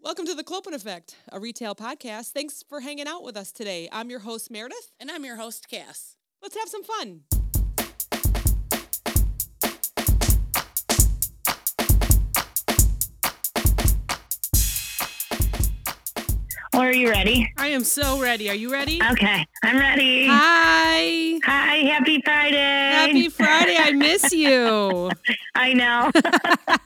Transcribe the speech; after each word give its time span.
Welcome 0.00 0.26
to 0.26 0.34
the 0.34 0.42
Clopen 0.42 0.74
Effect, 0.74 1.16
a 1.30 1.38
retail 1.38 1.74
podcast. 1.76 2.32
Thanks 2.32 2.64
for 2.68 2.80
hanging 2.80 3.06
out 3.06 3.22
with 3.22 3.36
us 3.36 3.52
today. 3.52 3.88
I'm 3.92 4.10
your 4.10 4.18
host, 4.20 4.50
Meredith. 4.50 4.90
And 4.98 5.10
I'm 5.10 5.24
your 5.24 5.36
host, 5.36 5.68
Cass. 5.68 6.16
Let's 6.42 6.56
have 6.56 6.68
some 6.68 6.82
fun. 6.82 7.20
Or 16.74 16.86
are 16.86 16.92
you 16.92 17.10
ready? 17.10 17.52
I 17.58 17.68
am 17.68 17.84
so 17.84 18.18
ready. 18.18 18.48
Are 18.48 18.54
you 18.54 18.72
ready? 18.72 18.98
Okay, 19.12 19.46
I'm 19.62 19.78
ready. 19.78 20.26
Hi. 20.26 21.38
Hi, 21.44 21.76
happy 21.86 22.22
Friday. 22.24 22.56
Happy 22.56 23.28
Friday. 23.28 23.76
I 23.78 23.92
miss 23.92 24.32
you. 24.32 25.10
I 25.54 25.74
know. 25.74 26.10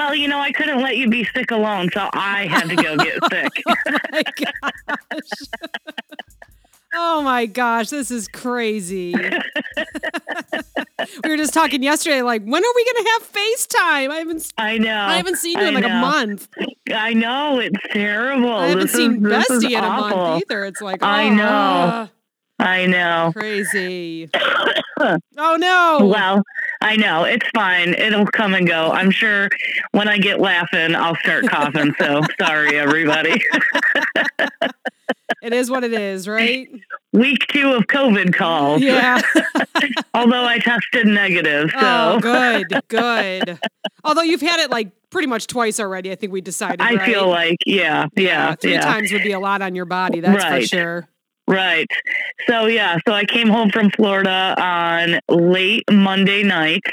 well, 0.00 0.14
you 0.14 0.28
know, 0.28 0.40
I 0.40 0.50
couldn't 0.50 0.80
let 0.80 0.96
you 0.96 1.10
be 1.10 1.24
sick 1.24 1.50
alone, 1.50 1.90
so 1.92 2.08
I 2.14 2.46
had 2.46 2.70
to 2.70 2.76
go 2.76 2.96
get 2.96 3.18
sick. 3.30 3.50
oh 3.68 3.74
my 4.14 4.22
gosh. 4.34 4.62
Oh 6.94 7.20
my 7.20 7.44
gosh, 7.44 7.90
this 7.90 8.10
is 8.10 8.26
crazy. 8.26 9.14
we 9.14 9.30
were 11.30 11.36
just 11.36 11.52
talking 11.52 11.82
yesterday, 11.82 12.22
like, 12.22 12.42
when 12.44 12.64
are 12.64 12.72
we 12.74 12.84
gonna 12.86 13.10
have 13.10 13.30
FaceTime? 13.30 14.08
I 14.10 14.16
haven't 14.20 14.50
I 14.56 14.78
know. 14.78 14.96
I 14.96 15.18
haven't 15.18 15.36
seen 15.36 15.58
you 15.58 15.66
in 15.66 15.74
like 15.74 15.84
a 15.84 15.90
month. 15.90 16.48
I 16.90 17.12
know, 17.12 17.58
it's 17.60 17.76
terrible. 17.92 18.54
I 18.54 18.68
haven't 18.68 18.86
This 18.86 18.94
seen 18.94 19.26
is, 19.26 19.32
Bestie 19.32 19.76
in 19.76 19.84
a 19.84 19.88
month 19.88 20.42
either. 20.42 20.64
It's 20.64 20.80
like 20.80 21.02
I 21.02 21.28
oh, 21.28 21.34
know. 21.34 21.44
uh, 21.44 22.06
I 22.58 22.86
know. 22.86 23.32
crazy. 23.36 24.30
oh 25.00 25.56
no. 25.56 25.98
Well, 26.02 26.42
I 26.82 26.96
know. 26.96 27.24
It's 27.24 27.46
fine. 27.54 27.94
It'll 27.94 28.26
come 28.26 28.54
and 28.54 28.66
go. 28.66 28.90
I'm 28.90 29.10
sure 29.10 29.50
when 29.92 30.08
I 30.08 30.18
get 30.18 30.40
laughing, 30.40 30.94
I'll 30.94 31.16
start 31.16 31.46
coughing. 31.48 31.94
So 31.98 32.22
sorry, 32.40 32.78
everybody. 32.78 33.40
It 35.42 35.54
is 35.54 35.70
what 35.70 35.84
it 35.84 35.92
is, 35.92 36.28
right? 36.28 36.68
Week 37.12 37.46
two 37.48 37.72
of 37.72 37.84
COVID 37.84 38.34
calls. 38.34 38.82
Yeah. 38.82 39.22
Although 40.14 40.44
I 40.44 40.58
tested 40.58 41.06
negative. 41.06 41.70
So 41.70 41.78
Oh, 41.80 42.20
good, 42.20 42.66
good. 42.88 43.58
Although 44.04 44.22
you've 44.22 44.42
had 44.42 44.60
it 44.60 44.70
like 44.70 44.90
pretty 45.08 45.26
much 45.28 45.46
twice 45.46 45.80
already, 45.80 46.12
I 46.12 46.14
think 46.14 46.32
we 46.32 46.42
decided. 46.42 46.82
I 46.82 46.94
right? 46.94 47.10
feel 47.10 47.26
like, 47.26 47.56
yeah, 47.64 48.08
yeah, 48.16 48.54
three 48.54 48.72
yeah. 48.72 48.80
times 48.82 49.12
would 49.12 49.22
be 49.22 49.32
a 49.32 49.40
lot 49.40 49.62
on 49.62 49.74
your 49.74 49.86
body. 49.86 50.20
That's 50.20 50.44
for 50.44 50.76
sure. 50.76 51.08
Right. 51.50 51.90
So 52.48 52.66
yeah, 52.66 52.98
so 53.08 53.12
I 53.12 53.24
came 53.24 53.48
home 53.48 53.70
from 53.70 53.90
Florida 53.90 54.54
on 54.56 55.18
late 55.28 55.82
Monday 55.90 56.44
night 56.44 56.84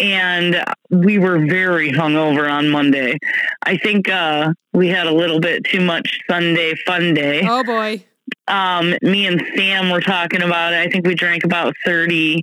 and 0.00 0.64
we 0.88 1.18
were 1.18 1.44
very 1.46 1.92
hungover 1.92 2.50
on 2.50 2.70
Monday. 2.70 3.18
I 3.62 3.76
think 3.76 4.08
uh 4.08 4.54
we 4.72 4.88
had 4.88 5.06
a 5.06 5.12
little 5.12 5.38
bit 5.38 5.64
too 5.64 5.82
much 5.82 6.18
Sunday 6.30 6.72
fun 6.86 7.12
day. 7.12 7.42
Oh 7.46 7.62
boy. 7.62 8.02
Um 8.48 8.94
me 9.02 9.26
and 9.26 9.42
Sam 9.54 9.90
were 9.90 10.00
talking 10.00 10.40
about 10.40 10.72
it. 10.72 10.76
I 10.78 10.88
think 10.88 11.06
we 11.06 11.14
drank 11.14 11.44
about 11.44 11.74
30 11.84 12.40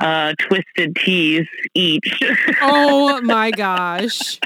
uh 0.00 0.34
twisted 0.38 0.96
teas 0.96 1.46
each. 1.72 2.20
Oh 2.60 3.22
my 3.22 3.50
gosh. 3.50 4.38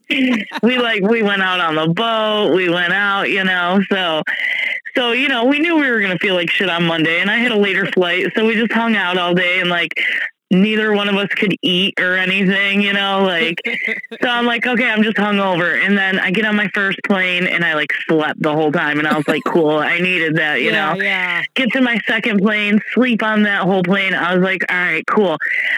we 0.62 0.78
like 0.78 1.02
we 1.02 1.22
went 1.22 1.42
out 1.42 1.60
on 1.60 1.74
the 1.74 1.92
boat 1.92 2.54
we 2.54 2.68
went 2.68 2.92
out 2.92 3.28
you 3.28 3.44
know 3.44 3.82
so 3.90 4.22
so 4.96 5.12
you 5.12 5.28
know 5.28 5.44
we 5.44 5.58
knew 5.58 5.76
we 5.76 5.90
were 5.90 6.00
gonna 6.00 6.18
feel 6.18 6.34
like 6.34 6.50
shit 6.50 6.70
on 6.70 6.84
monday 6.84 7.20
and 7.20 7.30
i 7.30 7.36
had 7.36 7.52
a 7.52 7.58
later 7.58 7.86
flight 7.86 8.26
so 8.34 8.46
we 8.46 8.54
just 8.54 8.72
hung 8.72 8.96
out 8.96 9.18
all 9.18 9.34
day 9.34 9.60
and 9.60 9.68
like 9.68 9.92
neither 10.52 10.92
one 10.92 11.08
of 11.08 11.16
us 11.16 11.28
could 11.30 11.54
eat 11.62 11.94
or 11.98 12.16
anything 12.16 12.80
you 12.82 12.92
know 12.92 13.22
like 13.22 13.60
so 14.22 14.28
i'm 14.28 14.46
like 14.46 14.66
okay 14.66 14.88
i'm 14.88 15.02
just 15.02 15.16
hungover 15.16 15.84
and 15.84 15.96
then 15.98 16.18
i 16.20 16.30
get 16.30 16.44
on 16.44 16.54
my 16.54 16.68
first 16.74 16.98
plane 17.06 17.46
and 17.46 17.64
i 17.64 17.74
like 17.74 17.90
slept 18.06 18.40
the 18.42 18.52
whole 18.52 18.70
time 18.70 18.98
and 18.98 19.08
i 19.08 19.16
was 19.16 19.26
like 19.26 19.42
cool 19.46 19.78
i 19.78 19.98
needed 19.98 20.36
that 20.36 20.60
you 20.60 20.66
yeah, 20.70 20.94
know 20.94 21.02
yeah. 21.02 21.42
get 21.54 21.72
to 21.72 21.80
my 21.80 21.98
second 22.06 22.38
plane, 22.40 22.80
sleep 22.92 23.22
on 23.22 23.42
that 23.44 23.62
whole 23.62 23.82
plane. 23.82 24.14
I 24.14 24.34
was 24.34 24.42
like, 24.44 24.62
all 24.70 24.76
right, 24.76 25.04
cool. 25.06 25.36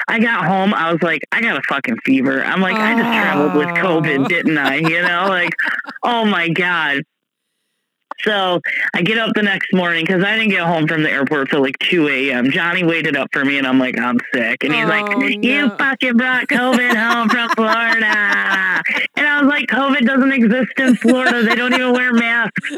I 0.08 0.18
got 0.18 0.44
home. 0.44 0.74
I 0.74 0.92
was 0.92 1.02
like, 1.02 1.22
I 1.32 1.40
got 1.40 1.56
a 1.56 1.62
fucking 1.62 1.98
fever. 2.04 2.42
I'm 2.44 2.60
like, 2.60 2.76
I 2.76 2.92
just 2.94 3.04
traveled 3.04 3.54
with 3.54 3.68
Oh. 3.68 4.00
COVID, 4.00 4.28
didn't 4.28 4.58
I? 4.58 4.76
You 4.76 5.02
know, 5.02 5.26
like, 5.28 5.54
oh 6.02 6.24
my 6.24 6.48
God. 6.48 7.02
So 8.22 8.60
I 8.94 9.02
get 9.02 9.18
up 9.18 9.34
the 9.34 9.42
next 9.42 9.72
morning 9.74 10.04
because 10.06 10.24
I 10.24 10.36
didn't 10.36 10.50
get 10.50 10.62
home 10.62 10.86
from 10.86 11.02
the 11.02 11.10
airport 11.10 11.50
till 11.50 11.60
like 11.60 11.78
2 11.80 12.08
a.m. 12.08 12.50
Johnny 12.50 12.82
waited 12.84 13.16
up 13.16 13.28
for 13.32 13.44
me 13.44 13.58
and 13.58 13.66
I'm 13.66 13.78
like, 13.78 13.98
I'm 13.98 14.18
sick. 14.32 14.64
And 14.64 14.72
he's 14.74 14.86
like, 14.86 15.04
Oh, 15.08 15.20
You 15.22 15.68
no. 15.68 15.76
fucking 15.76 16.16
brought 16.16 16.46
COVID 16.48 16.94
home 16.96 17.28
from 17.28 17.48
Florida. 17.50 18.82
And 19.16 19.26
I 19.28 19.40
was 19.40 19.48
like, 19.48 19.66
COVID 19.68 20.04
doesn't 20.06 20.32
exist 20.32 20.72
in 20.78 20.96
Florida. 20.96 21.42
They 21.44 21.54
don't 21.54 21.72
even 21.72 21.92
wear 21.92 22.12
masks. 22.12 22.72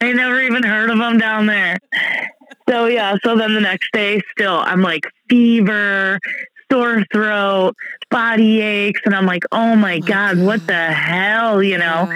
I 0.00 0.12
never 0.12 0.40
even 0.40 0.62
heard 0.64 0.90
of 0.90 0.98
them 0.98 1.18
down 1.18 1.46
there. 1.46 1.78
So 2.68 2.86
yeah, 2.86 3.16
so 3.24 3.36
then 3.36 3.54
the 3.54 3.60
next 3.60 3.90
day 3.92 4.20
still 4.32 4.58
I'm 4.58 4.82
like 4.82 5.04
fever, 5.28 6.18
sore 6.70 7.04
throat, 7.12 7.74
body 8.10 8.60
aches, 8.60 9.00
and 9.04 9.14
I'm 9.14 9.26
like, 9.26 9.44
oh 9.52 9.76
my 9.76 9.96
oh, 9.96 10.06
God, 10.06 10.38
what 10.38 10.66
the 10.66 10.92
hell, 10.92 11.62
you 11.62 11.78
know? 11.78 12.06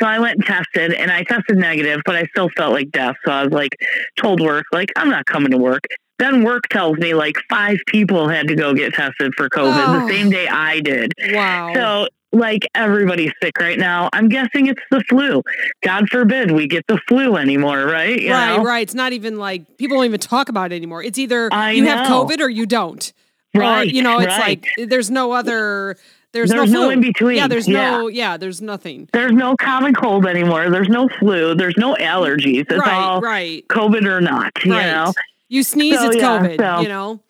So 0.00 0.06
I 0.06 0.18
went 0.18 0.36
and 0.38 0.44
tested 0.44 0.92
and 0.92 1.10
I 1.10 1.22
tested 1.22 1.56
negative, 1.56 2.02
but 2.04 2.16
I 2.16 2.24
still 2.26 2.50
felt 2.56 2.72
like 2.72 2.90
death. 2.90 3.16
So 3.24 3.32
I 3.32 3.44
was 3.44 3.52
like, 3.52 3.76
told 4.18 4.40
work, 4.40 4.66
like, 4.72 4.90
I'm 4.96 5.08
not 5.08 5.24
coming 5.26 5.52
to 5.52 5.58
work. 5.58 5.84
Then 6.18 6.44
work 6.44 6.68
tells 6.70 6.96
me 6.98 7.14
like 7.14 7.36
five 7.48 7.78
people 7.86 8.28
had 8.28 8.48
to 8.48 8.54
go 8.54 8.72
get 8.74 8.94
tested 8.94 9.34
for 9.36 9.48
COVID 9.48 9.74
Oh. 9.86 10.06
the 10.06 10.12
same 10.12 10.30
day 10.30 10.48
I 10.48 10.80
did. 10.80 11.12
Wow. 11.30 11.72
So 11.74 12.08
like 12.32 12.66
everybody's 12.74 13.32
sick 13.42 13.58
right 13.58 13.78
now. 13.78 14.08
I'm 14.12 14.28
guessing 14.28 14.66
it's 14.66 14.80
the 14.90 15.02
flu. 15.08 15.42
God 15.82 16.08
forbid 16.10 16.50
we 16.50 16.66
get 16.66 16.86
the 16.86 16.98
flu 17.08 17.36
anymore, 17.36 17.84
right? 17.86 18.20
You 18.20 18.32
right, 18.32 18.56
know? 18.56 18.62
right. 18.62 18.80
It's 18.80 18.94
not 18.94 19.12
even 19.12 19.36
like 19.38 19.76
people 19.78 19.96
don't 19.96 20.06
even 20.06 20.20
talk 20.20 20.48
about 20.48 20.72
it 20.72 20.76
anymore. 20.76 21.02
It's 21.02 21.18
either 21.18 21.48
I 21.52 21.72
you 21.72 21.86
have. 21.86 22.06
COVID 22.06 22.40
or 22.40 22.48
you 22.48 22.66
don't. 22.66 23.12
Right, 23.56 23.80
Or, 23.82 23.84
you 23.84 24.02
know, 24.02 24.18
it's 24.18 24.26
right. 24.38 24.64
like 24.78 24.88
there's 24.88 25.10
no 25.10 25.32
other 25.32 25.96
there's, 26.32 26.50
There's 26.50 26.70
no, 26.70 26.80
no 26.80 26.86
flu. 26.86 26.90
in 26.90 27.00
between. 27.00 27.36
Yeah, 27.36 27.48
there's 27.48 27.66
Yeah. 27.66 27.90
no 27.92 28.08
yeah, 28.08 28.36
there's 28.36 28.60
nothing. 28.60 29.08
There's 29.12 29.32
no 29.32 29.56
common 29.56 29.94
cold 29.94 30.26
anymore. 30.26 30.68
There's 30.68 30.88
no 30.88 31.08
flu. 31.18 31.54
There's 31.54 31.76
no 31.78 31.94
allergies. 31.94 32.60
It's 32.70 32.72
right, 32.78 32.92
all 32.92 33.20
right. 33.20 33.66
COVID 33.68 34.04
or 34.04 34.20
not. 34.20 34.52
You 34.64 34.72
right. 34.72 34.86
know. 34.86 35.12
You 35.48 35.62
sneeze, 35.62 35.98
So, 35.98 36.08
it's 36.08 36.16
yeah, 36.16 36.38
COVID, 36.40 36.58
so- 36.58 36.80
you 36.82 36.88
know? 36.88 37.20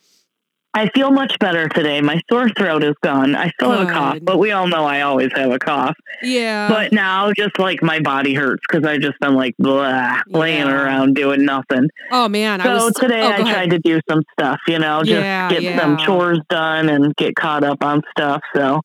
I 0.76 0.90
feel 0.94 1.10
much 1.10 1.38
better 1.40 1.68
today. 1.70 2.02
My 2.02 2.20
sore 2.30 2.50
throat 2.50 2.84
is 2.84 2.94
gone. 3.02 3.34
I 3.34 3.48
still 3.50 3.70
have 3.72 3.88
a 3.88 3.90
cough, 3.90 4.18
but 4.22 4.38
we 4.38 4.52
all 4.52 4.66
know 4.68 4.84
I 4.84 5.00
always 5.00 5.30
have 5.34 5.50
a 5.50 5.58
cough. 5.58 5.94
Yeah. 6.22 6.68
but 6.68 6.92
now, 6.92 7.32
just 7.32 7.58
like 7.58 7.82
my 7.82 8.00
body 8.00 8.34
hurts 8.34 8.62
because 8.68 8.86
I 8.86 8.98
just 8.98 9.18
been 9.20 9.34
like 9.34 9.54
blah, 9.58 10.20
laying 10.28 10.68
around 10.68 11.14
doing 11.14 11.46
nothing. 11.46 11.88
oh 12.12 12.28
man, 12.28 12.60
I 12.60 12.64
So 12.64 12.84
was 12.86 12.94
today 12.94 13.22
oh, 13.22 13.28
I 13.28 13.36
ahead. 13.38 13.46
tried 13.54 13.70
to 13.70 13.78
do 13.78 14.00
some 14.08 14.22
stuff, 14.38 14.58
you 14.68 14.78
know, 14.78 15.00
just 15.00 15.10
Yeah, 15.12 15.48
get 15.48 15.62
yeah. 15.62 15.80
some 15.80 15.96
chores 15.96 16.40
done 16.50 16.90
and 16.90 17.16
get 17.16 17.34
caught 17.36 17.64
up 17.64 17.82
on 17.82 18.02
stuff. 18.10 18.42
So 18.54 18.82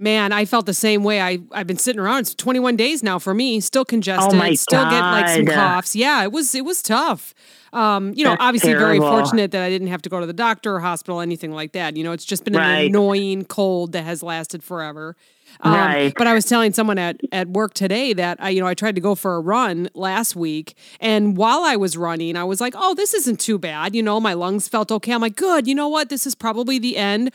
Man, 0.00 0.32
I 0.32 0.44
felt 0.44 0.66
the 0.66 0.74
same 0.74 1.02
way. 1.02 1.20
I 1.20 1.38
I've 1.50 1.66
been 1.66 1.76
sitting 1.76 2.00
around. 2.00 2.20
It's 2.20 2.34
21 2.34 2.76
days 2.76 3.02
now 3.02 3.18
for 3.18 3.34
me. 3.34 3.60
Still 3.60 3.84
congested. 3.84 4.32
Oh 4.32 4.36
my 4.36 4.54
still 4.54 4.84
get 4.84 5.00
like 5.00 5.28
some 5.28 5.44
coughs. 5.46 5.96
Yeah, 5.96 6.22
it 6.22 6.32
was 6.32 6.54
it 6.54 6.64
was 6.64 6.82
tough. 6.82 7.34
Um, 7.72 8.14
you 8.16 8.24
know, 8.24 8.30
That's 8.30 8.42
obviously 8.42 8.72
very 8.74 8.98
fortunate 8.98 9.50
that 9.50 9.62
I 9.62 9.68
didn't 9.68 9.88
have 9.88 10.00
to 10.02 10.08
go 10.08 10.20
to 10.20 10.26
the 10.26 10.32
doctor 10.32 10.76
or 10.76 10.80
hospital, 10.80 11.20
anything 11.20 11.52
like 11.52 11.72
that. 11.72 11.96
You 11.96 12.04
know, 12.04 12.12
it's 12.12 12.24
just 12.24 12.44
been 12.44 12.54
an 12.54 12.86
annoying 12.86 13.44
cold 13.44 13.92
that 13.92 14.04
has 14.04 14.22
lasted 14.22 14.62
forever. 14.62 15.16
Um, 15.60 15.72
Right. 15.74 16.14
But 16.16 16.26
I 16.26 16.34
was 16.34 16.44
telling 16.44 16.72
someone 16.72 16.98
at, 16.98 17.20
at 17.32 17.48
work 17.48 17.74
today 17.74 18.12
that 18.12 18.38
I, 18.40 18.50
you 18.50 18.60
know, 18.60 18.66
I 18.66 18.74
tried 18.74 18.94
to 18.94 19.00
go 19.00 19.14
for 19.14 19.36
a 19.36 19.40
run 19.40 19.88
last 19.94 20.36
week, 20.36 20.76
and 21.00 21.36
while 21.36 21.60
I 21.64 21.76
was 21.76 21.96
running, 21.96 22.36
I 22.36 22.44
was 22.44 22.60
like, 22.60 22.74
"Oh, 22.76 22.94
this 22.94 23.14
isn't 23.14 23.40
too 23.40 23.58
bad." 23.58 23.94
You 23.94 24.02
know, 24.02 24.20
my 24.20 24.34
lungs 24.34 24.68
felt 24.68 24.92
okay. 24.92 25.12
I'm 25.12 25.20
like, 25.20 25.36
"Good." 25.36 25.66
You 25.66 25.74
know 25.74 25.88
what? 25.88 26.08
This 26.08 26.26
is 26.26 26.34
probably 26.34 26.78
the 26.78 26.96
end. 26.96 27.32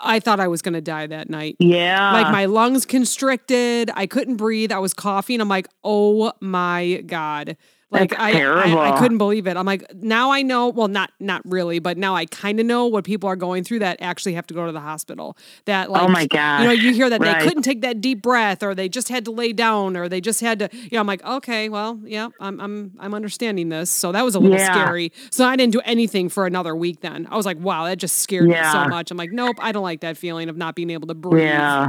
I 0.00 0.20
thought 0.20 0.40
I 0.40 0.48
was 0.48 0.62
going 0.62 0.74
to 0.74 0.80
die 0.80 1.06
that 1.06 1.28
night. 1.30 1.56
yeah, 1.58 2.12
Like 2.12 2.32
my 2.32 2.46
lungs 2.46 2.84
constricted. 2.86 3.90
I 3.94 4.06
couldn't 4.06 4.36
breathe. 4.36 4.72
I 4.72 4.78
was 4.78 4.94
coughing. 4.94 5.40
I'm 5.40 5.48
like, 5.48 5.68
oh 5.84 6.32
my 6.40 7.02
God. 7.06 7.56
Like 7.92 8.12
I, 8.18 8.30
I, 8.40 8.88
I 8.94 8.98
couldn't 8.98 9.18
believe 9.18 9.48
it. 9.48 9.56
I'm 9.56 9.66
like, 9.66 9.92
now 9.94 10.30
I 10.30 10.42
know. 10.42 10.68
Well, 10.68 10.86
not 10.86 11.10
not 11.18 11.42
really, 11.44 11.80
but 11.80 11.98
now 11.98 12.14
I 12.14 12.24
kind 12.26 12.60
of 12.60 12.66
know 12.66 12.86
what 12.86 13.04
people 13.04 13.28
are 13.28 13.34
going 13.36 13.64
through 13.64 13.80
that 13.80 14.00
actually 14.00 14.34
have 14.34 14.46
to 14.46 14.54
go 14.54 14.64
to 14.64 14.70
the 14.72 14.80
hospital. 14.80 15.36
That 15.64 15.88
oh 15.88 15.92
like, 15.92 16.02
Oh 16.02 16.08
my 16.08 16.26
god, 16.26 16.60
you 16.60 16.66
know, 16.66 16.72
you 16.72 16.92
hear 16.92 17.10
that 17.10 17.20
Right. 17.20 17.38
they 17.40 17.44
couldn't 17.44 17.62
take 17.64 17.80
that 17.80 18.00
deep 18.00 18.22
breath, 18.22 18.62
or 18.62 18.74
they 18.76 18.88
just 18.88 19.08
had 19.08 19.24
to 19.24 19.32
lay 19.32 19.52
down, 19.52 19.96
or 19.96 20.08
they 20.08 20.20
just 20.20 20.40
had 20.40 20.60
to. 20.60 20.68
You 20.72 20.90
know, 20.92 21.00
I'm 21.00 21.06
like, 21.08 21.24
okay, 21.24 21.68
well, 21.68 22.00
yeah, 22.04 22.28
I'm 22.38 22.60
I'm 22.60 22.92
I'm 23.00 23.12
understanding 23.12 23.70
this. 23.70 23.90
So 23.90 24.12
that 24.12 24.24
was 24.24 24.36
a 24.36 24.38
little 24.38 24.56
Yeah. 24.56 24.72
scary. 24.72 25.12
So 25.30 25.44
I 25.44 25.56
didn't 25.56 25.72
do 25.72 25.80
anything 25.84 26.28
for 26.28 26.46
another 26.46 26.76
week. 26.76 27.00
Then 27.00 27.26
I 27.28 27.36
was 27.36 27.44
like, 27.46 27.58
wow, 27.58 27.84
that 27.86 27.98
just 27.98 28.18
scared 28.18 28.48
me 28.48 28.54
so 28.70 28.86
much. 28.88 29.10
I'm 29.10 29.16
like, 29.16 29.32
nope, 29.32 29.56
I 29.60 29.72
don't 29.72 29.82
like 29.82 30.00
that 30.02 30.16
feeling 30.16 30.48
of 30.48 30.56
not 30.56 30.76
being 30.76 30.90
able 30.90 31.08
to 31.08 31.14
breathe. 31.14 31.44
yeah, 31.44 31.88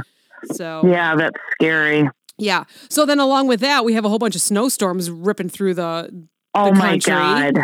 So 0.52 0.82
yeah. 0.86 1.14
That's 1.14 1.36
scary. 1.52 2.08
Yeah. 2.42 2.64
So 2.90 3.06
then 3.06 3.18
along 3.20 3.46
with 3.46 3.60
that, 3.60 3.84
we 3.84 3.94
have 3.94 4.04
a 4.04 4.08
whole 4.08 4.18
bunch 4.18 4.34
of 4.34 4.42
snowstorms 4.42 5.10
ripping 5.10 5.48
through 5.48 5.74
the 5.74 6.26
Oh 6.54 6.70
The 6.74 6.80
country. 6.80 7.12
god. 7.12 7.54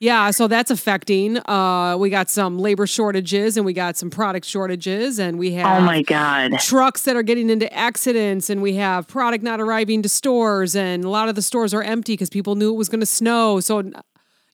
Yeah, 0.00 0.30
so 0.30 0.46
that's 0.46 0.70
affecting. 0.70 1.38
Uh, 1.48 1.96
we 1.98 2.08
got 2.08 2.30
some 2.30 2.56
labor 2.60 2.86
shortages 2.86 3.56
and 3.56 3.66
we 3.66 3.72
got 3.72 3.96
some 3.96 4.10
product 4.10 4.46
shortages, 4.46 5.18
and 5.18 5.40
we 5.40 5.52
have 5.54 5.66
Oh 5.66 5.84
my 5.84 6.02
God. 6.02 6.52
trucks 6.60 7.02
that 7.02 7.16
are 7.16 7.24
getting 7.24 7.50
into 7.50 7.70
accidents, 7.74 8.48
and 8.48 8.62
we 8.62 8.74
have 8.74 9.08
product 9.08 9.42
not 9.42 9.60
arriving 9.60 10.02
to 10.02 10.08
stores, 10.08 10.76
and 10.76 11.02
a 11.04 11.08
lot 11.10 11.28
of 11.28 11.34
the 11.34 11.42
stores 11.42 11.74
are 11.74 11.82
empty 11.82 12.12
because 12.12 12.30
people 12.30 12.54
knew 12.54 12.72
it 12.72 12.76
was 12.76 12.88
going 12.88 13.00
to 13.00 13.06
snow. 13.06 13.58
So, 13.60 13.90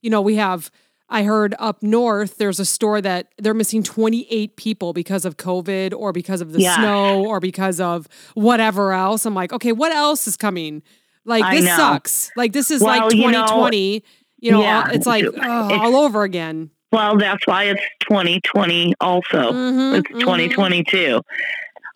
you 0.01 0.09
know, 0.09 0.19
we 0.21 0.35
have. 0.35 0.71
I 1.09 1.23
heard 1.23 1.53
up 1.59 1.83
north 1.83 2.37
there's 2.37 2.59
a 2.59 2.65
store 2.65 2.99
that 3.01 3.27
they're 3.37 3.53
missing 3.53 3.83
28 3.83 4.55
people 4.55 4.91
because 4.93 5.23
of 5.25 5.37
COVID 5.37 5.93
or 5.95 6.11
because 6.11 6.41
of 6.41 6.51
the 6.51 6.61
Yeah. 6.61 6.75
snow 6.77 7.23
or 7.25 7.39
because 7.39 7.79
of 7.79 8.07
whatever 8.33 8.91
else. 8.91 9.25
I'm 9.25 9.35
like, 9.35 9.53
okay, 9.53 9.71
what 9.71 9.91
else 9.91 10.27
is 10.27 10.35
coming? 10.35 10.81
Like 11.23 11.43
I 11.43 11.55
this 11.57 11.65
know. 11.65 11.75
sucks. 11.77 12.31
Like 12.35 12.53
this 12.53 12.71
is 12.71 12.81
Well, 12.81 13.05
like 13.07 13.13
you 13.13 13.31
know- 13.31 13.45
2020. 13.47 14.03
You 14.39 14.51
know, 14.51 14.61
Yeah. 14.61 14.89
it's 14.91 15.05
like 15.07 15.23
It's- 15.23 15.43
all 15.47 15.95
over 15.95 16.23
again. 16.23 16.69
Well, 16.91 17.17
that's 17.17 17.45
why 17.47 17.63
it's 17.65 17.81
2020 18.01 18.93
also. 19.01 19.51
Mhm, 19.51 19.97
It's 19.99 20.09
mhm. 20.11 20.19
2022. 20.19 21.21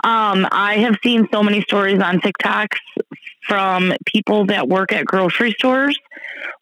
Um, 0.03 0.47
I 0.51 0.75
have 0.77 0.95
seen 1.03 1.27
so 1.31 1.43
many 1.43 1.61
stories 1.61 2.01
on 2.01 2.19
TikToks 2.21 2.77
from 3.49 3.91
people 4.05 4.45
that 4.45 4.69
work 4.69 4.93
at 4.93 5.05
grocery 5.05 5.51
stores 5.57 5.99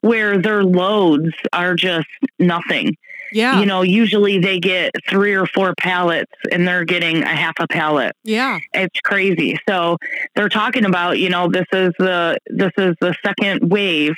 where 0.01 0.37
their 0.37 0.63
loads 0.63 1.33
are 1.53 1.75
just 1.75 2.07
nothing. 2.39 2.95
Yeah, 3.31 3.59
You 3.59 3.65
know, 3.65 3.81
usually 3.81 4.39
they 4.39 4.59
get 4.59 4.91
three 5.09 5.33
or 5.35 5.45
four 5.47 5.73
pallets 5.79 6.31
and 6.51 6.67
they're 6.67 6.85
getting 6.85 7.23
a 7.23 7.27
half 7.27 7.53
a 7.59 7.67
pallet. 7.67 8.15
yeah, 8.23 8.59
It's 8.73 8.99
crazy. 9.01 9.57
So 9.67 9.97
they're 10.35 10.49
talking 10.49 10.85
about, 10.85 11.19
you 11.19 11.29
know, 11.29 11.49
this 11.49 11.65
is 11.73 11.91
the 11.99 12.37
this 12.47 12.71
is 12.77 12.95
the 13.01 13.13
second 13.25 13.69
wave. 13.71 14.13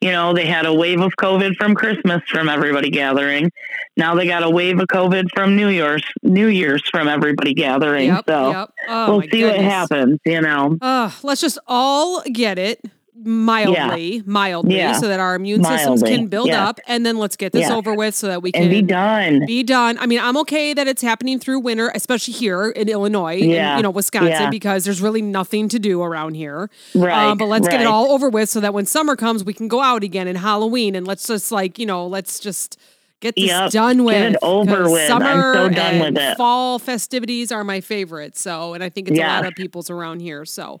You 0.00 0.12
know, 0.12 0.34
they 0.34 0.46
had 0.46 0.66
a 0.66 0.74
wave 0.74 1.00
of 1.00 1.12
COVID 1.20 1.56
from 1.56 1.74
Christmas 1.74 2.22
from 2.28 2.48
everybody 2.48 2.90
gathering. 2.90 3.50
Now 3.96 4.14
they 4.14 4.26
got 4.26 4.42
a 4.42 4.50
wave 4.50 4.78
of 4.80 4.86
COVID 4.88 5.28
from 5.34 5.56
New 5.56 5.68
Year's 5.68 6.02
New 6.22 6.48
Year's 6.48 6.82
from 6.90 7.08
everybody 7.08 7.54
gathering. 7.54 8.06
yep, 8.08 8.24
so 8.26 8.50
yep. 8.50 8.70
Oh, 8.88 9.10
we'll 9.18 9.28
see 9.30 9.44
what 9.44 9.56
happens, 9.58 10.18
you 10.24 10.40
know. 10.40 10.76
Uh, 10.80 11.10
let's 11.22 11.40
just 11.40 11.58
all 11.66 12.22
get 12.22 12.58
it 12.58 12.80
mildly, 13.24 14.22
mildly, 14.26 14.76
Yeah. 14.76 14.92
so 14.92 15.08
that 15.08 15.20
our 15.20 15.34
immune 15.34 15.64
systems 15.64 16.02
can 16.02 16.26
build 16.26 16.48
yeah. 16.48 16.68
up, 16.68 16.80
and 16.86 17.04
then 17.04 17.18
let's 17.18 17.36
get 17.36 17.52
this 17.52 17.68
Yeah. 17.68 17.74
over 17.76 17.94
with 17.94 18.14
so 18.14 18.26
that 18.28 18.42
we 18.42 18.52
can 18.52 18.62
And 18.62 18.70
be 18.70 18.82
done. 18.82 19.44
be 19.46 19.62
done. 19.62 19.98
I 19.98 20.06
mean, 20.06 20.20
I'm 20.20 20.36
okay 20.38 20.72
that 20.74 20.88
it's 20.88 21.02
happening 21.02 21.38
through 21.38 21.60
winter, 21.60 21.90
especially 21.94 22.34
here 22.34 22.70
in 22.70 22.88
Illinois 22.88 23.36
Yeah. 23.36 23.70
and 23.72 23.78
you 23.78 23.82
know 23.82 23.90
Wisconsin, 23.90 24.30
Yeah. 24.30 24.50
because 24.50 24.84
there's 24.84 25.00
really 25.00 25.22
nothing 25.22 25.68
to 25.70 25.78
do 25.78 26.02
around 26.02 26.34
here. 26.34 26.70
Right. 26.94 27.30
Um, 27.30 27.38
but 27.38 27.46
let's 27.48 27.68
get 27.68 27.80
it 27.80 27.86
all 27.86 28.10
over 28.12 28.28
with 28.28 28.48
so 28.48 28.60
that 28.60 28.74
when 28.74 28.86
summer 28.86 29.16
comes, 29.16 29.44
we 29.44 29.52
can 29.52 29.68
go 29.68 29.80
out 29.80 30.02
again 30.02 30.26
in 30.28 30.36
Halloween, 30.36 30.94
and 30.94 31.06
let's 31.06 31.26
just 31.26 31.50
like 31.52 31.78
you 31.78 31.86
know, 31.86 32.06
let's 32.06 32.38
just 32.40 32.78
get 33.20 33.34
this 33.36 33.46
Yep, 33.48 33.70
done 33.72 34.04
with. 34.04 34.14
get 34.14 34.32
it 34.32 34.38
over 34.42 34.90
with. 34.90 35.10
I'm 35.10 35.20
Summer 35.20 35.54
so 35.54 35.68
done 35.68 35.94
and 35.96 36.14
with 36.16 36.24
it. 36.24 36.36
Fall 36.38 36.78
festivities 36.78 37.52
are 37.52 37.62
my 37.64 37.80
favorite. 37.82 38.36
So, 38.36 38.72
and 38.72 38.82
I 38.82 38.88
think 38.88 39.08
it's 39.10 39.18
a 39.18 39.22
lot 39.22 39.44
of 39.46 39.54
people's 39.54 39.90
around 39.90 40.20
here. 40.20 40.46
So, 40.46 40.80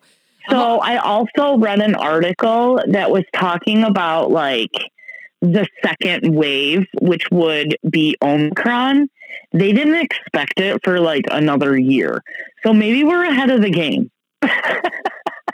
So 0.50 0.78
I 0.80 0.96
also 0.98 1.58
read 1.58 1.80
an 1.80 1.94
article 1.94 2.80
that 2.88 3.10
was 3.10 3.24
talking 3.32 3.84
about 3.84 4.30
like 4.30 4.72
the 5.40 5.66
second 5.84 6.34
wave, 6.34 6.86
which 7.00 7.24
would 7.30 7.76
be 7.88 8.16
Omicron. 8.22 9.08
They 9.52 9.72
didn't 9.72 9.94
expect 9.94 10.60
it 10.60 10.80
for 10.84 11.00
like 11.00 11.24
another 11.30 11.78
year. 11.78 12.22
So 12.64 12.72
maybe 12.72 13.04
we're 13.04 13.24
ahead 13.24 13.50
of 13.50 13.62
the 13.62 13.70
game. 13.70 14.10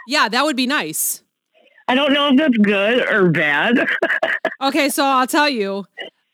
yeah, 0.08 0.28
that 0.28 0.44
would 0.44 0.56
be 0.56 0.66
nice. 0.66 1.22
I 1.88 1.94
don't 1.94 2.12
know 2.12 2.28
if 2.30 2.36
that's 2.36 2.56
good 2.58 3.06
or 3.12 3.30
bad. 3.30 3.86
Okay, 4.62 4.88
so 4.88 5.04
I'll 5.04 5.26
tell 5.26 5.50
you. 5.50 5.84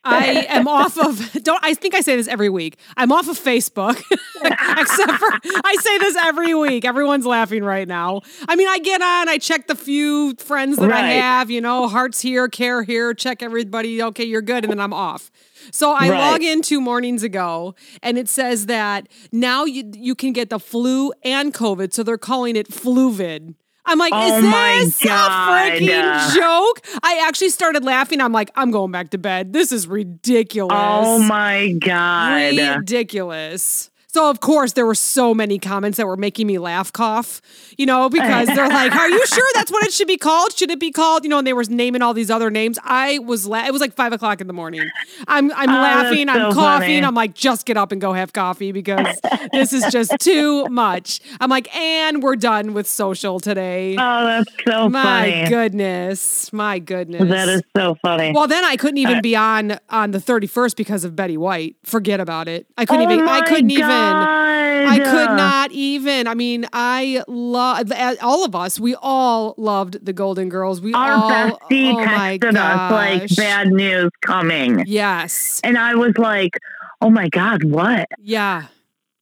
I 0.05 0.47
am 0.49 0.67
off 0.69 0.99
of 0.99 1.33
don't 1.45 1.63
I 1.63 1.75
think 1.75 1.95
I 1.95 2.01
say 2.01 2.17
this 2.17 2.29
every 2.29 2.49
week. 2.49 2.79
I'm 2.97 3.13
off 3.13 3.29
of 3.29 3.39
Facebook. 3.39 4.03
Except 4.79 5.13
for 5.13 5.29
I 5.65 5.77
say 5.81 5.99
this 5.99 6.17
every 6.17 6.55
week. 6.55 6.85
Everyone's 6.85 7.27
laughing 7.27 7.63
right 7.63 7.87
now. 7.87 8.23
I 8.49 8.57
mean, 8.57 8.69
I 8.69 8.79
get 8.79 9.01
on, 9.03 9.29
I 9.29 9.39
check 9.39 9.67
the 9.69 9.75
few 9.77 10.35
friends 10.37 10.79
that 10.79 10.91
I 10.91 11.01
have, 11.03 11.51
you 11.51 11.61
know, 11.61 11.89
hearts 11.89 12.21
here, 12.21 12.49
care 12.49 12.83
here, 12.83 13.15
check 13.15 13.43
everybody, 13.43 14.03
okay, 14.03 14.25
you're 14.25 14.43
good, 14.43 14.65
and 14.65 14.73
then 14.73 14.81
I'm 14.81 14.93
off. 14.93 15.31
So 15.71 15.93
I 15.93 16.09
Right. 16.09 16.19
log 16.19 16.43
in 16.43 16.63
two 16.63 16.81
mornings 16.81 17.23
ago 17.23 17.75
and 18.03 18.19
it 18.19 18.29
says 18.29 18.67
that 18.67 19.09
now 19.31 19.65
you 19.65 19.91
you 19.95 20.15
can 20.17 20.33
get 20.33 20.51
the 20.51 20.59
flu 20.59 21.13
and 21.23 21.55
COVID, 21.55 21.93
so 21.93 22.03
they're 22.03 22.19
calling 22.19 22.57
it 22.57 22.69
Fluvid. 22.69 23.55
I'm 23.85 23.99
like, 23.99 24.13
Oh 24.15 24.39
is 24.39 24.45
my 24.45 24.81
this 24.85 25.05
a 25.05 25.09
freaking 25.09 26.35
joke? 26.35 26.81
I 27.03 27.25
actually 27.27 27.51
started 27.51 27.85
laughing. 27.85 28.21
I'm 28.21 28.33
like, 28.33 28.51
I'm 28.55 28.71
going 28.71 28.93
back 28.93 29.11
to 29.11 29.19
bed. 29.19 29.53
This 29.53 29.73
is 29.73 29.87
ridiculous. 29.87 30.73
oh 30.73 31.19
my 31.19 31.73
God. 31.81 32.57
ridiculous. 32.57 33.91
So 34.15 34.29
of 34.29 34.41
course 34.41 34.73
there 34.75 34.85
were 34.85 34.95
so 34.95 35.33
many 35.35 35.59
comments 35.59 35.97
that 35.97 36.07
were 36.07 36.19
making 36.19 36.47
me 36.47 36.59
laugh 36.59 36.93
cough, 36.93 37.41
you 37.79 37.87
know, 37.87 38.11
because 38.11 38.47
they're 38.49 38.69
like, 38.81 38.95
"Are 38.95 39.09
you 39.09 39.27
sure 39.27 39.47
that's 39.55 39.73
what 39.73 39.85
it 39.85 39.93
should 39.93 40.07
be 40.07 40.19
called? 40.19 40.53
Should 40.53 40.71
it 40.71 40.79
be 40.79 40.91
called?" 40.91 41.25
You 41.25 41.31
know, 41.31 41.39
and 41.39 41.47
they 41.47 41.55
were 41.55 41.65
naming 41.65 42.03
all 42.03 42.13
these 42.13 42.31
other 42.31 42.51
names. 42.51 42.79
I 42.85 43.21
was 43.21 43.47
la- 43.47 43.65
it 43.67 43.73
was 43.73 43.81
like 43.81 43.95
five 43.95 44.13
o'clock 44.13 44.43
in 44.43 44.49
the 44.49 44.53
morning. 44.53 44.87
I'm 45.29 45.51
I'm 45.53 45.71
Oh, 45.71 45.73
laughing, 45.73 46.29
I'm 46.29 46.53
coughing. 46.53 46.81
funny. 46.89 47.05
I'm 47.05 47.15
like, 47.15 47.35
just 47.35 47.65
get 47.65 47.79
up 47.79 47.91
and 47.91 48.01
go 48.03 48.13
have 48.13 48.35
coffee 48.35 48.71
because 48.71 49.19
this 49.53 49.73
is 49.73 49.85
just 49.91 50.13
too 50.21 50.67
much. 50.67 51.21
I'm 51.41 51.49
like, 51.49 51.75
and 51.75 52.23
we're 52.23 52.37
done 52.37 52.75
with 52.75 52.87
social 52.87 53.41
today. 53.41 53.97
Oh, 53.99 54.25
that's 54.27 54.51
so 54.69 54.91
my 54.91 55.03
funny. 55.03 55.43
My 55.45 55.49
goodness, 55.49 56.53
my 56.53 56.79
goodness. 56.81 57.31
That 57.31 57.49
is 57.49 57.63
so 57.75 57.97
funny. 58.03 58.33
Well, 58.35 58.47
then 58.47 58.63
I 58.65 58.77
couldn't 58.77 58.99
even 58.99 59.19
uh, 59.19 59.23
be 59.23 59.35
on 59.37 59.79
on 59.89 60.11
the 60.11 60.19
31st 60.19 60.77
because 60.77 61.05
of 61.05 61.17
Betty 61.17 61.39
White. 61.39 61.77
Forget 61.83 62.21
about 62.21 62.47
it. 62.49 62.67
I 62.77 62.85
couldn't 62.85 63.09
oh 63.09 63.13
even. 63.15 63.27
I 63.27 63.41
couldn't 63.41 63.71
even. 63.71 64.02
I 64.05 64.99
could 64.99 65.37
not 65.37 65.73
even. 65.73 66.27
I 66.27 66.35
mean, 66.35 66.67
I 66.73 67.23
love 67.29 67.93
all 68.21 68.45
of 68.45 68.55
us. 68.55 68.79
We 68.81 68.95
all 68.97 69.55
loved 69.57 70.05
the 70.05 70.13
Golden 70.13 70.49
Girls. 70.49 70.81
We 70.81 70.93
Our 70.95 71.13
all. 71.13 71.31
bestie 71.31 71.93
oh 71.93 72.05
my 72.05 72.39
texted 72.39 72.57
us 72.57 72.93
like 72.93 73.37
bad 73.37 73.69
news 73.69 74.11
coming. 74.21 74.85
Yes. 74.87 75.61
And 75.65 75.79
I 75.79 75.95
was 75.95 76.13
like, 76.19 76.59
oh 77.01 77.11
my 77.11 77.29
God, 77.29 77.65
what? 77.65 78.09
Yeah. 78.19 78.67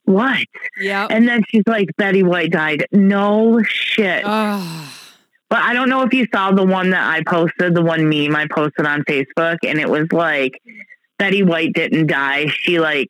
What? 0.04 0.46
Yeah. 0.80 1.06
And 1.08 1.28
then 1.28 1.42
she's 1.48 1.62
like, 1.66 1.88
Betty 1.96 2.22
White 2.22 2.50
died. 2.50 2.86
No 2.90 3.62
shit. 3.62 4.22
Ugh. 4.24 4.88
but 5.48 5.58
I 5.60 5.72
don't 5.72 5.88
know 5.88 6.02
if 6.02 6.12
you 6.12 6.26
saw 6.34 6.50
the 6.52 6.64
one 6.64 6.90
that 6.90 7.06
I 7.14 7.22
posted, 7.22 7.74
the 7.74 7.82
one 7.82 8.08
meme 8.08 8.34
I 8.34 8.46
posted 8.50 8.86
on 8.86 9.02
Facebook, 9.04 9.58
and 9.66 9.78
it 9.78 9.88
was 9.88 10.08
like, 10.12 10.60
Betty 11.18 11.42
White 11.42 11.74
didn't 11.74 12.06
die. 12.06 12.46
She 12.48 12.80
like 12.80 13.08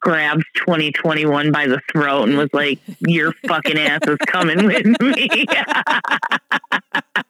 grabs 0.00 0.44
2021 0.56 1.52
by 1.52 1.66
the 1.66 1.80
throat 1.92 2.24
and 2.24 2.36
was 2.36 2.52
like, 2.52 2.78
your 3.00 3.32
fucking 3.46 3.78
ass 3.78 4.00
is 4.06 4.18
coming 4.26 4.66
with 4.66 5.00
me. 5.00 5.46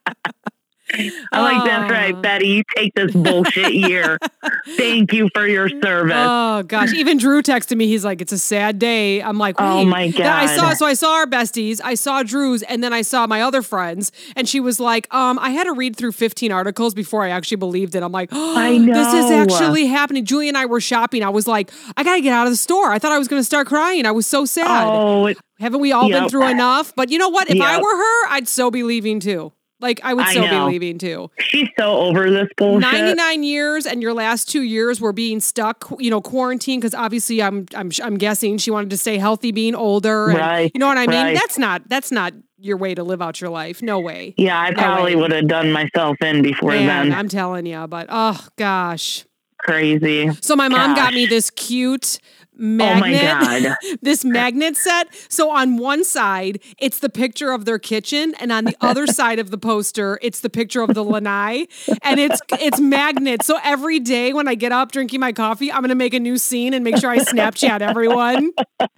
I'm 1.32 1.42
like, 1.42 1.64
that's 1.64 1.90
Oh. 1.90 1.94
right, 1.94 2.22
Betty. 2.22 2.48
You 2.48 2.62
take 2.76 2.94
this 2.94 3.12
bullshit 3.12 3.74
year. 3.74 4.18
Thank 4.76 5.12
you 5.12 5.28
for 5.34 5.46
your 5.46 5.68
service. 5.82 6.14
Oh 6.16 6.62
gosh! 6.64 6.92
Even 6.94 7.18
Drew 7.18 7.42
texted 7.42 7.76
me. 7.76 7.86
He's 7.86 8.04
like, 8.04 8.20
"It's 8.20 8.32
a 8.32 8.38
sad 8.38 8.78
day." 8.78 9.22
I'm 9.22 9.38
like, 9.38 9.56
Oh, 9.58 9.78
"Wait." 9.78 9.84
my 9.86 10.10
Then 10.10 10.26
I 10.26 10.46
saw. 10.46 10.70
So 10.74 10.86
I 10.86 10.94
saw 10.94 11.14
our 11.14 11.26
besties. 11.26 11.80
I 11.82 11.94
saw 11.94 12.22
Drew's, 12.22 12.62
and 12.62 12.82
then 12.82 12.92
I 12.92 13.02
saw 13.02 13.26
my 13.26 13.42
other 13.42 13.62
friends. 13.62 14.12
And 14.36 14.48
she 14.48 14.60
was 14.60 14.80
like, 14.80 15.12
"Um, 15.14 15.38
I 15.38 15.50
had 15.50 15.64
to 15.64 15.72
read 15.72 15.96
through 15.96 16.12
15 16.12 16.52
articles 16.52 16.94
before 16.94 17.22
I 17.24 17.30
actually 17.30 17.56
believed 17.58 17.94
it." 17.94 18.02
I'm 18.02 18.12
like, 18.12 18.30
oh, 18.32 18.54
I 18.58 18.78
This 18.78 19.14
is 19.14 19.30
actually 19.30 19.86
happening." 19.86 20.24
Julie 20.24 20.48
and 20.48 20.56
I 20.56 20.66
were 20.66 20.80
shopping. 20.80 21.22
I 21.22 21.28
was 21.30 21.46
like, 21.46 21.70
"I 21.96 22.02
gotta 22.02 22.20
get 22.20 22.32
out 22.32 22.46
of 22.46 22.52
the 22.52 22.56
store." 22.56 22.92
I 22.92 22.98
thought 22.98 23.12
I 23.12 23.18
was 23.18 23.28
gonna 23.28 23.44
start 23.44 23.66
crying. 23.66 24.06
I 24.06 24.10
was 24.12 24.26
so 24.26 24.44
sad. 24.44 24.86
oh, 24.88 25.26
it- 25.26 25.38
Haven't 25.58 25.80
we 25.80 25.92
all 25.92 26.08
been 26.08 26.28
through 26.28 26.48
enough? 26.48 26.94
But 26.96 27.10
you 27.10 27.18
know 27.18 27.28
what? 27.28 27.50
If 27.50 27.60
I 27.60 27.78
were 27.78 27.96
her, 27.96 28.28
I'd 28.30 28.48
so 28.48 28.70
be 28.70 28.82
leaving 28.82 29.20
too. 29.20 29.52
Like 29.80 30.00
I 30.02 30.14
would 30.14 30.26
I 30.26 30.34
know. 30.34 30.66
be 30.66 30.72
leaving 30.72 30.98
too. 30.98 31.30
she's 31.38 31.68
so 31.78 31.96
over 31.98 32.30
this 32.30 32.48
bullshit. 32.56 32.90
99 32.92 33.42
years 33.42 33.86
and 33.86 34.02
your 34.02 34.12
last 34.14 34.48
two 34.50 34.62
years 34.62 35.00
were 35.00 35.12
being 35.12 35.40
stuck, 35.40 35.90
you 35.98 36.10
know, 36.10 36.20
quarantined 36.20 36.82
because 36.82 36.94
obviously 36.94 37.42
I'm 37.42 37.66
I'm 37.74 37.90
I'm 38.02 38.16
guessing 38.18 38.58
she 38.58 38.70
wanted 38.70 38.90
to 38.90 38.96
stay 38.96 39.18
healthy 39.18 39.52
being 39.52 39.74
older 39.74 40.28
and 40.30 40.38
Right, 40.38 40.70
you 40.74 40.78
know 40.78 40.86
what 40.86 40.98
I 40.98 41.06
mean? 41.06 41.24
right. 41.24 41.34
That's 41.34 41.56
not 41.58 41.88
that's 41.88 42.12
not 42.12 42.34
your 42.58 42.76
way 42.76 42.94
to 42.94 43.02
live 43.02 43.22
out 43.22 43.40
your 43.40 43.48
life. 43.50 43.80
No 43.82 43.98
way. 44.00 44.34
Yeah, 44.36 44.60
I 44.60 44.74
probably 44.74 45.16
way. 45.16 45.22
would 45.22 45.32
have 45.32 45.48
done 45.48 45.72
myself 45.72 46.16
in 46.20 46.42
before 46.42 46.72
Man, 46.72 47.08
then. 47.08 47.18
I'm 47.18 47.28
telling 47.28 47.64
you, 47.64 47.86
but 47.86 48.06
oh 48.10 48.46
gosh. 48.56 49.24
Crazy. 49.58 50.30
So 50.40 50.56
my 50.56 50.68
mom 50.68 50.94
got 50.94 51.12
me 51.12 51.26
this 51.26 51.50
cute 51.50 52.18
Oh 52.60 52.64
magnet. 52.64 53.22
God. 53.22 53.76
this 54.02 54.24
magnet 54.24 54.76
set. 54.76 55.08
So 55.28 55.50
on 55.50 55.76
one 55.78 56.04
side, 56.04 56.60
it's 56.78 56.98
the 56.98 57.08
picture 57.08 57.52
of 57.52 57.64
their 57.64 57.78
kitchen, 57.78 58.34
and 58.38 58.52
on 58.52 58.64
the 58.64 58.76
other 58.80 59.06
side 59.06 59.38
of 59.38 59.50
the 59.50 59.58
poster, 59.58 60.18
it's 60.22 60.40
the 60.40 60.50
picture 60.50 60.82
of 60.82 60.94
the 60.94 61.02
lanai, 61.04 61.66
and 62.02 62.20
it's 62.20 62.40
it's 62.60 62.78
magnets. 62.80 63.46
So 63.46 63.58
every 63.64 63.98
day 64.00 64.32
when 64.32 64.46
I 64.48 64.54
get 64.54 64.72
up 64.72 64.92
drinking 64.92 65.20
my 65.20 65.32
coffee, 65.32 65.72
I'm 65.72 65.80
gonna 65.82 65.94
make 65.94 66.14
a 66.14 66.20
new 66.20 66.36
scene 66.38 66.74
and 66.74 66.84
make 66.84 66.98
sure 66.98 67.10
I 67.10 67.18
Snapchat 67.18 67.80
everyone. 67.90 68.50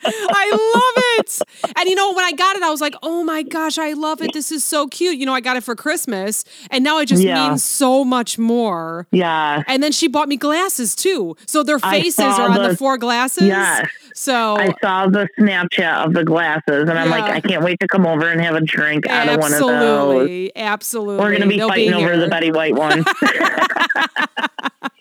I 0.05 0.51
love 0.51 1.05
it. 1.19 1.39
And 1.77 1.89
you 1.89 1.95
know, 1.95 2.13
when 2.15 2.25
I 2.25 2.33
got 2.33 2.57
it, 2.57 2.63
I 2.63 2.71
was 2.71 2.81
like, 2.81 2.95
oh 3.03 3.23
my 3.25 3.43
gosh, 3.43 3.79
I 3.79 3.93
love 3.93 4.21
it. 4.23 4.33
This 4.33 4.51
is 4.53 4.65
so 4.65 4.87
cute. 4.89 5.17
You 5.19 5.27
know, 5.27 5.35
I 5.35 5.41
got 5.41 5.57
it 5.57 5.63
for 5.65 5.75
Christmas, 5.77 6.45
and 6.71 6.83
now 6.85 6.99
it 6.99 7.07
just 7.07 7.23
Yeah. 7.23 7.49
means 7.51 7.65
so 7.65 8.05
much 8.05 8.39
more. 8.39 9.07
Yeah. 9.13 9.63
And 9.67 9.83
then 9.83 9.93
she 9.93 10.09
bought 10.09 10.29
me 10.29 10.37
glasses 10.37 10.95
too. 10.95 11.37
So 11.47 11.63
their 11.63 11.79
faces 11.79 12.19
are 12.25 12.49
on 12.49 12.55
the 12.63 12.69
the- 12.71 12.77
four 12.77 12.99
glasses. 12.99 13.52
Yes. 13.53 13.89
So 14.15 14.57
I 14.57 14.73
saw 14.81 15.07
the 15.09 15.29
Snapchat 15.39 16.07
of 16.07 16.15
the 16.15 16.25
glasses, 16.25 16.89
and 16.89 16.99
I'm 16.99 17.11
like, 17.11 17.25
I 17.25 17.41
can't 17.41 17.63
wait 17.65 17.81
to 17.81 17.89
come 17.89 18.07
over 18.07 18.29
and 18.29 18.41
have 18.41 18.55
a 18.55 18.61
drink 18.61 19.07
out 19.09 19.29
of 19.29 19.39
one 19.41 19.53
of 19.53 19.59
those. 19.61 19.71
absolutely, 19.71 20.57
absolutely. 20.57 21.25
We're 21.25 21.31
going 21.31 21.43
to 21.43 21.49
be 21.49 21.57
They'll 21.59 21.69
fighting 21.69 21.95
over 21.95 22.17
the 22.17 22.29
Betty 22.29 22.53
White 22.53 22.75
one. 22.75 23.05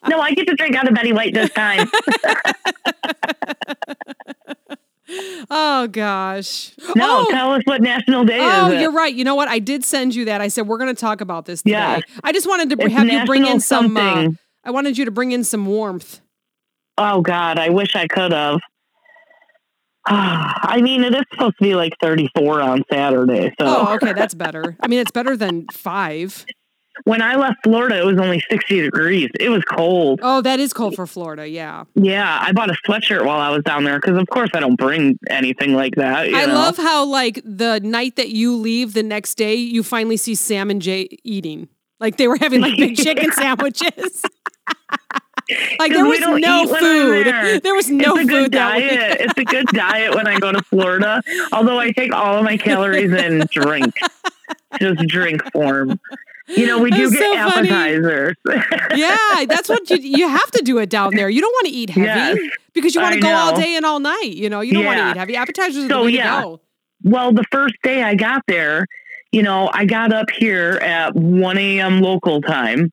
no, 0.07 0.19
I 0.19 0.31
get 0.33 0.47
to 0.47 0.55
drink 0.55 0.75
out 0.75 0.87
of 0.87 0.93
Betty 0.93 1.13
White 1.13 1.33
this 1.33 1.49
time. 1.51 1.89
Oh 5.49 5.87
gosh. 5.91 6.71
No, 6.95 7.25
Oh, 7.27 7.31
tell 7.31 7.51
us 7.51 7.63
what 7.65 7.81
National 7.81 8.23
Day 8.23 8.37
Oh, 8.39 8.67
is. 8.67 8.73
it? 8.75 8.81
you're 8.81 8.93
right. 8.93 9.13
You 9.13 9.25
know 9.25 9.35
what? 9.35 9.49
I 9.49 9.59
did 9.59 9.83
send 9.83 10.15
you 10.15 10.23
that. 10.25 10.39
I 10.39 10.47
said 10.47 10.67
we're 10.67 10.77
going 10.77 10.93
to 10.95 10.99
talk 10.99 11.19
about 11.19 11.43
this 11.45 11.61
today. 11.61 11.71
Yes. 11.73 12.01
I 12.23 12.31
just 12.31 12.47
wanted 12.47 12.69
to 12.69 12.85
It's 12.85 12.93
have 12.93 13.09
you 13.09 13.25
bring 13.25 13.45
in 13.45 13.59
some. 13.59 13.97
Uh. 13.97 14.29
I 14.63 14.71
wanted 14.71 14.97
you 14.97 15.03
to 15.05 15.11
bring 15.11 15.33
in 15.33 15.43
some 15.43 15.65
warmth. 15.65 16.21
Oh 17.03 17.21
God, 17.21 17.57
I 17.59 17.69
wish 17.69 17.95
I 17.95 18.07
could 18.07 18.31
have. 18.31 18.59
I 20.05 20.79
mean, 20.81 21.03
it 21.03 21.13
is 21.13 21.23
supposed 21.31 21.57
to 21.57 21.63
be 21.63 21.75
like 21.75 21.93
34 22.01 22.61
on 22.61 22.83
Saturday. 22.91 23.53
So 23.59 23.65
Oh, 23.67 23.93
okay, 23.95 24.13
that's 24.13 24.33
better. 24.33 24.75
I 24.81 24.87
mean, 24.87 24.99
it's 24.99 25.11
better 25.11 25.37
than 25.37 25.65
five. 25.71 26.43
when 27.05 27.21
I 27.21 27.35
left 27.35 27.57
Florida, 27.63 27.99
it 27.99 28.05
was 28.05 28.17
only 28.19 28.41
60 28.49 28.81
degrees. 28.81 29.29
It 29.39 29.49
was 29.49 29.63
cold. 29.63 30.19
Oh, 30.23 30.41
that 30.41 30.59
is 30.59 30.73
cold 30.73 30.95
for 30.95 31.05
Florida. 31.07 31.47
Yeah, 31.47 31.83
Yeah, 31.95 32.39
I 32.41 32.51
bought 32.51 32.69
a 32.71 32.75
sweatshirt 32.87 33.25
while 33.25 33.39
I 33.39 33.49
was 33.49 33.63
down 33.63 33.83
there 33.83 33.99
because, 33.99 34.17
of 34.19 34.27
course, 34.27 34.49
I 34.55 34.59
don't 34.59 34.75
bring 34.75 35.17
anything 35.29 35.73
like 35.75 35.95
that. 35.95 36.29
you 36.29 36.35
I 36.35 36.45
know? 36.45 36.53
love 36.55 36.77
how 36.77 37.05
like 37.05 37.41
the 37.45 37.79
night 37.83 38.15
that 38.15 38.29
you 38.29 38.55
leave, 38.55 38.93
the 38.93 39.03
next 39.03 39.35
day 39.35 39.55
you 39.55 39.83
finally 39.83 40.17
see 40.17 40.33
Sam 40.35 40.69
and 40.71 40.81
Jay 40.81 41.07
eating. 41.23 41.69
Like 41.99 42.17
they 42.17 42.27
were 42.27 42.37
having 42.37 42.61
like 42.61 42.75
big 42.77 42.95
chicken 43.03 43.31
sandwiches. 43.31 44.23
like 45.79 45.91
there 45.93 46.05
was 46.05 46.19
no 46.19 46.37
eat 46.37 46.69
when 46.69 46.75
I'm 46.75 46.79
food. 46.79 47.25
there. 47.27 47.59
There 47.61 47.75
was 47.75 47.89
no 47.89 48.15
it's 48.15 48.23
a 48.23 48.25
good 48.25 48.43
food 48.45 48.51
that 48.53 48.77
week. 48.77 48.89
diet. 48.89 49.17
it's 49.21 49.37
a 49.37 49.43
good 49.43 49.67
diet 49.67 50.15
when 50.15 50.27
I 50.27 50.39
go 50.39 50.51
to 50.51 50.61
Florida. 50.63 51.21
Although 51.51 51.79
I 51.79 51.91
take 51.91 52.13
all 52.13 52.37
of 52.37 52.43
my 52.43 52.57
calories 52.57 53.11
in 53.11 53.43
drink, 53.51 53.95
just 54.79 54.99
drink 55.07 55.41
form. 55.51 55.99
You 56.47 56.67
know, 56.67 56.79
we 56.79 56.89
do 56.91 57.09
That's 57.09 57.21
get 57.21 57.33
so 57.33 57.37
appetizers. 57.37 58.35
Yeah, 58.95 59.45
that's 59.47 59.69
what 59.69 59.89
you 59.89 59.97
you 59.97 60.27
have 60.27 60.51
to 60.51 60.61
do 60.63 60.79
it 60.79 60.89
down 60.89 61.15
there. 61.15 61.29
You 61.29 61.39
don't 61.41 61.53
want 61.53 61.67
to 61.67 61.71
eat 61.73 61.89
heavy 61.91 62.05
Yes, 62.05 62.37
because 62.73 62.93
you 62.95 63.01
want 63.01 63.13
to 63.15 63.21
go 63.21 63.29
all 63.31 63.55
day 63.59 63.75
and 63.75 63.85
all 63.85 63.99
night. 63.99 64.33
You 64.33 64.49
know, 64.49 64.59
you 64.61 64.73
don't 64.73 64.85
want 64.85 64.99
to 64.99 65.11
eat 65.11 65.17
heavy. 65.17 65.35
Appetizers 65.37 65.87
So, 65.87 66.07
yeah. 66.07 66.41
go. 66.41 66.61
well, 67.03 67.31
the 67.31 67.45
first 67.51 67.75
day 67.83 68.03
I 68.03 68.15
got 68.15 68.41
there, 68.47 68.85
you 69.31 69.43
know, 69.43 69.69
I 69.73 69.85
got 69.85 70.11
up 70.11 70.29
here 70.37 70.73
at 70.81 71.15
1 71.15 71.57
a.m. 71.57 72.01
local 72.01 72.41
time. 72.41 72.91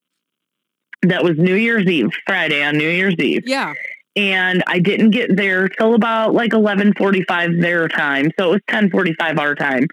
That 1.03 1.23
was 1.23 1.37
New 1.39 1.55
Year's 1.55 1.87
Eve, 1.87 2.11
Friday 2.27 2.63
on 2.63 2.77
New 2.77 2.89
Year's 2.89 3.15
Eve. 3.19 3.43
Yeah. 3.47 3.75
and 4.17 4.65
I 4.67 4.81
didn't 4.81 5.11
get 5.11 5.37
there 5.37 5.69
till 5.69 5.95
about 5.95 6.35
like 6.35 6.53
eleven 6.53 6.93
forty 6.99 7.23
five 7.29 7.51
their 7.61 7.87
time. 7.89 8.31
So 8.39 8.49
it 8.49 8.53
was 8.55 8.61
ten 8.69 8.91
forty 8.91 9.15
five 9.15 9.39
our 9.39 9.55
time. 9.55 9.87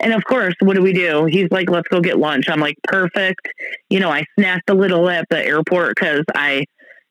And 0.00 0.14
of 0.14 0.24
course, 0.24 0.54
what 0.60 0.76
do 0.76 0.82
we 0.82 0.92
do? 0.94 1.26
He's 1.26 1.48
like, 1.50 1.68
"Let's 1.68 1.88
go 1.88 2.00
get 2.00 2.18
lunch." 2.18 2.48
I'm 2.48 2.60
like, 2.60 2.76
"Perfect." 2.84 3.48
You 3.90 4.00
know, 4.00 4.10
I 4.10 4.24
snacked 4.38 4.68
a 4.68 4.74
little 4.74 5.08
at 5.10 5.26
the 5.28 5.44
airport 5.44 5.94
because 5.96 6.24
I 6.34 6.64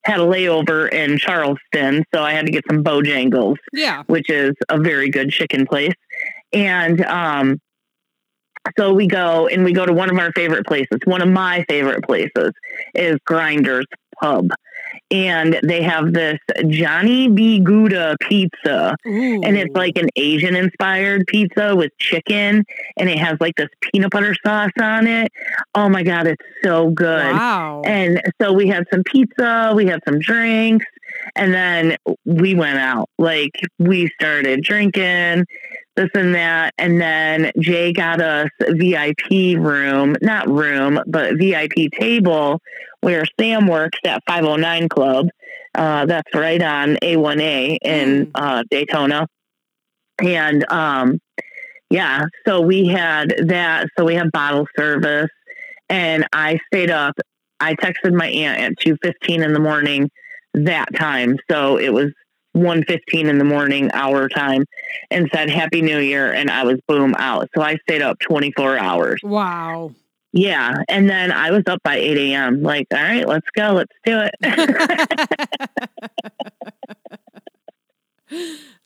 had 0.06 0.20
a 0.20 0.24
layover 0.24 0.92
in 0.92 1.18
Charleston, 1.18 2.04
so 2.14 2.22
I 2.24 2.34
had 2.34 2.46
to 2.48 2.52
get 2.52 2.64
some 2.70 2.84
Bojangles, 2.84 3.56
Yeah. 3.74 4.04
which 4.08 4.30
is 4.30 4.54
a 4.70 4.80
very 4.80 5.10
good 5.10 5.30
chicken 5.32 5.66
place. 5.66 5.94
And 6.54 7.04
um, 7.06 7.60
so 8.78 8.94
we 8.94 9.08
go 9.08 9.48
and 9.48 9.64
we 9.64 9.74
go 9.74 9.86
to 9.86 9.94
one 9.94 10.10
of 10.10 10.18
our 10.18 10.32
favorite 10.34 10.66
places. 10.66 11.00
One 11.06 11.22
of 11.22 11.30
my 11.30 11.66
favorite 11.70 12.04
places 12.04 12.52
is 12.94 13.18
Grinders 13.26 13.86
Pub. 14.22 14.50
And 15.12 15.60
they 15.64 15.84
have 15.84 16.14
this 16.14 16.40
Johnny 16.68 17.28
B. 17.28 17.60
Gouda 17.60 18.16
pizza. 18.22 18.96
Ooh. 19.06 19.42
And 19.44 19.58
it's 19.58 19.76
like 19.76 19.98
an 19.98 20.10
Asian 20.16 20.56
inspired 20.56 21.28
pizza 21.28 21.76
with 21.76 21.92
chicken. 22.00 22.64
And 22.98 23.10
it 23.10 23.20
has 23.20 23.38
like 23.40 23.56
this 23.56 23.68
peanut 23.82 24.12
butter 24.12 24.36
sauce 24.46 24.72
on 24.82 25.06
it. 25.08 25.32
Oh 25.76 25.90
my 25.90 26.02
God, 26.02 26.28
it's 26.28 26.44
so 26.64 26.90
good. 26.92 27.34
wow. 27.34 27.82
And 27.86 28.22
so 28.42 28.54
we 28.54 28.68
had 28.68 28.86
some 28.92 29.04
pizza, 29.04 29.74
we 29.76 29.86
had 29.86 30.00
some 30.08 30.20
drinks, 30.20 30.86
and 31.36 31.54
then 31.54 31.98
we 32.26 32.56
went 32.56 32.80
out. 32.80 33.10
Like 33.18 33.52
we 33.78 34.10
started 34.20 34.64
drinking, 34.64 35.46
this 35.96 36.10
and 36.14 36.36
that. 36.36 36.74
And 36.78 37.00
then 37.00 37.52
Jay 37.60 37.94
got 37.94 38.22
us 38.22 38.50
VIP 38.60 39.58
room, 39.58 40.16
not 40.22 40.48
room, 40.50 41.00
but 41.08 41.36
VIP 41.38 41.92
table 41.98 42.62
where 43.02 43.26
Sam 43.40 43.68
works 43.68 44.00
at 44.06 44.24
509 44.28 44.90
Club. 44.90 45.28
Uh, 45.74 46.06
that's 46.06 46.34
right 46.34 46.62
on 46.62 46.98
A1A 47.02 47.78
in 47.84 48.28
Mm. 48.28 48.32
uh, 48.36 48.64
Daytona. 48.70 49.28
And 50.20 50.72
um, 50.72 51.20
yeah, 51.90 52.26
so 52.48 52.62
we 52.62 52.88
had 52.88 53.34
that. 53.48 53.88
So 53.98 54.06
we 54.06 54.16
had 54.16 54.32
bottle 54.32 54.66
service, 54.78 55.30
and 55.90 56.26
I 56.34 56.60
stayed 56.68 56.90
up. 56.90 57.16
I 57.60 57.76
texted 57.76 58.14
my 58.14 58.28
aunt 58.28 58.62
at 58.62 58.72
two 58.80 58.98
fifteen 59.04 59.44
in 59.44 59.54
the 59.54 59.60
morning 59.60 60.10
that 60.54 60.88
time, 60.96 61.38
so 61.52 61.78
it 61.78 61.94
was 61.94 62.12
one 62.56 62.84
fifteen 62.84 63.28
in 63.28 63.38
the 63.38 63.44
morning 63.44 63.90
our 63.94 64.28
time, 64.30 64.66
and 65.12 65.30
said 65.34 65.50
Happy 65.50 65.82
New 65.82 66.00
Year, 66.00 66.32
and 66.34 66.50
I 66.50 66.64
was 66.64 66.80
boom 66.88 67.14
out. 67.18 67.50
So 67.56 67.62
I 67.62 67.76
stayed 67.88 68.02
up 68.02 68.20
twenty 68.20 68.52
four 68.56 68.78
hours. 68.78 69.20
wow. 69.24 69.92
Yeah, 70.38 70.84
and 70.90 71.10
then 71.10 71.32
I 71.32 71.52
was 71.52 71.64
up 71.68 71.82
by 71.84 71.96
eight 71.96 72.18
a.m. 72.18 72.62
Like, 72.62 72.88
all 72.92 73.02
right, 73.02 73.26
let's 73.26 73.48
go, 73.56 73.72
let's 73.72 73.94
do 74.04 74.20
it. 74.20 74.36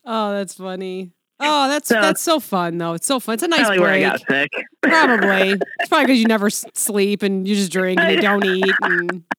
oh, 0.04 0.32
that's 0.32 0.54
funny. 0.54 1.10
Oh, 1.42 1.68
that's 1.68 1.88
So- 1.88 2.00
that's 2.00 2.20
so 2.22 2.38
fun 2.38 2.78
though. 2.78 2.92
It's 2.94 3.06
so 3.06 3.18
fun. 3.18 3.34
It's 3.34 3.42
a 3.42 3.48
nice 3.48 3.60
Probably 3.60 3.80
where 3.80 3.90
I 3.90 4.00
break. 4.00 4.12
got 4.12 4.20
sick. 4.28 4.50
Probably. 4.82 5.52
It's 5.80 5.88
probably 5.88 6.06
because 6.06 6.18
you 6.20 6.26
never 6.26 6.50
sleep 6.50 7.22
and 7.22 7.48
you 7.48 7.54
just 7.56 7.72
drink 7.72 7.98
and 7.98 8.14
you 8.14 8.20
don't 8.20 8.44
eat. 8.44 8.64
And, 8.82 9.24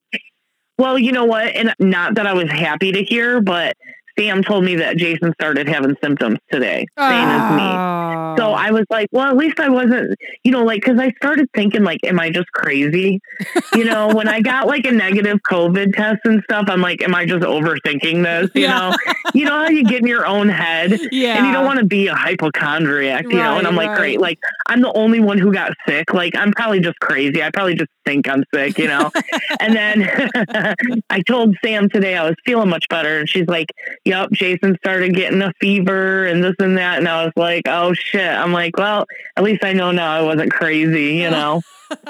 Well, 0.78 0.98
you 0.98 1.12
know 1.12 1.26
what? 1.26 1.54
And 1.54 1.72
not 1.78 2.16
that 2.16 2.26
I 2.26 2.32
was 2.32 2.50
happy 2.50 2.90
to 2.92 3.04
hear, 3.04 3.40
but 3.40 3.76
Sam 4.18 4.42
told 4.42 4.64
me 4.64 4.76
that 4.76 4.96
Jason 4.96 5.32
started 5.40 5.68
having 5.68 5.94
symptoms 6.02 6.38
today, 6.50 6.86
same 6.98 7.28
as 7.28 7.56
me. 7.56 7.62
Oh. 7.62 8.34
So 8.38 8.52
I 8.52 8.70
was 8.70 8.84
like, 8.90 9.08
well, 9.12 9.26
at 9.28 9.36
least 9.36 9.60
I 9.60 9.68
wasn't, 9.68 10.14
you 10.44 10.52
know, 10.52 10.64
like, 10.64 10.82
cause 10.82 10.98
I 10.98 11.10
started 11.12 11.48
thinking, 11.54 11.82
like, 11.84 12.00
am 12.04 12.18
I 12.18 12.30
just 12.30 12.50
crazy? 12.52 13.20
You 13.74 13.84
know, 13.84 14.08
when 14.08 14.28
I 14.28 14.42
got 14.42 14.66
like 14.66 14.84
a 14.86 14.92
negative 14.92 15.38
COVID 15.48 15.94
test 15.94 16.20
and 16.24 16.42
stuff, 16.44 16.66
I'm 16.68 16.82
like, 16.82 17.02
am 17.02 17.14
I 17.14 17.24
just 17.24 17.42
overthinking 17.42 18.22
this? 18.22 18.50
You 18.54 18.62
Yeah. 18.62 18.78
know, 18.90 18.96
you 19.34 19.46
know 19.46 19.58
how 19.60 19.68
you 19.68 19.82
get 19.84 20.00
in 20.02 20.06
your 20.06 20.26
own 20.26 20.50
head 20.50 20.98
yeah. 21.10 21.38
and 21.38 21.46
you 21.46 21.52
don't 21.52 21.64
want 21.64 21.78
to 21.78 21.86
be 21.86 22.06
a 22.08 22.14
hypochondriac, 22.14 23.24
you 23.24 23.36
know? 23.36 23.56
And 23.56 23.66
I'm 23.66 23.74
like, 23.74 23.88
right. 23.88 23.98
great. 23.98 24.20
Like, 24.20 24.38
I'm 24.68 24.82
the 24.82 24.92
only 24.92 25.20
one 25.20 25.38
who 25.38 25.52
got 25.54 25.72
sick. 25.88 26.12
Like, 26.12 26.36
I'm 26.36 26.52
probably 26.52 26.80
just 26.80 27.00
crazy. 27.00 27.42
I 27.42 27.50
probably 27.50 27.74
just 27.76 27.90
think 28.04 28.28
I'm 28.28 28.44
sick, 28.54 28.78
you 28.78 28.88
know? 28.88 29.10
and 29.60 29.74
then 29.74 30.28
I 31.10 31.22
told 31.22 31.56
Sam 31.64 31.88
today 31.88 32.16
I 32.16 32.24
was 32.28 32.36
feeling 32.44 32.68
much 32.68 32.88
better. 32.90 33.18
And 33.20 33.28
she's 33.28 33.46
like, 33.46 33.68
yep, 34.04 34.30
Jason 34.32 34.76
started 34.84 35.14
getting 35.14 35.42
a 35.42 35.52
fever 35.60 36.26
and 36.26 36.42
this 36.42 36.54
and 36.58 36.76
that. 36.78 36.98
And 36.98 37.08
I 37.08 37.24
was 37.24 37.32
like, 37.36 37.62
oh 37.66 37.92
shit. 37.94 38.20
I'm 38.30 38.52
like, 38.52 38.76
well, 38.76 39.06
at 39.36 39.44
least 39.44 39.64
I 39.64 39.72
know 39.72 39.90
now 39.92 40.12
I 40.14 40.22
wasn't 40.22 40.52
crazy, 40.52 41.14
you 41.14 41.30
know? 41.30 41.60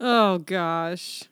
oh 0.00 0.38
gosh. 0.38 1.24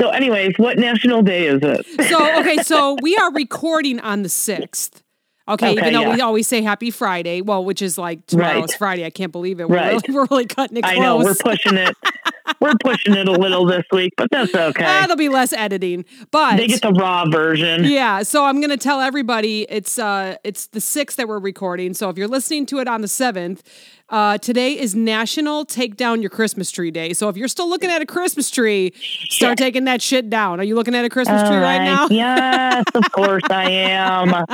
so, 0.00 0.10
anyways, 0.10 0.54
what 0.56 0.78
national 0.78 1.22
day 1.22 1.46
is 1.46 1.60
it? 1.62 1.86
So 2.08 2.40
okay, 2.40 2.58
so 2.62 2.96
we 3.02 3.16
are 3.16 3.32
recording 3.32 4.00
on 4.00 4.22
the 4.22 4.28
sixth. 4.28 5.02
Okay, 5.48 5.70
Okay, 5.70 5.80
even 5.80 5.92
though 5.94 6.12
we 6.12 6.20
always 6.20 6.46
say 6.46 6.60
Happy 6.60 6.90
Friday, 6.90 7.40
well, 7.40 7.64
which 7.64 7.80
is 7.80 7.96
like 7.96 8.26
tomorrow's 8.26 8.70
Right. 8.72 8.78
Friday. 8.78 9.04
I 9.06 9.10
can't 9.10 9.32
believe 9.32 9.60
it. 9.60 9.68
We're, 9.68 9.76
Right. 9.76 9.92
really, 9.92 10.02
we're 10.14 10.26
really 10.30 10.46
cutting 10.46 10.76
it 10.76 10.82
close. 10.82 10.94
I 10.94 10.98
know 10.98 11.16
we're 11.16 11.34
pushing 11.34 11.76
it. 11.76 11.96
we're 12.60 12.74
pushing 12.82 13.14
it 13.14 13.28
a 13.28 13.32
little 13.32 13.64
this 13.66 13.84
week, 13.92 14.12
but 14.16 14.28
that's 14.30 14.54
okay. 14.54 14.84
Ah, 14.86 15.02
there'll 15.02 15.16
be 15.16 15.28
less 15.28 15.52
editing, 15.52 16.04
but 16.30 16.56
they 16.56 16.66
get 16.66 16.82
the 16.82 16.92
raw 16.92 17.24
version. 17.28 17.84
yeah. 17.84 18.22
So 18.22 18.44
I'm 18.44 18.60
gonna 18.60 18.76
tell 18.76 19.00
everybody 19.00 19.66
it's 19.68 19.98
uh 19.98 20.36
it's 20.44 20.66
the 20.68 20.80
sixth 20.80 21.16
that 21.16 21.28
we're 21.28 21.38
recording. 21.38 21.94
So 21.94 22.08
if 22.10 22.18
you're 22.18 22.28
listening 22.28 22.66
to 22.66 22.78
it 22.80 22.88
on 22.88 23.00
the 23.00 23.08
seventh, 23.08 23.62
uh, 24.10 24.38
today 24.38 24.78
is 24.78 24.94
National 24.94 25.64
Take 25.66 25.96
Down 25.96 26.22
Your 26.22 26.30
Christmas 26.30 26.70
Tree 26.70 26.90
Day. 26.90 27.12
So 27.12 27.28
if 27.28 27.36
you're 27.36 27.48
still 27.48 27.68
looking 27.68 27.90
at 27.90 28.00
a 28.00 28.06
Christmas 28.06 28.50
tree, 28.50 28.92
start 29.28 29.58
taking 29.58 29.84
that 29.84 30.00
shit 30.00 30.30
down. 30.30 30.60
Are 30.60 30.64
you 30.64 30.74
looking 30.74 30.94
at 30.94 31.04
a 31.04 31.10
Christmas 31.10 31.42
tree 31.42 31.58
right 31.58 31.82
now? 31.84 32.08
Yes, 32.10 32.84
of 32.94 33.12
course 33.12 33.42
I 33.50 33.70
am. 33.70 34.44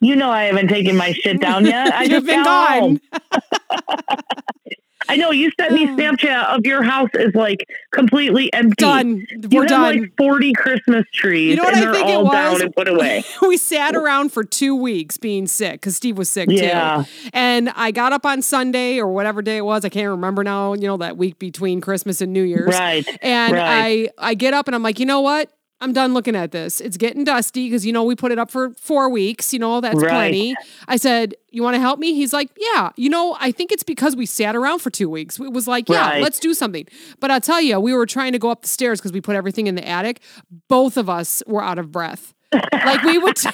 You 0.00 0.16
know 0.16 0.28
I 0.30 0.44
haven't 0.44 0.68
taken 0.68 0.96
my 0.96 1.12
shit 1.12 1.40
down 1.40 1.64
yet. 1.64 1.94
I 1.94 2.02
You've 2.04 2.10
just 2.10 2.26
been 2.26 2.44
gone. 2.44 3.00
I 5.08 5.16
know 5.16 5.30
you 5.30 5.50
sent 5.60 5.72
me 5.72 5.86
mm. 5.86 5.96
Snapchat 5.96 6.56
of 6.56 6.66
your 6.66 6.82
house 6.82 7.10
is 7.14 7.34
like 7.34 7.68
completely 7.92 8.52
empty. 8.52 8.74
Done. 8.76 9.26
We're 9.50 9.62
have 9.62 9.68
done. 9.68 10.00
like 10.00 10.16
forty 10.16 10.52
Christmas 10.52 11.04
trees, 11.12 11.50
You 11.50 11.56
know 11.56 11.64
what 11.64 11.74
and 11.74 11.82
I 11.82 11.84
they're 11.86 11.94
think 11.94 12.08
it 12.08 12.14
all 12.14 12.24
was? 12.24 12.32
down 12.32 12.62
and 12.62 12.74
put 12.74 12.88
away. 12.88 13.24
we 13.42 13.56
sat 13.56 13.94
around 13.94 14.32
for 14.32 14.44
two 14.44 14.74
weeks 14.74 15.16
being 15.16 15.46
sick 15.46 15.80
because 15.80 15.96
Steve 15.96 16.18
was 16.18 16.28
sick 16.28 16.48
Yeah. 16.50 17.04
too. 17.04 17.28
And 17.32 17.70
I 17.70 17.90
got 17.90 18.12
up 18.12 18.24
on 18.26 18.42
Sunday 18.42 18.98
or 18.98 19.08
whatever 19.08 19.42
day 19.42 19.58
it 19.58 19.64
was. 19.64 19.84
I 19.84 19.88
can't 19.88 20.08
remember 20.10 20.42
now. 20.44 20.74
You 20.74 20.86
know 20.88 20.96
that 20.98 21.16
week 21.16 21.38
between 21.38 21.80
Christmas 21.80 22.20
and 22.20 22.32
New 22.32 22.42
Year's. 22.42 22.74
Right. 22.74 23.06
And 23.22 23.52
right. 23.54 24.10
I 24.18 24.30
I 24.30 24.34
get 24.34 24.54
up 24.54 24.66
and 24.68 24.74
I'm 24.74 24.82
like, 24.82 24.98
you 24.98 25.06
know 25.06 25.20
what? 25.20 25.50
I'm 25.80 25.92
done 25.92 26.14
looking 26.14 26.34
at 26.36 26.50
this. 26.52 26.80
It's 26.80 26.96
getting 26.96 27.24
dusty 27.24 27.66
because 27.68 27.84
you 27.84 27.92
know 27.92 28.04
we 28.04 28.14
put 28.14 28.32
it 28.32 28.38
up 28.38 28.50
for 28.50 28.70
four 28.80 29.08
weeks. 29.10 29.52
You 29.52 29.58
know 29.58 29.80
that's 29.80 29.96
Right. 29.96 30.08
plenty. 30.10 30.54
I 30.88 30.96
said, 30.96 31.34
"You 31.50 31.62
want 31.62 31.74
to 31.74 31.80
help 31.80 31.98
me?" 31.98 32.14
He's 32.14 32.32
like, 32.32 32.50
"Yeah." 32.58 32.90
You 32.96 33.10
know, 33.10 33.36
I 33.40 33.50
think 33.52 33.70
it's 33.72 33.82
because 33.82 34.16
we 34.16 34.24
sat 34.26 34.56
around 34.56 34.78
for 34.80 34.90
two 34.90 35.10
weeks. 35.10 35.38
It 35.38 35.52
was 35.52 35.66
like, 35.68 35.88
"Yeah, 35.88 36.08
Right. 36.10 36.22
let's 36.22 36.38
do 36.38 36.54
something." 36.54 36.86
But 37.20 37.30
I'll 37.30 37.40
tell 37.40 37.60
you, 37.60 37.78
we 37.80 37.92
were 37.92 38.06
trying 38.06 38.32
to 38.32 38.38
go 38.38 38.50
up 38.50 38.62
the 38.62 38.68
stairs 38.68 39.00
because 39.00 39.12
we 39.12 39.20
put 39.20 39.36
everything 39.36 39.66
in 39.66 39.74
the 39.74 39.86
attic. 39.86 40.20
Both 40.68 40.96
of 40.96 41.10
us 41.10 41.42
were 41.46 41.62
out 41.62 41.78
of 41.78 41.90
breath. 41.92 42.33
Like 42.72 43.02
we 43.02 43.18
would, 43.18 43.36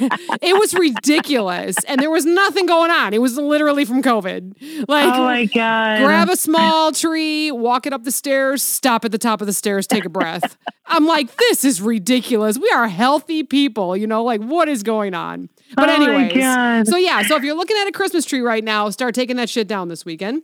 it 0.42 0.58
was 0.58 0.74
ridiculous, 0.74 1.76
and 1.84 2.00
there 2.00 2.10
was 2.10 2.24
nothing 2.24 2.66
going 2.66 2.90
on. 2.90 3.14
It 3.14 3.20
was 3.20 3.36
literally 3.36 3.84
from 3.84 4.02
COVID. 4.02 4.88
Like, 4.88 5.14
oh 5.14 5.24
my 5.24 5.44
god. 5.46 6.02
grab 6.04 6.28
a 6.28 6.36
small 6.36 6.92
tree, 6.92 7.50
walk 7.50 7.86
it 7.86 7.92
up 7.92 8.04
the 8.04 8.10
stairs, 8.10 8.62
stop 8.62 9.04
at 9.04 9.12
the 9.12 9.18
top 9.18 9.40
of 9.40 9.46
the 9.46 9.52
stairs, 9.52 9.86
take 9.86 10.04
a 10.04 10.08
breath. 10.08 10.56
I'm 10.86 11.06
like, 11.06 11.34
this 11.36 11.64
is 11.64 11.80
ridiculous. 11.80 12.58
We 12.58 12.70
are 12.70 12.88
healthy 12.88 13.42
people, 13.42 13.96
you 13.96 14.06
know, 14.06 14.24
like 14.24 14.40
what 14.40 14.68
is 14.68 14.82
going 14.82 15.14
on? 15.14 15.48
But 15.76 15.88
Oh 15.88 15.92
anyways, 15.92 16.88
so 16.88 16.96
yeah, 16.96 17.22
so 17.22 17.36
if 17.36 17.44
you're 17.44 17.56
looking 17.56 17.76
at 17.78 17.86
a 17.86 17.92
Christmas 17.92 18.24
tree 18.24 18.40
right 18.40 18.64
now, 18.64 18.90
start 18.90 19.14
taking 19.14 19.36
that 19.36 19.48
shit 19.48 19.68
down 19.68 19.88
this 19.88 20.04
weekend. 20.04 20.42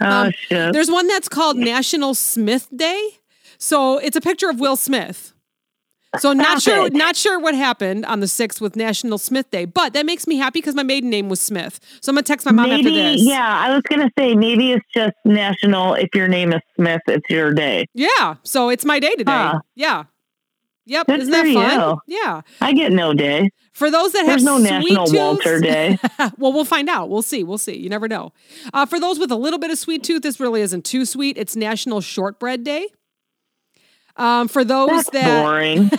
oh 0.00 0.06
um, 0.06 0.32
shit. 0.32 0.72
There's 0.72 0.90
one 0.90 1.06
that's 1.08 1.28
called 1.28 1.56
National 1.56 2.14
Smith 2.14 2.68
Day. 2.74 3.18
So 3.58 3.98
it's 3.98 4.16
a 4.16 4.20
picture 4.20 4.50
of 4.50 4.58
Will 4.58 4.76
Smith. 4.76 5.32
So 6.18 6.32
not 6.34 6.60
sure, 6.62 6.86
it. 6.86 6.92
not 6.92 7.16
sure 7.16 7.38
what 7.40 7.54
happened 7.54 8.04
on 8.06 8.20
the 8.20 8.28
sixth 8.28 8.60
with 8.60 8.76
National 8.76 9.18
Smith 9.18 9.50
Day, 9.50 9.64
but 9.64 9.92
that 9.94 10.04
makes 10.06 10.26
me 10.26 10.36
happy 10.36 10.58
because 10.60 10.74
my 10.74 10.82
maiden 10.82 11.08
name 11.10 11.28
was 11.28 11.40
Smith. 11.40 11.80
So 12.00 12.10
I'm 12.10 12.16
gonna 12.16 12.22
text 12.24 12.44
my 12.46 12.52
mom 12.52 12.68
maybe, 12.68 12.80
after 12.88 12.90
this. 13.12 13.22
yeah, 13.22 13.58
I 13.66 13.72
was 13.74 13.82
gonna 13.88 14.10
say 14.18 14.34
maybe 14.34 14.72
it's 14.72 14.84
just 14.94 15.14
national. 15.24 15.94
If 15.94 16.10
your 16.14 16.28
name 16.28 16.52
is 16.52 16.60
Smith, 16.76 17.00
it's 17.06 17.28
your 17.30 17.52
day. 17.54 17.86
Yeah. 17.94 18.34
So 18.42 18.68
it's 18.68 18.84
my 18.84 18.98
day 19.00 19.14
today. 19.14 19.32
Huh. 19.32 19.60
Yeah. 19.74 20.04
Yep. 20.84 21.06
Good 21.06 21.20
Isn't 21.20 21.32
that 21.32 21.46
fun? 21.54 22.00
you. 22.08 22.18
Yeah. 22.20 22.40
I 22.60 22.72
get 22.72 22.90
no 22.92 23.14
day. 23.14 23.50
For 23.72 23.88
those 23.90 24.12
that 24.12 24.26
There's 24.26 24.42
have 24.42 24.44
no 24.44 24.58
National 24.58 25.06
tooths, 25.06 25.16
Walter 25.16 25.60
Day. 25.62 25.96
well, 26.36 26.52
we'll 26.52 26.64
find 26.64 26.88
out. 26.88 27.08
We'll 27.08 27.22
see. 27.22 27.42
We'll 27.44 27.56
see. 27.56 27.78
You 27.78 27.88
never 27.88 28.08
know. 28.08 28.32
Uh, 28.74 28.84
for 28.84 28.98
those 29.00 29.18
with 29.18 29.30
a 29.30 29.36
little 29.36 29.58
bit 29.60 29.70
of 29.70 29.78
sweet 29.78 30.02
tooth, 30.02 30.22
this 30.22 30.40
really 30.40 30.60
isn't 30.60 30.84
too 30.84 31.04
sweet. 31.06 31.38
It's 31.38 31.54
National 31.56 32.00
Shortbread 32.00 32.64
Day. 32.64 32.88
Um, 34.16 34.48
for 34.48 34.64
those 34.64 34.90
That's 34.90 35.10
that 35.10 35.42
boring. 35.42 35.90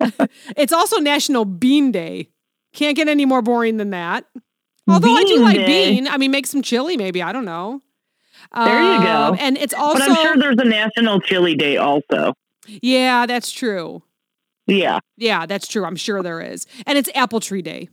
it's 0.56 0.72
also 0.72 0.98
National 0.98 1.44
Bean 1.44 1.90
Day. 1.92 2.30
Can't 2.72 2.96
get 2.96 3.08
any 3.08 3.24
more 3.24 3.42
boring 3.42 3.76
than 3.76 3.90
that. 3.90 4.24
Although 4.88 5.14
I 5.14 5.24
do 5.24 5.40
like 5.40 5.56
Day. 5.56 5.90
bean. 5.94 6.08
I 6.08 6.16
mean, 6.16 6.30
make 6.30 6.46
some 6.46 6.62
chili, 6.62 6.96
maybe. 6.96 7.22
I 7.22 7.32
don't 7.32 7.44
know. 7.44 7.82
There 8.54 8.82
you 8.82 9.02
go. 9.02 9.08
Um, 9.08 9.36
And 9.38 9.58
it's 9.58 9.74
also 9.74 9.98
but 9.98 10.10
I'm 10.10 10.16
sure 10.16 10.36
there's 10.36 10.56
a 10.58 10.64
National 10.64 11.20
Chili 11.20 11.54
Day 11.54 11.76
also. 11.76 12.32
yeah, 12.66 13.26
that's 13.26 13.50
true. 13.52 14.02
Yeah. 14.66 15.00
Yeah, 15.16 15.46
that's 15.46 15.66
true. 15.66 15.84
I'm 15.84 15.96
sure 15.96 16.22
there 16.22 16.40
is. 16.40 16.66
And 16.86 16.96
it's 16.96 17.10
Apple 17.14 17.40
Tree 17.40 17.62
Day. 17.62 17.88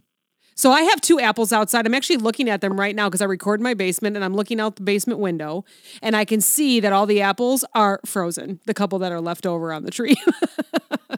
So 0.57 0.71
I 0.71 0.83
have 0.83 1.01
two 1.01 1.19
apples 1.19 1.51
outside. 1.51 1.85
I'm 1.85 1.93
actually 1.93 2.15
looking 2.17 2.49
at 2.49 2.61
them 2.61 2.79
right 2.79 2.95
now 2.95 3.09
because 3.09 3.21
I 3.21 3.25
record 3.25 3.59
in 3.59 3.63
my 3.65 3.73
basement 3.73 4.15
and 4.15 4.23
I'm 4.23 4.33
looking 4.33 4.59
out 4.61 4.77
the 4.77 4.83
basement 4.83 5.19
window 5.19 5.65
and 6.01 6.15
I 6.15 6.23
can 6.23 6.39
see 6.39 6.79
that 6.79 6.93
all 6.93 7.05
the 7.05 7.21
apples 7.21 7.65
are 7.73 7.99
frozen, 8.05 8.61
the 8.65 8.73
couple 8.73 8.97
that 8.99 9.11
are 9.11 9.19
left 9.19 9.45
over 9.45 9.73
on 9.73 9.83
the 9.83 9.91
tree. 9.91 10.15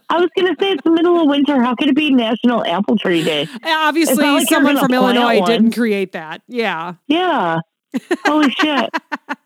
I 0.09 0.19
was 0.19 0.29
gonna 0.35 0.55
say 0.59 0.71
it's 0.71 0.83
the 0.83 0.91
middle 0.91 1.19
of 1.21 1.27
winter. 1.27 1.61
How 1.61 1.75
could 1.75 1.89
it 1.89 1.95
be 1.95 2.11
National 2.11 2.65
Apple 2.65 2.97
Tree 2.97 3.23
Day? 3.23 3.47
Obviously, 3.63 4.23
like 4.25 4.47
someone 4.49 4.77
from 4.79 4.91
Illinois 4.93 5.39
one. 5.41 5.49
didn't 5.49 5.71
create 5.73 6.13
that. 6.13 6.41
Yeah. 6.47 6.93
Yeah. 7.07 7.59
Holy 8.25 8.49
shit. 8.57 8.89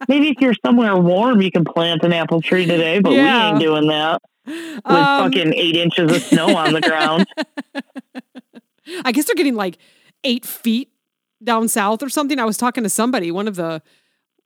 Maybe 0.07 0.29
if 0.29 0.38
you're 0.39 0.55
somewhere 0.65 0.95
warm, 0.98 1.41
you 1.41 1.51
can 1.51 1.65
plant 1.65 2.03
an 2.03 2.13
apple 2.13 2.41
tree 2.41 2.65
today, 2.65 3.00
but 3.00 3.12
Yeah. 3.12 3.48
we 3.48 3.50
ain't 3.51 3.60
doing 3.60 3.88
that 3.88 4.21
with 4.48 4.55
Um, 4.86 5.31
fucking 5.31 5.53
eight 5.53 5.75
inches 5.75 6.12
of 6.15 6.21
snow 6.21 6.55
on 6.55 6.74
the 6.74 6.81
ground. 6.81 7.25
I 9.04 9.12
guess 9.12 9.26
they're 9.26 9.36
getting 9.36 9.56
like 9.56 9.78
eight 10.24 10.46
feet 10.46 10.90
down 11.44 11.68
south 11.68 12.04
or 12.04 12.10
something. 12.10 12.39
I 12.39 12.46
was 12.46 12.58
talking 12.58 12.84
to 12.84 12.89
somebody, 12.89 13.32
one 13.32 13.48
of 13.48 13.56
the 13.56 13.82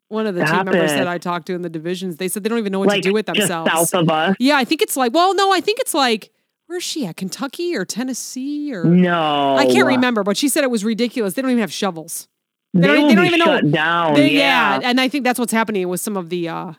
one 0.07 0.27
of 0.27 0.35
the 0.35 0.45
team 0.45 0.65
members 0.65 0.91
it. 0.91 0.97
that 0.97 1.07
I 1.07 1.17
talked 1.17 1.47
to 1.47 1.53
in 1.53 1.61
the 1.63 1.69
divisions. 1.69 2.17
They 2.17 2.27
said 2.27 2.43
they 2.43 2.49
don't 2.49 2.59
even 2.59 2.71
know 2.71 2.79
what 2.79 2.89
like 2.89 3.01
to 3.03 3.09
do 3.09 3.13
with 3.13 3.25
themselves. 3.25 3.71
south 3.71 3.93
of 3.93 4.09
us. 4.09 4.35
Yeah, 4.39 4.55
I 4.55 4.63
think 4.63 4.81
it's 4.81 4.95
like, 4.95 5.13
well, 5.13 5.33
no, 5.33 5.51
I 5.51 5.59
think 5.61 5.79
it's 5.79 5.93
like, 5.95 6.31
where's 6.67 6.83
she 6.83 7.05
at? 7.07 7.17
Kentucky 7.17 7.75
or 7.75 7.85
Tennessee 7.85 8.73
or 8.73 8.83
No. 8.83 9.55
I 9.57 9.65
can't 9.65 9.87
remember, 9.87 10.23
but 10.23 10.37
she 10.37 10.47
said 10.47 10.63
it 10.63 10.69
was 10.69 10.85
ridiculous. 10.85 11.33
They 11.33 11.41
don't 11.41 11.51
even 11.51 11.61
have 11.61 11.73
shovels. 11.73 12.27
They, 12.73 12.81
They 12.81 12.87
don't- 12.87 13.07
they 13.07 13.15
don't 13.15 13.25
even 13.25 13.39
know- 13.39 13.61
down. 13.61 14.13
They- 14.13 14.29
Oh, 14.29 14.39
yeah. 14.39 14.79
and 14.83 15.01
I 15.01 15.07
think 15.09 15.23
that's 15.23 15.39
what's 15.39 15.51
happening 15.53 15.87
with 15.89 16.01
some 16.01 16.17
of 16.17 16.29
the 16.29 16.49
uh 16.49 16.73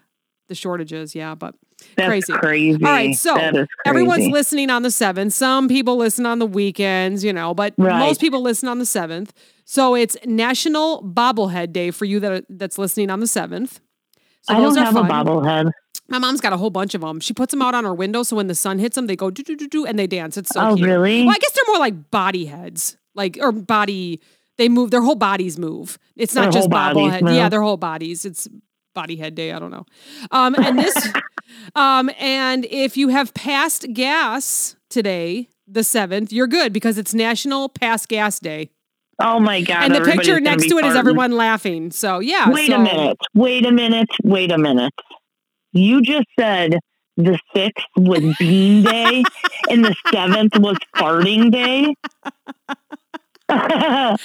the 0.49 0.55
shortages. 0.55 1.15
Yeah, 1.17 1.35
but 1.35 1.57
That's 1.97 2.09
crazy. 2.09 2.33
crazy. 2.33 2.85
All 2.85 2.91
right, 2.91 3.15
so 3.15 3.37
everyone's 3.87 4.29
listening 4.29 4.71
on 4.71 4.83
the 4.83 4.91
seventh. 4.91 5.33
Some 5.33 5.69
people 5.69 5.97
listen 5.97 6.27
on 6.27 6.39
the 6.39 6.47
weekends, 6.47 7.23
you 7.25 7.33
know, 7.33 7.55
but 7.55 7.75
Right. 7.79 7.99
most 7.99 8.21
people 8.21 8.41
listen 8.43 8.69
on 8.69 8.79
the 8.79 8.87
seventh. 8.87 9.33
So 9.65 9.95
it's 9.95 10.17
National 10.25 11.03
Bobblehead 11.03 11.73
Day 11.73 11.91
for 11.91 12.05
you 12.05 12.21
that 12.21 12.33
are, 12.33 12.43
that's 12.49 12.79
listening 12.79 13.11
on 13.11 13.21
the 13.21 13.27
seventh. 13.27 13.81
So 14.43 14.55
I 14.55 14.61
don't 14.61 14.77
have 14.77 14.95
fun. 14.95 15.07
a 15.07 15.09
bobblehead. 15.09 15.71
My 16.09 16.19
mom's 16.19 16.41
got 16.41 16.53
a 16.53 16.57
whole 16.57 16.71
bunch 16.71 16.95
of 16.95 17.01
them. 17.01 17.19
She 17.19 17.35
puts 17.35 17.51
them 17.51 17.61
out 17.63 17.75
on 17.75 17.85
her 17.85 17.95
window, 17.95 18.23
so 18.23 18.37
when 18.37 18.47
the 18.47 18.55
sun 18.55 18.79
hits 18.79 18.95
them, 18.95 19.07
they 19.09 19.17
go 19.17 19.29
do 19.31 19.43
do 19.43 19.57
do 19.57 19.67
do, 19.67 19.85
and 19.85 19.99
they 19.99 20.07
dance. 20.07 20.37
It's 20.37 20.51
so 20.51 20.61
oh, 20.61 20.77
cute. 20.77 20.87
really? 20.89 21.23
Well, 21.23 21.35
I 21.35 21.39
guess 21.39 21.51
they're 21.53 21.65
more 21.67 21.79
like 21.81 22.11
body 22.13 22.45
heads, 22.47 22.97
like 23.15 23.39
or 23.41 23.51
body. 23.51 24.21
They 24.57 24.69
move. 24.69 24.93
Their 24.93 25.03
whole 25.03 25.17
bodies 25.17 25.59
move. 25.59 25.99
It's 26.15 26.35
not 26.35 26.43
Their 26.53 26.53
just 26.53 26.71
bobblehead. 26.71 27.35
Yeah, 27.35 27.49
their 27.49 27.61
whole 27.63 27.77
bodies. 27.77 28.25
It's 28.25 28.49
body 28.95 29.17
head 29.17 29.35
day. 29.35 29.51
I 29.53 29.59
don't 29.59 29.73
know. 29.73 29.85
Um, 30.31 30.55
and 30.55 30.79
this, 30.79 30.95
um, 31.75 32.11
and 32.19 32.65
if 32.71 32.97
you 32.97 33.09
have 33.09 33.33
passed 33.35 33.87
gas 33.93 34.77
today, 34.91 35.49
the 35.67 35.83
seventh, 35.85 36.33
you're 36.33 36.47
good 36.47 36.73
because 36.73 36.97
it's 36.99 37.13
National 37.15 37.69
Pass 37.69 38.07
Gas 38.07 38.39
Day, 38.41 38.71
Oh 39.19 39.41
my 39.41 39.61
god! 39.63 39.85
and 39.85 39.95
the 39.95 40.01
picture 40.03 40.39
next 40.41 40.69
to 40.69 40.79
it 40.79 40.85
is 40.85 40.93
farting. 40.93 40.97
everyone 40.97 41.33
laughing. 41.33 41.91
So 41.91 42.19
yeah. 42.21 42.51
Wait 42.51 42.69
so- 42.69 42.77
a 42.77 42.79
minute. 42.79 43.19
Wait 43.35 43.67
a 43.67 43.73
minute. 43.73 44.09
Wait 44.25 44.53
a 44.53 44.59
minute. 44.59 44.95
You 45.73 46.01
just 46.03 46.27
said 46.39 46.79
the 47.17 47.39
sixth 47.55 47.85
was 47.97 48.35
Bean 48.39 48.83
Day 48.83 49.23
and 49.71 49.85
the 49.85 49.95
seventh 50.13 50.59
was 50.59 50.77
Farting 50.97 51.51
Day. 51.51 51.95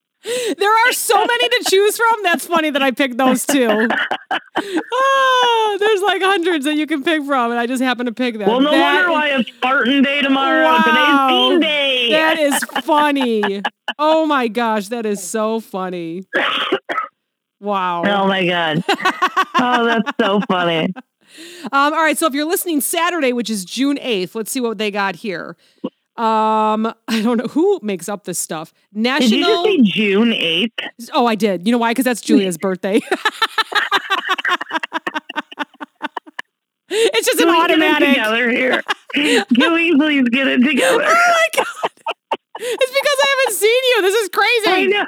There 0.58 0.74
are 0.88 0.92
so 0.92 1.16
many 1.18 1.48
to 1.48 1.64
choose 1.68 1.96
from. 1.96 2.22
That's 2.22 2.46
funny 2.46 2.70
that 2.70 2.82
I 2.82 2.90
picked 2.90 3.18
those 3.18 3.44
two. 3.46 3.88
oh, 4.30 5.76
there's 5.80 6.02
like 6.02 6.22
hundreds 6.22 6.64
that 6.64 6.74
you 6.76 6.86
can 6.86 7.02
pick 7.02 7.22
from, 7.24 7.50
and 7.50 7.58
I 7.60 7.66
just 7.66 7.82
happen 7.82 8.06
to 8.06 8.12
pick 8.12 8.38
them. 8.38 8.48
well, 8.48 8.60
no 8.60 8.70
That- 8.70 8.94
wonder 8.94 9.10
why 9.12 9.28
it's 9.28 9.50
Farting 9.62 10.04
Day 10.04 10.22
tomorrow. 10.22 10.64
Wow. 10.64 10.82
Today's 10.84 11.28
Bean 11.50 11.60
Day. 11.60 12.10
That 12.12 12.38
is 12.38 12.58
funny. 12.84 13.62
Oh 13.98 14.26
my 14.26 14.48
gosh, 14.48 14.88
that 14.88 15.06
is 15.06 15.22
so 15.22 15.60
funny. 15.60 16.24
Wow. 17.60 18.02
oh 18.06 18.26
my 18.28 18.46
god. 18.46 18.84
Oh, 19.60 19.84
that's 19.84 20.10
so 20.20 20.40
funny. 20.48 20.92
Um, 21.64 21.92
all 21.92 22.00
right, 22.00 22.16
so 22.16 22.26
if 22.26 22.32
you're 22.32 22.46
listening 22.46 22.80
Saturday, 22.80 23.34
which 23.34 23.50
is 23.50 23.62
June 23.66 23.98
8th, 23.98 24.34
let's 24.34 24.50
see 24.50 24.60
what 24.60 24.78
they 24.78 24.90
got 24.90 25.14
here. 25.14 25.58
Um, 26.18 26.92
I 27.08 27.22
don't 27.22 27.38
know 27.38 27.46
who 27.46 27.78
makes 27.82 28.08
up 28.08 28.24
this 28.24 28.38
stuff. 28.38 28.72
Did 28.92 28.98
you 28.98 29.02
National. 29.02 29.64
just 29.64 29.64
say 29.64 29.78
June 29.82 30.32
eighth? 30.32 30.74
oh, 31.12 31.26
I 31.26 31.34
did. 31.36 31.64
You 31.66 31.72
know 31.72 31.78
why? 31.78 31.92
Because 31.92 32.04
that's 32.04 32.20
Julia's 32.20 32.58
birthday. 32.58 33.00
it's 36.90 37.26
just 37.26 37.40
an 37.40 37.46
Can 37.46 37.48
we 37.48 37.54
get 37.68 37.70
it 37.70 37.82
automatic. 37.82 38.08
together 38.08 38.50
here? 38.50 38.82
Can 39.54 39.72
we 39.72 39.94
please 39.96 40.28
get 40.30 40.46
it 40.48 40.58
together? 40.62 41.04
Oh 41.06 41.14
my 41.14 41.48
god! 41.54 41.90
It's 42.60 42.92
because 42.92 43.18
I 43.22 43.36
haven't 43.38 43.56
seen 43.58 43.82
you. 43.84 44.02
This 44.02 44.14
is 44.14 44.30
I 44.32 44.36
crazy. 44.36 44.88
know. 44.88 45.06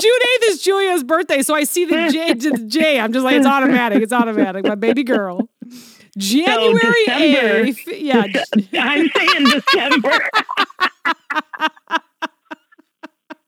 June 0.00 0.20
eighth 0.34 0.44
is 0.48 0.62
Julia's 0.62 1.04
birthday, 1.04 1.42
so 1.42 1.54
I 1.54 1.64
see 1.64 1.84
the 1.84 2.08
J. 2.10 2.32
The 2.34 2.64
J. 2.66 2.98
I'm 2.98 3.12
just 3.12 3.24
like 3.24 3.36
it's 3.36 3.46
automatic. 3.46 4.02
It's 4.02 4.12
automatic. 4.12 4.64
My 4.64 4.74
baby 4.74 5.04
girl. 5.04 5.48
January 6.16 6.78
December. 7.06 7.66
eighth. 7.66 7.88
Yeah. 7.88 8.24
I'm 8.78 9.08
saying 9.08 9.44
December. 9.44 10.30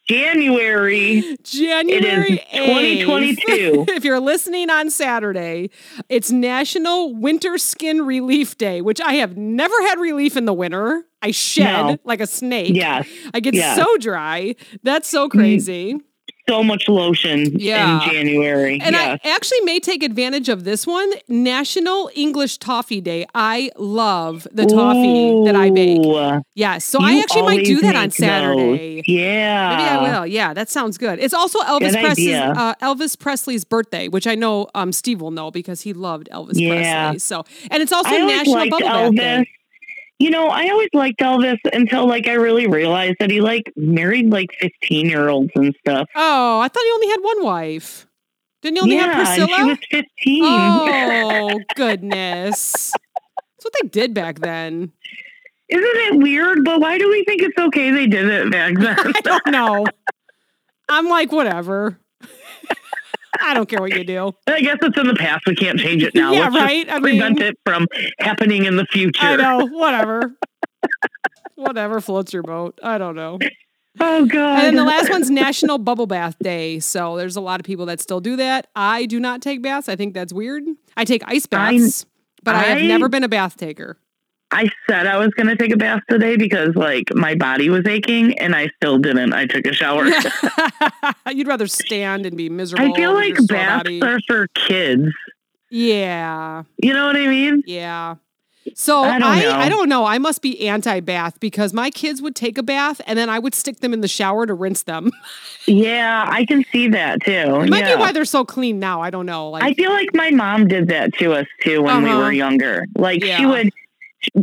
January. 0.08 1.36
January 1.42 2.38
2022. 2.54 3.42
8th. 3.48 3.90
if 3.98 4.04
you're 4.04 4.20
listening 4.20 4.70
on 4.70 4.92
Saturday, 4.92 5.72
it's 6.10 6.32
National 6.32 7.16
Winter 7.16 7.58
Skin 7.58 8.06
Relief 8.06 8.56
Day, 8.56 8.82
which 8.82 9.02
I 9.02 9.14
have 9.16 9.36
never 9.36 9.74
had 9.88 10.00
relief 10.00 10.38
in 10.38 10.46
the 10.46 10.54
winter. 10.54 11.04
I 11.24 11.32
shed 11.32 11.86
No. 11.86 11.98
like 12.04 12.22
a 12.22 12.28
snake. 12.28 12.76
Yes. 12.76 13.08
I 13.34 13.40
get 13.40 13.56
yes. 13.56 13.78
so 13.78 13.98
dry. 13.98 14.56
That's 14.84 15.10
so 15.10 15.28
crazy. 15.28 16.00
So 16.48 16.64
much 16.64 16.88
lotion 16.88 17.54
Yeah. 17.60 18.04
in 18.04 18.12
January. 18.12 18.80
And 18.82 18.94
yes. 18.96 19.20
I 19.24 19.30
actually 19.30 19.62
may 19.62 19.80
take 19.80 20.04
advantage 20.04 20.48
of 20.48 20.64
this 20.64 20.86
one 20.86 21.12
National 21.28 22.12
English 22.14 22.60
Toffee 22.60 23.02
Day. 23.02 23.26
I 23.34 23.72
love 23.78 24.48
the 24.52 24.66
toffee 24.68 25.44
that 25.46 25.56
I 25.56 25.72
bake. 25.72 26.06
Ooh, 26.06 26.42
Yes. 26.54 26.86
So 26.86 27.00
I 27.02 27.20
actually 27.20 27.42
might 27.44 27.66
do 27.66 27.82
that 27.82 27.96
on 27.96 28.12
Saturday. 28.12 28.98
those. 28.98 29.08
Yeah. 29.08 29.70
Maybe 29.70 29.84
I 29.90 30.20
will. 30.20 30.28
Yeah, 30.28 30.54
that 30.54 30.70
sounds 30.70 31.00
good. 31.00 31.18
It's 31.20 31.34
also 31.34 31.60
Elvis 31.62 32.00
Presley's 32.00 32.36
uh, 32.36 32.76
Elvis 32.82 33.18
Presley's 33.18 33.64
birthday, 33.66 34.08
which 34.08 34.28
I 34.28 34.36
know 34.36 34.68
um, 34.76 34.92
Steve 34.92 35.22
will 35.22 35.32
know 35.32 35.50
because 35.50 35.82
he 35.82 35.94
loved 35.94 36.30
Elvis 36.32 36.54
Yeah. 36.60 37.10
Presley. 37.10 37.20
So, 37.20 37.44
and 37.72 37.82
it's 37.82 37.92
also 37.92 38.10
I 38.12 38.20
National 38.24 38.70
Bubble 38.70 38.80
Bath 38.88 39.16
Day. 39.16 39.46
You 40.18 40.30
know, 40.30 40.48
I 40.48 40.70
always 40.70 40.90
liked 40.94 41.20
Elvis 41.20 41.58
until 41.74 42.08
like 42.08 42.28
I 42.28 42.34
really 42.34 42.68
realized 42.68 43.18
that 43.20 43.30
he 43.30 43.42
like 43.42 43.72
married 43.76 44.30
like 44.30 44.50
15 44.60 45.08
year 45.08 45.28
olds 45.28 45.52
and 45.56 45.76
stuff. 45.80 46.08
Oh, 46.16 46.60
I 46.60 46.68
thought 46.68 46.84
he 46.84 46.92
only 46.92 47.08
had 47.08 47.20
one 47.22 47.44
wife. 47.44 48.08
Didn't 48.62 48.78
he 48.78 48.82
only 48.82 48.96
yeah, 48.96 49.14
have 49.14 49.28
Priscilla? 49.28 49.58
she 49.58 49.64
was 49.64 49.78
15. 49.92 50.44
oh 50.44 51.60
goodness, 51.76 52.92
that's 52.94 53.64
what 53.64 53.74
they 53.82 53.88
did 53.90 54.14
back 54.14 54.40
then. 54.40 54.92
Isn't 55.68 55.84
it 55.84 56.18
weird? 56.22 56.64
But 56.64 56.80
why 56.80 56.98
do 56.98 57.10
we 57.10 57.24
think 57.26 57.42
it's 57.42 57.58
okay 57.58 57.92
they 57.92 58.08
did 58.08 58.28
it 58.28 58.52
back 58.52 58.76
then? 58.78 58.98
I 59.16 59.22
don't 59.22 59.48
know. 59.48 59.86
I'm 60.88 61.08
like 61.08 61.32
whatever. 61.32 62.00
I 63.42 63.54
don't 63.54 63.68
care 63.70 63.80
what 63.80 63.96
you 63.96 64.04
do. 64.04 64.32
I 64.48 64.62
guess 64.62 64.78
it's 64.82 64.98
in 64.98 65.08
the 65.08 65.16
past. 65.16 65.44
We 65.48 65.56
can't 65.56 65.80
change 65.80 66.04
it 66.04 66.16
now. 66.16 66.32
Yeah, 66.32 66.50
Let's 66.50 66.56
right? 66.56 66.90
I 66.90 67.00
prevent 67.00 67.40
mean- 67.40 67.48
it 67.48 67.60
from 67.66 67.88
happening 68.20 68.66
in 68.66 68.76
the 68.78 68.86
future. 68.86 69.26
I 69.26 69.36
know. 69.36 69.66
Whatever. 69.72 70.36
whatever 71.56 72.02
floats 72.02 72.34
your 72.34 72.44
boat. 72.44 72.80
I 72.84 72.98
don't 72.98 73.16
know. 73.16 73.40
Oh 74.00 74.26
God. 74.26 74.58
And 74.60 74.66
then 74.68 74.76
the 74.76 74.84
last 74.84 75.10
one's 75.10 75.30
National 75.30 75.78
Bubble 75.78 76.06
Bath 76.08 76.36
Day. 76.44 76.80
So 76.80 77.16
there's 77.16 77.36
a 77.38 77.42
lot 77.42 77.60
of 77.60 77.66
people 77.66 77.86
that 77.88 78.02
still 78.02 78.20
do 78.20 78.36
that. 78.36 78.68
I 78.76 79.06
do 79.06 79.20
not 79.20 79.42
take 79.42 79.62
baths. 79.62 79.88
I 79.88 79.96
think 79.96 80.14
that's 80.14 80.34
weird. 80.34 80.64
I 80.98 81.06
take 81.06 81.24
ice 81.26 81.48
I- 81.52 81.72
baths, 81.72 82.06
but 82.44 82.56
I, 82.56 82.64
have 82.64 82.82
never 82.82 83.08
been 83.10 83.24
a 83.24 83.30
bath 83.30 83.56
taker. 83.58 83.98
I 84.52 84.70
said 84.90 85.08
I 85.08 85.18
was 85.18 85.30
going 85.30 85.48
to 85.48 85.56
take 85.56 85.72
a 85.74 85.78
bath 85.78 86.02
today 86.10 86.38
because 86.38 86.76
like 86.76 87.14
my 87.14 87.36
body 87.36 87.70
was 87.70 87.86
aching, 87.88 88.38
and 88.40 88.56
I 88.56 88.70
still 88.78 88.98
didn't. 89.00 89.34
I 89.34 89.46
took 89.48 89.66
a 89.68 89.74
shower. 89.74 90.06
You'd 91.32 91.48
rather 91.48 91.68
stand 91.68 92.26
and 92.26 92.38
be 92.38 92.50
miserable. 92.50 92.94
I 92.94 92.96
feel 92.96 93.14
like 93.14 93.36
baths 93.48 93.84
body. 93.84 94.02
are 94.02 94.20
for 94.28 94.48
kids. 94.56 95.08
Yeah. 95.70 96.64
You 96.78 96.94
know 96.94 97.08
what 97.08 97.16
I 97.16 97.28
mean? 97.28 97.64
Yeah. 97.66 98.16
So 98.74 99.04
I 99.04 99.16
I, 99.16 99.20
don't 99.20 99.40
know. 99.42 99.52
I, 99.52 99.70
don't 99.70 99.90
know. 99.90 100.06
I 100.06 100.18
must 100.18 100.42
be 100.42 100.68
anti-bath 100.68 101.40
because 101.40 101.72
my 101.74 101.90
kids 101.92 102.22
would 102.22 102.36
take 102.36 102.58
a 102.58 102.64
bath 102.64 103.00
and 103.06 103.18
then 103.18 103.30
I 103.30 103.38
would 103.38 103.54
stick 103.54 103.80
them 103.80 103.94
in 103.94 104.02
the 104.02 104.08
shower 104.08 104.46
to 104.46 104.54
rinse 104.54 104.84
them. 104.84 105.12
Yeah, 105.68 106.26
I 106.30 106.46
can 106.46 106.64
see 106.72 106.90
that 106.90 107.24
too. 107.24 107.32
It 107.32 107.70
might 107.72 107.80
yeah. 107.80 107.96
be 107.96 108.00
why 108.00 108.12
they're 108.12 108.24
so 108.24 108.46
clean 108.46 108.78
now. 108.78 109.02
I 109.02 109.10
don't 109.10 109.26
know. 109.26 109.50
Like 109.50 109.64
I 109.64 109.74
feel 109.74 109.90
like 109.90 110.10
my 110.14 110.30
mom 110.30 110.68
did 110.68 110.90
that 110.90 111.12
to 111.16 111.34
us 111.34 111.48
too 111.62 111.82
when 111.82 112.04
we 112.04 112.10
Uh-huh. 112.12 112.20
were 112.20 112.32
younger. 112.32 112.86
Like 112.96 113.24
she 113.24 113.48
would 113.48 113.72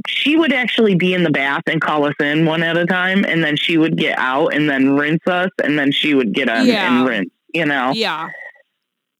she 0.09 0.37
would 0.37 0.53
actually 0.53 0.95
be 0.95 1.14
in 1.14 1.23
the 1.23 1.31
bath 1.31 1.62
and 1.66 1.81
call 1.81 2.05
us 2.05 2.14
in 2.21 2.47
one 2.47 2.62
at 2.62 2.77
a 2.77 2.85
time 2.87 3.25
and 3.25 3.42
then 3.45 3.57
she 3.57 3.77
would 3.79 3.97
get 3.97 4.18
out 4.18 4.55
and 4.55 4.68
then 4.68 4.97
rinse 4.97 5.27
us 5.27 5.51
and 5.62 5.79
then 5.79 5.92
she 5.92 6.14
would 6.14 6.33
get 6.33 6.49
in 6.49 6.66
Yeah. 6.66 6.99
and 7.01 7.09
rinse, 7.09 7.31
you 7.55 7.64
know. 7.66 7.92
yeah. 7.95 8.29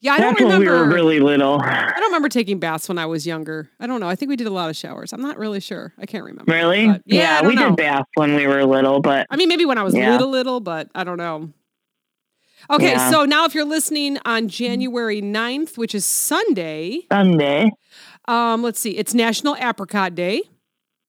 Yeah, 0.01 0.15
I 0.15 0.19
That's 0.19 0.37
don't 0.41 0.49
remember. 0.49 0.73
when 0.73 0.81
we 0.81 0.89
were 0.89 0.93
really 0.93 1.21
little. 1.21 1.61
I 1.63 1.93
don't 1.95 2.07
remember 2.07 2.29
taking 2.29 2.59
baths 2.59 2.89
when 2.89 2.99
I 2.99 3.07
was 3.07 3.25
younger. 3.25 3.71
I 3.79 3.87
don't 3.87 4.01
know. 4.01 4.09
I 4.09 4.17
think 4.17 4.31
we 4.31 4.35
did 4.37 4.49
a 4.49 4.51
lot 4.51 4.69
of 4.69 4.75
showers. 4.77 5.13
I'm 5.13 5.21
not 5.23 5.39
really 5.39 5.61
sure. 5.61 5.93
I 5.97 6.07
can't 6.07 6.25
remember. 6.25 6.53
Really? 6.53 6.89
But, 6.89 7.03
yeah, 7.07 7.41
don't 7.41 7.49
we 7.51 7.55
know. 7.55 7.69
did 7.69 7.77
baths 7.77 8.09
when 8.15 8.35
we 8.35 8.49
were 8.49 8.65
little, 8.65 9.01
but 9.01 9.29
I 9.31 9.37
mean, 9.37 9.49
maybe 9.49 9.65
when 9.65 9.79
I 9.79 9.85
was 9.85 9.95
Yeah. 9.95 10.11
little, 10.11 10.29
little, 10.29 10.59
but 10.59 10.89
I 10.93 11.05
don't 11.05 11.19
know. 11.19 11.51
Okay, 12.69 12.91
Yeah. 12.93 13.11
so 13.13 13.25
now 13.25 13.45
if 13.45 13.55
you're 13.55 13.65
listening 13.65 14.19
on 14.25 14.49
January 14.49 15.21
9th, 15.23 15.79
which 15.79 15.95
is 15.95 16.05
Sunday, 16.05 17.03
Sunday. 17.11 17.71
um, 18.27 18.61
let's 18.63 18.81
see, 18.81 18.97
it's 18.97 19.15
National 19.15 19.55
Apricot 19.57 20.17
Day. 20.17 20.43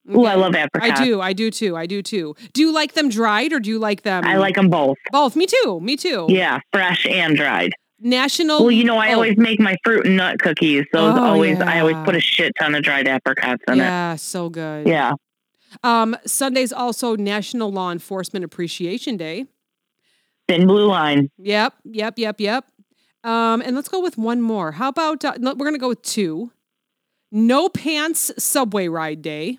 Ooh, 0.10 0.26
I 0.26 0.36
love 0.36 0.54
apricots. 0.56 1.00
I 1.00 1.06
do. 1.06 1.22
I 1.22 1.34
do 1.34 1.50
too. 1.50 1.78
I 1.78 1.86
do 1.86 2.02
too. 2.02 2.36
Do 2.54 2.62
you 2.62 2.74
like 2.74 2.94
them 2.94 3.10
dried 3.10 3.54
or 3.54 3.60
do 3.60 3.70
you 3.70 3.80
like 3.80 4.02
them? 4.02 4.26
I 4.26 4.36
like 4.38 4.56
them 4.56 4.70
both. 4.70 4.98
both. 5.12 5.36
Me 5.36 5.46
too. 5.46 5.80
Me 5.82 5.96
too. 5.96 6.26
Yeah, 6.30 6.60
fresh 6.74 7.06
and 7.06 7.38
dried. 7.38 7.72
National. 8.00 8.60
Well, 8.60 8.72
you 8.72 8.84
know, 8.84 8.98
I 8.98 9.12
oh, 9.12 9.16
always 9.16 9.38
make 9.38 9.62
my 9.62 9.78
fruit 9.86 10.06
and 10.06 10.18
nut 10.18 10.39
cookies. 10.39 10.84
Those 10.92 11.18
Oh, 11.18 11.24
always, 11.24 11.60
I 11.62 11.80
always 11.80 11.96
put 12.04 12.16
a 12.16 12.20
shit 12.20 12.52
ton 12.60 12.76
of 12.76 12.84
dried 12.84 13.08
apricots 13.08 13.63
in 13.68 13.78
there. 13.78 13.88
Yeah, 13.88 14.16
so 14.18 14.50
good. 14.50 14.88
Yeah. 14.88 15.13
Um, 15.84 16.18
Sunday's 16.26 16.74
also 16.74 17.16
National 17.16 17.72
Law 17.72 17.92
Enforcement 17.92 18.44
Appreciation 18.44 19.16
Day. 19.16 19.46
Thin 20.50 20.68
blue 20.68 20.88
line. 20.88 21.30
Yep, 21.38 21.76
yep, 21.86 22.20
yep, 22.20 22.42
yep. 22.42 22.66
Um, 23.24 23.62
and 23.62 23.74
let's 23.74 23.88
go 23.88 24.02
with 24.02 24.18
one 24.18 24.42
more. 24.42 24.74
How 24.74 24.89
about 24.89 25.24
uh, 25.24 25.34
we're 25.42 25.66
gonna 25.66 25.78
go 25.78 25.88
with 25.88 26.02
two. 26.02 26.52
No 27.32 27.70
pants 27.70 28.32
subway 28.38 28.89
ride 28.89 29.22
day. 29.22 29.58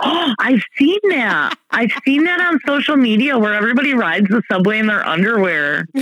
Oh, 0.00 0.34
I've 0.40 0.62
seen 0.76 0.98
that. 1.10 1.54
I've 1.70 1.90
seen 2.04 2.24
that 2.24 2.40
on 2.40 2.58
social 2.66 2.96
media 2.96 3.38
where 3.38 3.54
everybody 3.54 3.94
rides 3.94 4.28
the 4.28 4.42
subway 4.50 4.78
in 4.80 4.86
their 4.88 5.06
underwear. 5.06 5.86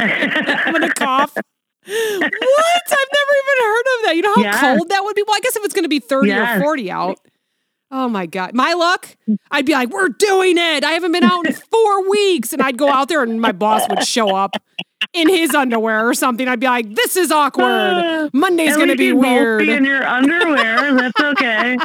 I'm 0.00 0.72
gonna 0.72 0.92
cough. 0.92 1.32
what? 1.34 1.44
I've 1.86 2.28
never 2.28 3.34
even 3.42 3.58
heard 3.60 3.80
of 3.80 4.04
that. 4.04 4.12
You 4.16 4.22
know 4.22 4.34
how 4.34 4.42
Yes. 4.42 4.60
cold 4.60 4.88
that 4.88 5.04
would 5.04 5.14
be? 5.14 5.22
Well, 5.26 5.36
I 5.36 5.40
guess 5.40 5.56
if 5.56 5.64
it's 5.64 5.74
gonna 5.74 5.88
be 5.88 6.00
30 6.00 6.32
or 6.32 6.60
40 6.60 6.90
out. 6.90 7.18
Oh 7.90 8.08
my 8.08 8.26
God. 8.26 8.54
My 8.54 8.72
luck, 8.72 9.16
I'd 9.52 9.66
be 9.66 9.72
like, 9.72 9.90
we're 9.90 10.08
doing 10.08 10.56
it. 10.58 10.82
I 10.82 10.92
haven't 10.92 11.12
been 11.12 11.22
out 11.22 11.46
in 11.46 11.52
four 11.52 12.10
weeks. 12.10 12.52
And 12.52 12.60
I'd 12.60 12.76
go 12.76 12.90
out 12.90 13.08
there 13.08 13.22
and 13.22 13.40
my 13.40 13.52
boss 13.52 13.88
would 13.88 14.02
show 14.02 14.34
up 14.34 14.56
in 15.12 15.28
his 15.28 15.54
underwear 15.54 16.08
or 16.08 16.14
something. 16.14 16.48
I'd 16.48 16.60
be 16.60 16.66
like, 16.66 16.94
this 16.94 17.16
is 17.16 17.30
awkward. 17.30 17.64
Uh, 17.64 18.30
Monday's 18.32 18.76
going 18.76 18.88
to 18.88 18.96
be 18.96 19.12
both 19.12 19.22
weird. 19.22 19.58
Be 19.60 19.72
in 19.72 19.84
your 19.84 20.04
underwear. 20.06 20.94
That's 20.94 21.20
okay. 21.20 21.76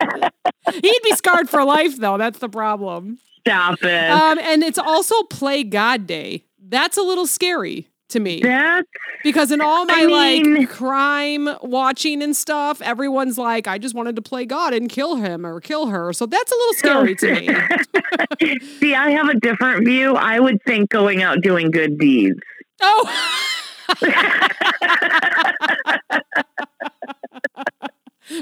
He'd 0.72 1.00
be 1.02 1.12
scarred 1.12 1.48
for 1.48 1.64
life, 1.64 1.96
though. 1.98 2.18
That's 2.18 2.38
the 2.38 2.48
problem. 2.48 3.18
Stop 3.40 3.82
it. 3.82 4.10
Um, 4.10 4.38
and 4.38 4.62
it's 4.62 4.78
also 4.78 5.22
Play 5.24 5.64
God 5.64 6.06
Day. 6.06 6.44
That's 6.60 6.96
a 6.96 7.02
little 7.02 7.26
scary 7.26 7.88
to 8.08 8.20
me 8.20 8.40
That's 8.42 8.86
because 9.22 9.50
in 9.50 9.60
all 9.62 9.86
my 9.86 9.94
I 10.02 10.06
mean- 10.06 10.54
like 10.60 10.68
crime 10.70 11.48
watching 11.62 12.22
and 12.22 12.36
stuff, 12.36 12.80
everyone's 12.82 13.38
like, 13.38 13.66
I 13.66 13.78
just 13.78 13.94
wanted 13.94 14.16
to 14.16 14.22
play 14.22 14.44
God 14.46 14.74
and 14.74 14.88
kill 14.88 15.16
him 15.16 15.44
or 15.46 15.60
kill 15.60 15.86
her. 15.86 16.12
So 16.12 16.26
that's 16.26 16.52
a 16.52 16.54
little 16.54 16.74
scary 16.74 17.14
to 17.16 17.34
me. 17.34 18.58
See, 18.80 18.94
I 18.94 19.10
have 19.10 19.28
a 19.28 19.34
different 19.34 19.84
view. 19.86 20.14
I 20.14 20.40
would 20.40 20.62
think 20.64 20.90
going 20.90 21.22
out 21.22 21.40
doing 21.40 21.70
good 21.70 21.98
deeds. 21.98 22.38
Oh. 22.82 23.28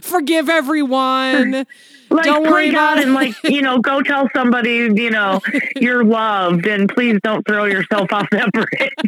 Forgive 0.02 0.48
everyone. 0.48 1.66
Like 2.10 2.24
Don't 2.24 2.42
worry 2.42 2.50
pray 2.50 2.68
about 2.70 2.96
God 2.96 2.98
it. 2.98 3.04
and 3.04 3.14
like, 3.14 3.34
you 3.44 3.62
know, 3.62 3.78
go 3.78 4.02
tell 4.02 4.28
somebody, 4.34 4.88
you 4.94 5.10
know, 5.10 5.40
you're 5.76 6.04
loved 6.04 6.66
and 6.66 6.88
please 6.88 7.18
don't 7.22 7.46
throw 7.46 7.64
yourself 7.64 8.12
off 8.12 8.28
that 8.30 8.50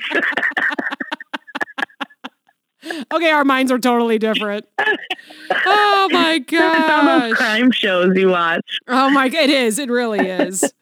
bridge. 0.04 0.22
Okay, 3.12 3.30
our 3.30 3.44
minds 3.44 3.70
are 3.70 3.78
totally 3.78 4.18
different. 4.18 4.66
Oh 5.66 6.08
my 6.10 6.44
That's 6.50 6.90
all 6.90 7.20
those 7.20 7.34
crime 7.34 7.70
shows 7.70 8.16
you 8.16 8.28
watch. 8.28 8.78
Oh 8.88 9.08
my 9.10 9.28
god, 9.28 9.44
it 9.44 9.50
is. 9.50 9.78
It 9.78 9.88
really 9.88 10.26
is. 10.28 10.72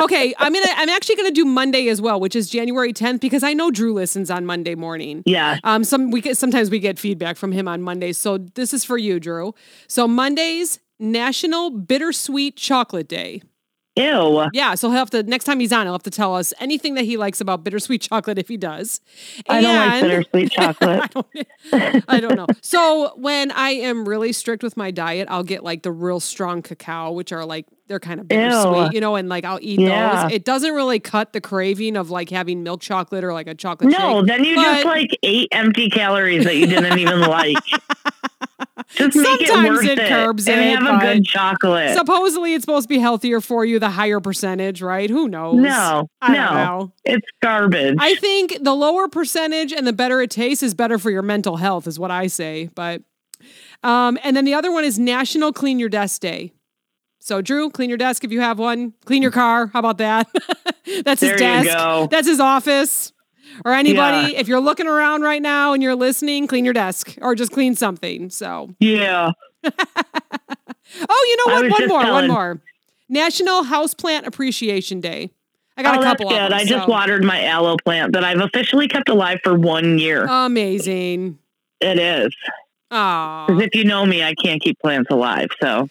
Okay, 0.00 0.34
I'm 0.38 0.52
gonna 0.52 0.66
I'm 0.76 0.88
actually 0.88 1.16
gonna 1.16 1.30
do 1.30 1.44
Monday 1.44 1.88
as 1.88 2.00
well, 2.00 2.20
which 2.20 2.36
is 2.36 2.48
January 2.48 2.92
10th, 2.92 3.20
because 3.20 3.42
I 3.42 3.52
know 3.52 3.70
Drew 3.70 3.92
listens 3.92 4.30
on 4.30 4.46
Monday 4.46 4.74
morning. 4.74 5.22
Yeah. 5.26 5.58
Um, 5.64 5.84
some 5.84 6.10
we 6.10 6.20
get 6.20 6.36
sometimes 6.36 6.70
we 6.70 6.78
get 6.78 6.98
feedback 6.98 7.36
from 7.36 7.52
him 7.52 7.68
on 7.68 7.82
Mondays. 7.82 8.18
So 8.18 8.38
this 8.38 8.72
is 8.72 8.84
for 8.84 8.98
you, 8.98 9.20
Drew. 9.20 9.54
So 9.86 10.06
Mondays, 10.08 10.80
National 10.98 11.70
Bittersweet 11.70 12.56
Chocolate 12.56 13.08
Day. 13.08 13.42
Ew. 13.98 14.48
Yeah, 14.52 14.74
so 14.74 14.88
he'll 14.90 14.98
have 14.98 15.10
to 15.10 15.22
next 15.22 15.44
time 15.44 15.60
he's 15.60 15.72
on, 15.72 15.86
he'll 15.86 15.92
have 15.92 16.02
to 16.04 16.10
tell 16.10 16.34
us 16.34 16.54
anything 16.60 16.94
that 16.94 17.04
he 17.04 17.16
likes 17.16 17.40
about 17.40 17.64
bittersweet 17.64 18.02
chocolate 18.02 18.38
if 18.38 18.48
he 18.48 18.56
does. 18.56 19.00
I 19.48 19.60
don't 19.60 19.74
like 19.76 20.02
bittersweet 20.02 20.50
chocolate. 20.52 21.00
I 21.02 21.06
don't, 21.08 22.04
I 22.08 22.20
don't 22.20 22.34
know. 22.36 22.46
So 22.62 23.12
when 23.16 23.50
I 23.52 23.70
am 23.70 24.08
really 24.08 24.32
strict 24.32 24.62
with 24.62 24.76
my 24.76 24.90
diet, 24.90 25.28
I'll 25.30 25.42
get 25.42 25.62
like 25.64 25.82
the 25.82 25.92
real 25.92 26.20
strong 26.20 26.62
cacao, 26.62 27.12
which 27.12 27.32
are 27.32 27.44
like 27.44 27.66
they're 27.88 27.98
kind 28.00 28.20
of 28.20 28.28
bittersweet, 28.28 28.92
Ew. 28.92 28.96
you 28.96 29.00
know, 29.00 29.16
and 29.16 29.28
like 29.30 29.44
I'll 29.44 29.58
eat 29.62 29.80
Yeah. 29.80 30.24
those. 30.24 30.32
It 30.32 30.44
doesn't 30.44 30.74
really 30.74 31.00
cut 31.00 31.32
the 31.32 31.40
craving 31.40 31.96
of 31.96 32.10
like 32.10 32.28
having 32.28 32.62
milk 32.62 32.82
chocolate 32.82 33.24
or 33.24 33.32
like 33.32 33.46
a 33.46 33.54
chocolate 33.54 33.90
No, 33.90 34.20
shake. 34.20 34.26
then 34.26 34.44
you 34.44 34.56
But- 34.56 34.64
just 34.74 34.84
like 34.84 35.10
ate 35.22 35.48
empty 35.52 35.88
calories 35.88 36.44
that 36.44 36.56
you 36.56 36.66
didn't 36.66 36.98
even 36.98 37.20
like. 37.22 37.56
Just 38.90 39.14
Sometimes 39.14 39.82
it 39.84 39.98
it, 39.98 40.08
curbs 40.08 40.48
and 40.48 40.60
it, 40.60 40.78
have 40.78 41.02
a 41.02 41.04
good 41.04 41.24
chocolate. 41.24 41.96
Supposedly 41.96 42.54
it's 42.54 42.62
supposed 42.62 42.84
to 42.84 42.88
be 42.88 42.98
healthier 42.98 43.40
for 43.40 43.64
you, 43.64 43.78
the 43.78 43.90
higher 43.90 44.20
percentage, 44.20 44.80
right? 44.80 45.10
Who 45.10 45.28
knows? 45.28 45.56
no, 45.56 46.08
I 46.22 46.32
no, 46.32 46.44
don't 46.44 46.54
know. 46.54 46.92
it's 47.04 47.26
garbage. 47.42 47.96
I 47.98 48.14
think 48.16 48.56
the 48.62 48.74
lower 48.74 49.08
percentage 49.08 49.72
and 49.72 49.86
the 49.86 49.92
better 49.92 50.20
it 50.22 50.30
tastes 50.30 50.62
is 50.62 50.74
better 50.74 50.98
for 50.98 51.10
your 51.10 51.22
mental 51.22 51.56
health, 51.56 51.86
is 51.86 51.98
what 51.98 52.10
I 52.10 52.28
say. 52.28 52.70
But 52.74 53.02
um, 53.82 54.18
and 54.22 54.36
then 54.36 54.44
the 54.44 54.54
other 54.54 54.72
one 54.72 54.84
is 54.84 54.98
National 54.98 55.52
Clean 55.52 55.78
Your 55.78 55.88
Desk 55.88 56.20
Day. 56.20 56.52
So 57.20 57.42
Drew, 57.42 57.68
clean 57.70 57.90
your 57.90 57.98
desk 57.98 58.24
if 58.24 58.32
you 58.32 58.40
have 58.40 58.58
one. 58.58 58.94
Clean 59.04 59.20
your 59.22 59.32
car. 59.32 59.66
How 59.66 59.80
about 59.80 59.98
that? 59.98 60.28
That's 61.04 61.20
his 61.20 61.36
There 61.36 61.58
you 61.58 61.64
desk. 61.64 61.76
go. 61.78 62.08
That's 62.10 62.26
his 62.26 62.40
office. 62.40 63.12
Or 63.64 63.72
anybody, 63.72 64.36
if 64.36 64.46
you're 64.48 64.60
looking 64.60 64.86
around 64.86 65.22
right 65.22 65.42
now 65.42 65.72
and 65.72 65.82
you're 65.82 65.94
listening, 65.96 66.46
clean 66.46 66.64
your 66.64 66.74
desk 66.74 67.16
or 67.20 67.34
just 67.34 67.52
clean 67.52 67.74
something. 67.74 68.30
So 68.30 68.74
yeah, 68.80 69.32
Oh, 71.08 71.24
you 71.28 71.36
know 71.36 71.54
what? 71.54 71.70
One 71.70 71.88
more, 71.88 71.98
one 71.98 72.06
telling- 72.06 72.30
more. 72.30 72.60
National 73.08 73.64
Houseplant 73.64 74.26
Appreciation 74.26 75.00
Day. 75.00 75.30
I 75.76 75.82
got 75.82 75.96
oh, 75.96 76.00
a 76.00 76.02
couple 76.02 76.28
that's 76.28 76.38
good. 76.38 76.44
of 76.44 76.50
them. 76.50 76.58
I 76.58 76.64
just 76.64 76.88
watered 76.88 77.24
my 77.24 77.44
aloe 77.44 77.76
plant 77.84 78.12
that 78.14 78.24
I've 78.24 78.40
officially 78.40 78.88
kept 78.88 79.08
alive 79.08 79.38
for 79.44 79.56
one 79.56 79.98
year. 79.98 80.26
Amazing. 80.26 81.38
it 81.80 81.98
is. 81.98 82.34
Because 82.90 83.62
if 83.62 83.74
you 83.74 83.84
know 83.84 84.04
me, 84.04 84.22
I 84.24 84.34
can't 84.34 84.60
keep 84.60 84.78
plants 84.80 85.08
alive. 85.10 85.48
So 85.62 85.88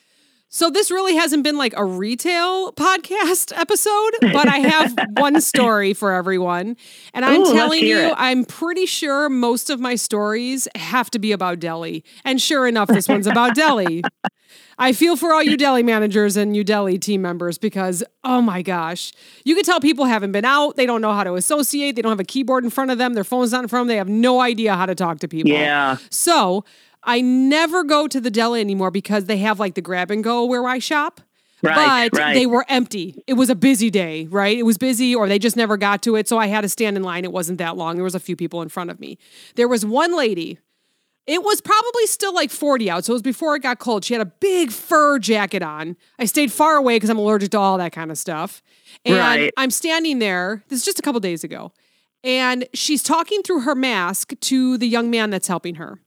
So 0.57 0.71
this 0.71 0.89
really 0.89 1.15
hasn't 1.15 1.43
been 1.43 1.55
like 1.55 1.75
a 1.77 1.85
retail 1.85 2.71
podcast 2.71 3.55
episode, 3.55 4.11
but 4.33 4.47
I 4.47 4.57
have 4.57 4.95
one 5.15 5.39
story 5.39 5.93
for 5.93 6.11
everyone. 6.11 6.77
And 7.13 7.23
I'm 7.23 7.41
Ooh, 7.41 7.53
telling 7.53 7.83
you, 7.83 7.95
it. 7.95 8.15
I'm 8.17 8.43
pretty 8.43 8.87
sure 8.87 9.29
most 9.29 9.69
of 9.69 9.79
my 9.79 9.93
stories 9.93 10.67
have 10.73 11.11
to 11.11 11.19
be 11.19 11.31
about 11.31 11.59
deli. 11.59 12.03
And 12.25 12.41
sure 12.41 12.65
enough, 12.65 12.87
this 12.87 13.07
one's 13.07 13.27
about 13.27 13.53
deli. 13.53 14.01
I 14.79 14.93
feel 14.93 15.15
for 15.15 15.31
all 15.31 15.43
you 15.43 15.57
deli 15.57 15.83
managers 15.83 16.37
and 16.37 16.55
you 16.55 16.63
deli 16.63 16.97
team 16.97 17.21
members 17.21 17.59
because, 17.59 18.03
oh 18.23 18.41
my 18.41 18.63
gosh, 18.63 19.11
you 19.43 19.53
can 19.53 19.63
tell 19.63 19.79
people 19.79 20.05
haven't 20.05 20.31
been 20.31 20.45
out. 20.45 20.75
They 20.75 20.87
don't 20.87 21.01
know 21.01 21.13
how 21.13 21.23
to 21.23 21.35
associate. 21.35 21.95
They 21.95 22.01
don't 22.01 22.11
have 22.11 22.19
a 22.19 22.23
keyboard 22.23 22.63
in 22.63 22.71
front 22.71 22.89
of 22.89 22.97
them. 22.97 23.13
Their 23.13 23.23
phone's 23.23 23.51
not 23.51 23.61
in 23.63 23.67
front 23.67 23.81
of 23.81 23.87
them. 23.87 23.93
They 23.93 23.97
have 23.97 24.09
no 24.09 24.39
idea 24.39 24.75
how 24.75 24.87
to 24.87 24.95
talk 24.95 25.19
to 25.19 25.27
people. 25.27 25.51
yeah, 25.51 25.97
So 26.09 26.63
I 27.07 27.21
never 27.21 27.83
go 27.83 28.07
to 28.07 28.19
the 28.19 28.29
deli 28.29 28.59
anymore 28.61 28.91
because 28.91 29.25
they 29.25 29.37
have 29.37 29.59
like 29.59 29.73
the 29.75 29.81
grab 29.81 30.11
and 30.11 30.23
go 30.23 30.45
where 30.45 30.67
I 30.67 30.79
shop. 30.79 31.21
right, 31.63 32.11
but 32.11 32.19
right. 32.19 32.33
they 32.35 32.45
were 32.45 32.65
empty. 32.67 33.23
It 33.25 33.33
was 33.33 33.49
a 33.49 33.55
busy 33.55 33.89
day, 33.89 34.27
right? 34.27 34.55
It 34.55 34.63
was 34.63 34.77
busy, 34.77 35.15
or 35.15 35.27
they 35.27 35.39
just 35.39 35.55
never 35.55 35.77
got 35.77 36.03
to 36.03 36.15
it. 36.17 36.27
So 36.27 36.37
I 36.37 36.47
had 36.47 36.61
to 36.61 36.69
stand 36.69 36.97
in 36.97 37.03
line. 37.03 37.23
It 37.23 37.31
wasn't 37.31 37.57
that 37.57 37.77
long. 37.77 37.95
There 37.95 38.03
was 38.03 38.13
a 38.13 38.19
few 38.19 38.35
people 38.35 38.61
in 38.61 38.69
front 38.69 38.91
of 38.91 38.99
me. 38.99 39.17
There 39.55 39.67
was 39.67 39.85
one 39.85 40.15
lady. 40.15 40.59
It 41.25 41.43
was 41.43 41.59
probably 41.59 42.05
still 42.05 42.33
like 42.33 42.51
40 42.51 42.89
out. 42.89 43.05
So 43.05 43.11
it 43.13 43.15
was 43.15 43.21
before 43.21 43.55
it 43.55 43.63
got 43.63 43.79
cold. 43.79 44.05
She 44.05 44.13
had 44.13 44.21
a 44.21 44.25
big 44.39 44.71
fur 44.71 45.17
jacket 45.19 45.61
on. 45.63 45.97
I 46.19 46.25
stayed 46.25 46.51
far 46.53 46.75
away 46.75 46.95
because 46.97 47.09
I'm 47.09 47.17
allergic 47.17 47.51
to 47.51 47.59
all 47.59 47.77
that 47.79 47.91
kind 47.91 48.11
of 48.11 48.17
stuff. 48.17 48.61
And 49.03 49.17
Right. 49.17 49.53
I'm 49.57 49.71
standing 49.71 50.19
there. 50.19 50.63
This 50.69 50.79
is 50.79 50.85
just 50.85 50.99
a 50.99 51.01
couple 51.01 51.19
days 51.19 51.43
ago. 51.43 51.73
And 52.23 52.65
she's 52.73 53.03
talking 53.03 53.41
through 53.41 53.61
her 53.61 53.75
mask 53.75 54.33
to 54.41 54.77
the 54.77 54.87
young 54.87 55.09
man 55.09 55.29
that's 55.29 55.47
helping 55.47 55.75
her. 55.75 55.99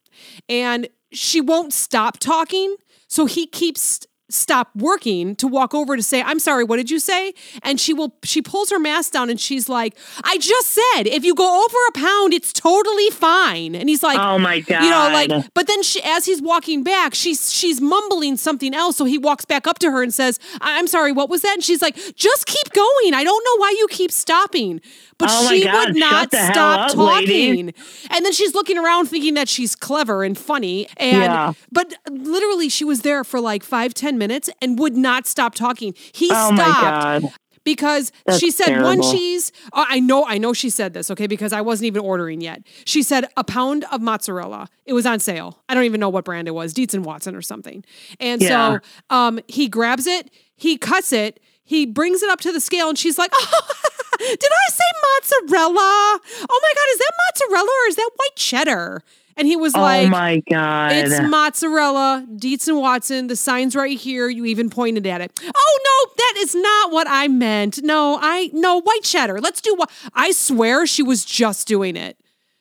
And 0.48 0.88
she 1.12 1.40
won't 1.40 1.72
stop 1.72 2.18
talking. 2.18 2.76
So 3.08 3.26
he 3.26 3.46
keeps 3.46 4.06
stop 4.32 4.70
working 4.76 5.34
to 5.36 5.48
walk 5.48 5.74
over 5.74 5.96
to 5.96 6.02
say, 6.02 6.22
I'm 6.22 6.38
sorry, 6.38 6.64
what 6.64 6.76
did 6.76 6.90
you 6.90 6.98
say? 6.98 7.34
And 7.62 7.80
she 7.80 7.92
will 7.92 8.16
she 8.24 8.40
pulls 8.40 8.70
her 8.70 8.78
mask 8.78 9.12
down 9.12 9.28
and 9.28 9.40
she's 9.40 9.68
like, 9.68 9.96
I 10.22 10.38
just 10.38 10.68
said 10.68 11.06
if 11.06 11.24
you 11.24 11.34
go 11.34 11.64
over 11.64 11.76
a 11.88 11.92
pound, 11.92 12.32
it's 12.32 12.52
totally 12.52 13.10
fine. 13.10 13.74
And 13.74 13.88
he's 13.88 14.02
like, 14.02 14.18
oh 14.18 14.38
my 14.38 14.60
god, 14.60 14.84
you 14.84 14.90
know, 14.90 15.10
like, 15.12 15.30
but 15.54 15.66
then 15.66 15.82
she, 15.82 16.00
as 16.02 16.24
he's 16.26 16.40
walking 16.40 16.82
back, 16.82 17.14
she's 17.14 17.52
she's 17.52 17.80
mumbling 17.80 18.36
something 18.36 18.74
else. 18.74 18.96
So 18.96 19.04
he 19.04 19.18
walks 19.18 19.44
back 19.44 19.66
up 19.66 19.78
to 19.80 19.90
her 19.90 20.02
and 20.02 20.14
says, 20.14 20.38
"I'm 20.60 20.86
sorry, 20.86 21.12
what 21.12 21.28
was 21.28 21.42
that?" 21.42 21.54
And 21.54 21.64
she's 21.64 21.82
like, 21.82 21.96
"Just 22.14 22.46
keep 22.46 22.72
going. 22.72 23.14
I 23.14 23.24
don't 23.24 23.44
know 23.44 23.56
why 23.60 23.74
you 23.76 23.88
keep 23.90 24.12
stopping." 24.12 24.80
But 25.20 25.28
Oh 25.30 25.48
she 25.48 25.64
God, 25.64 25.88
would 25.88 25.96
not 25.96 26.20
shut 26.22 26.30
the 26.32 26.36
hell 26.38 26.52
stop 26.54 26.90
up, 26.90 26.96
lady. 26.96 27.48
talking. 27.62 27.74
And 28.10 28.24
then 28.24 28.32
she's 28.32 28.54
looking 28.54 28.78
around, 28.78 29.06
thinking 29.06 29.34
that 29.34 29.48
she's 29.48 29.76
clever 29.76 30.24
and 30.24 30.36
funny. 30.36 30.88
And 30.96 31.22
Yeah. 31.22 31.52
but 31.70 31.94
literally, 32.10 32.68
she 32.68 32.84
was 32.84 33.02
there 33.02 33.22
for 33.22 33.40
like 33.40 33.62
five, 33.62 33.94
ten 33.94 34.18
minutes 34.18 34.50
and 34.60 34.78
would 34.78 34.96
not 34.96 35.26
stop 35.26 35.54
talking. 35.54 35.94
He 36.12 36.30
oh 36.32 36.54
stopped 36.54 37.34
because 37.62 38.10
That's 38.24 38.38
she 38.40 38.50
said 38.50 38.82
one 38.82 39.02
cheese. 39.02 39.52
Oh, 39.74 39.84
I 39.88 40.00
know, 40.00 40.24
I 40.26 40.38
know 40.38 40.52
she 40.54 40.70
said 40.70 40.94
this, 40.94 41.10
okay, 41.10 41.26
because 41.26 41.52
I 41.52 41.60
wasn't 41.60 41.86
even 41.88 42.02
ordering 42.02 42.40
yet. 42.40 42.62
She 42.86 43.02
said 43.02 43.26
a 43.36 43.44
pound 43.44 43.84
of 43.92 44.00
mozzarella. 44.00 44.68
It 44.86 44.94
was 44.94 45.04
on 45.04 45.20
sale. 45.20 45.62
I 45.68 45.74
don't 45.74 45.84
even 45.84 46.00
know 46.00 46.08
what 46.08 46.24
brand 46.24 46.48
it 46.48 46.52
was, 46.52 46.72
Dietz 46.72 46.94
and 46.94 47.04
Watson 47.04 47.36
or 47.36 47.42
something. 47.42 47.84
And 48.18 48.40
Yeah. 48.40 48.78
so 48.78 49.14
um, 49.14 49.40
he 49.46 49.68
grabs 49.68 50.06
it, 50.06 50.30
he 50.56 50.78
cuts 50.78 51.12
it, 51.12 51.38
he 51.62 51.84
brings 51.86 52.22
it 52.22 52.30
up 52.30 52.40
to 52.40 52.52
the 52.52 52.60
scale, 52.60 52.88
and 52.88 52.98
she's 52.98 53.18
like, 53.18 53.30
oh, 53.34 53.60
did 54.20 54.50
I 54.52 54.70
say 54.70 54.84
mozzarella? 55.02 56.20
Oh 56.50 56.60
my 56.62 56.72
God, 56.74 56.86
is 56.92 56.98
that 56.98 57.12
mozzarella 57.26 57.70
or 57.70 57.88
is 57.88 57.96
that 57.96 58.10
white 58.16 58.36
cheddar? 58.36 59.02
And 59.36 59.46
he 59.46 59.56
was 59.56 59.74
oh 59.74 59.80
like, 59.80 60.10
my 60.10 60.42
god, 60.50 60.92
it's 60.92 61.18
mozzarella, 61.20 62.26
Dietz 62.36 62.68
and 62.68 62.76
Watson. 62.76 63.28
The 63.28 63.36
sign's 63.36 63.74
right 63.74 63.98
here. 63.98 64.28
You 64.28 64.44
even 64.44 64.68
pointed 64.68 65.06
at 65.06 65.22
it. 65.22 65.32
Oh 65.42 65.78
no, 65.84 66.12
that 66.16 66.34
is 66.38 66.54
not 66.54 66.92
what 66.92 67.06
I 67.08 67.28
meant. 67.28 67.82
No, 67.82 68.18
I 68.20 68.50
no 68.52 68.80
white 68.82 69.02
cheddar. 69.02 69.40
Let's 69.40 69.60
do 69.62 69.74
what 69.76 69.90
I 70.14 70.32
swear 70.32 70.86
she 70.86 71.02
was 71.02 71.24
just 71.24 71.66
doing 71.66 71.96
it 71.96 72.18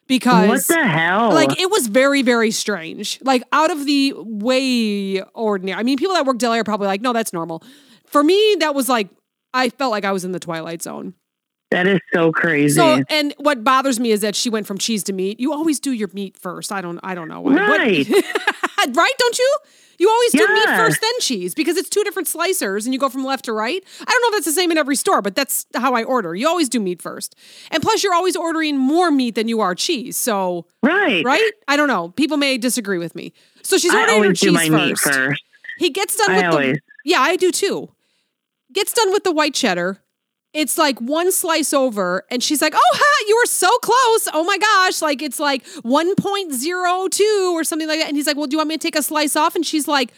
because 0.07 0.47
what 0.47 0.67
the 0.67 0.87
hell? 0.87 1.33
like 1.33 1.59
it 1.59 1.69
was 1.69 1.87
very 1.87 2.21
very 2.21 2.51
strange. 2.51 3.19
Like 3.23 3.43
out 3.51 3.71
of 3.71 3.85
the 3.85 4.13
way 4.17 5.21
ordinary. 5.33 5.79
I 5.79 5.83
mean, 5.83 5.97
people 5.97 6.13
that 6.15 6.25
work 6.25 6.37
deli 6.37 6.59
are 6.59 6.63
probably 6.63 6.87
like, 6.87 7.01
no, 7.01 7.11
that's 7.11 7.33
normal. 7.33 7.63
For 8.05 8.23
me, 8.23 8.55
that 8.59 8.73
was 8.73 8.87
like 8.87 9.09
I 9.53 9.69
felt 9.69 9.91
like 9.91 10.05
I 10.05 10.11
was 10.11 10.23
in 10.23 10.31
the 10.31 10.39
twilight 10.39 10.81
zone. 10.81 11.13
That 11.71 11.87
is 11.87 11.99
so 12.13 12.31
crazy. 12.31 12.75
So, 12.75 13.03
and 13.09 13.33
what 13.37 13.63
bothers 13.63 13.99
me 13.99 14.11
is 14.11 14.21
that 14.21 14.35
she 14.35 14.49
went 14.49 14.65
from 14.67 14.77
cheese 14.77 15.03
to 15.05 15.13
meat. 15.13 15.39
You 15.39 15.53
always 15.53 15.79
do 15.79 15.91
your 15.91 16.09
meat 16.13 16.37
first. 16.37 16.71
I 16.71 16.81
don't. 16.81 16.99
I 17.03 17.15
don't 17.15 17.27
know 17.27 17.41
why. 17.41 17.53
What- 17.53 17.61
Right. 17.79 18.07
right? 18.95 19.13
Don't 19.17 19.39
you? 19.39 19.57
You 19.97 20.09
always 20.09 20.31
do 20.31 20.47
meat 20.47 20.65
first, 20.77 21.01
then 21.01 21.11
cheese, 21.19 21.53
because 21.53 21.75
it's 21.75 21.89
two 21.89 22.05
different 22.05 22.29
slicers, 22.29 22.85
and 22.85 22.93
you 22.93 22.99
go 23.01 23.09
from 23.09 23.25
left 23.25 23.43
to 23.45 23.53
right. 23.53 23.83
I 23.99 24.05
don't 24.09 24.21
know 24.21 24.27
if 24.29 24.33
that's 24.35 24.45
the 24.45 24.53
same 24.53 24.71
in 24.71 24.77
every 24.77 24.95
store, 24.95 25.21
but 25.21 25.35
that's 25.35 25.65
how 25.75 25.93
I 25.93 26.03
order. 26.03 26.33
You 26.33 26.47
always 26.47 26.69
do 26.69 26.79
meat 26.79 27.01
first, 27.01 27.35
and 27.69 27.83
plus, 27.83 28.01
you're 28.01 28.13
always 28.13 28.37
ordering 28.37 28.77
more 28.77 29.11
meat 29.11 29.35
than 29.35 29.49
you 29.49 29.59
are 29.59 29.75
cheese. 29.75 30.15
So, 30.15 30.67
right, 30.81 31.21
right? 31.25 31.51
I 31.67 31.75
don't 31.75 31.89
know. 31.89 32.09
People 32.11 32.37
may 32.37 32.57
disagree 32.57 32.97
with 32.97 33.13
me. 33.13 33.33
So 33.61 33.77
she's 33.77 33.93
ordering 33.93 34.23
her 34.23 34.33
cheese 34.33 34.67
first. 34.69 35.03
first. 35.03 35.43
He 35.79 35.89
gets 35.89 36.15
done 36.15 36.31
I 36.31 36.35
with 36.37 36.45
always. 36.45 36.73
the 36.75 36.81
yeah, 37.03 37.19
I 37.19 37.35
do 37.35 37.51
too. 37.51 37.89
Gets 38.71 38.93
done 38.93 39.11
with 39.11 39.25
the 39.25 39.33
white 39.33 39.53
cheddar. 39.53 39.99
It's 40.53 40.77
like 40.77 40.99
one 40.99 41.31
slice 41.31 41.73
over, 41.73 42.23
and 42.31 42.41
she's 42.41 42.61
like, 42.61 42.73
"Oh, 42.75 42.91
ha! 42.93 43.25
You 43.27 43.35
were 43.37 43.45
so 43.45 43.69
close! 43.79 44.27
Oh 44.33 44.43
my 44.43 44.57
gosh! 44.57 45.01
Like 45.01 45.21
it's 45.21 45.39
like 45.39 45.65
one 45.83 46.15
point 46.15 46.53
zero 46.53 47.07
two 47.07 47.51
or 47.55 47.63
something 47.63 47.87
like 47.87 47.99
that." 47.99 48.07
And 48.07 48.17
he's 48.17 48.25
like, 48.25 48.35
"Well, 48.35 48.47
do 48.47 48.55
you 48.55 48.57
want 48.57 48.69
me 48.69 48.75
to 48.75 48.81
take 48.81 48.95
a 48.95 49.03
slice 49.03 49.35
off?" 49.35 49.55
And 49.55 49.63
she's 49.65 49.87
like, 49.87 50.11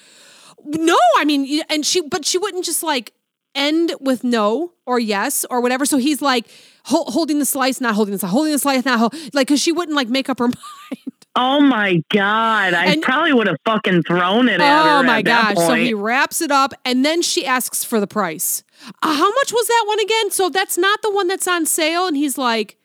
"No, 0.63 0.97
I 1.17 1.25
mean," 1.25 1.61
and 1.69 1.85
she, 1.85 2.01
but 2.01 2.25
she 2.25 2.37
wouldn't 2.37 2.63
just 2.63 2.81
like 2.81 3.13
end 3.55 3.93
with 3.99 4.23
no 4.23 4.71
or 4.85 4.99
yes 4.99 5.45
or 5.49 5.59
whatever. 5.61 5.85
So 5.85 5.97
he's 5.97 6.21
like 6.21 6.45
hol- 6.85 7.11
holding 7.11 7.39
the 7.39 7.45
slice, 7.45 7.81
not 7.81 7.95
holding 7.95 8.13
the 8.13 8.19
slice, 8.19 8.31
holding 8.31 8.53
the 8.53 8.59
slice, 8.59 8.85
not 8.85 9.13
like 9.33 9.47
because 9.47 9.61
she 9.61 9.73
wouldn't 9.73 9.95
like 9.95 10.07
make 10.07 10.29
up 10.29 10.39
her 10.39 10.47
mind. 10.91 11.20
Oh 11.35 11.61
my 11.61 12.01
god, 12.11 12.73
I 12.73 12.87
And- 12.87 13.01
probably 13.01 13.31
would 13.33 13.47
have 13.47 13.57
fucking 13.65 14.03
thrown 14.03 14.49
it 14.49 14.59
at 14.59 14.83
her. 14.83 14.99
Oh 14.99 15.03
my 15.03 15.21
gosh. 15.21 15.55
So 15.55 15.73
he 15.75 15.93
wraps 15.93 16.41
it 16.41 16.51
up 16.51 16.73
and 16.83 17.05
then 17.05 17.21
she 17.21 17.45
asks 17.45 17.83
for 17.85 17.99
the 18.01 18.07
price. 18.07 18.63
Uh, 19.01 19.13
how 19.15 19.29
much 19.31 19.53
was 19.53 19.67
that 19.67 19.83
one 19.87 19.99
again? 20.01 20.31
So 20.31 20.49
that's 20.49 20.77
not 20.77 21.01
the 21.01 21.11
one 21.11 21.27
that's 21.27 21.47
on 21.47 21.65
sale. 21.65 22.05
And 22.07 22.17
he's 22.17 22.37
like, 22.37 22.77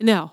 no, 0.00 0.32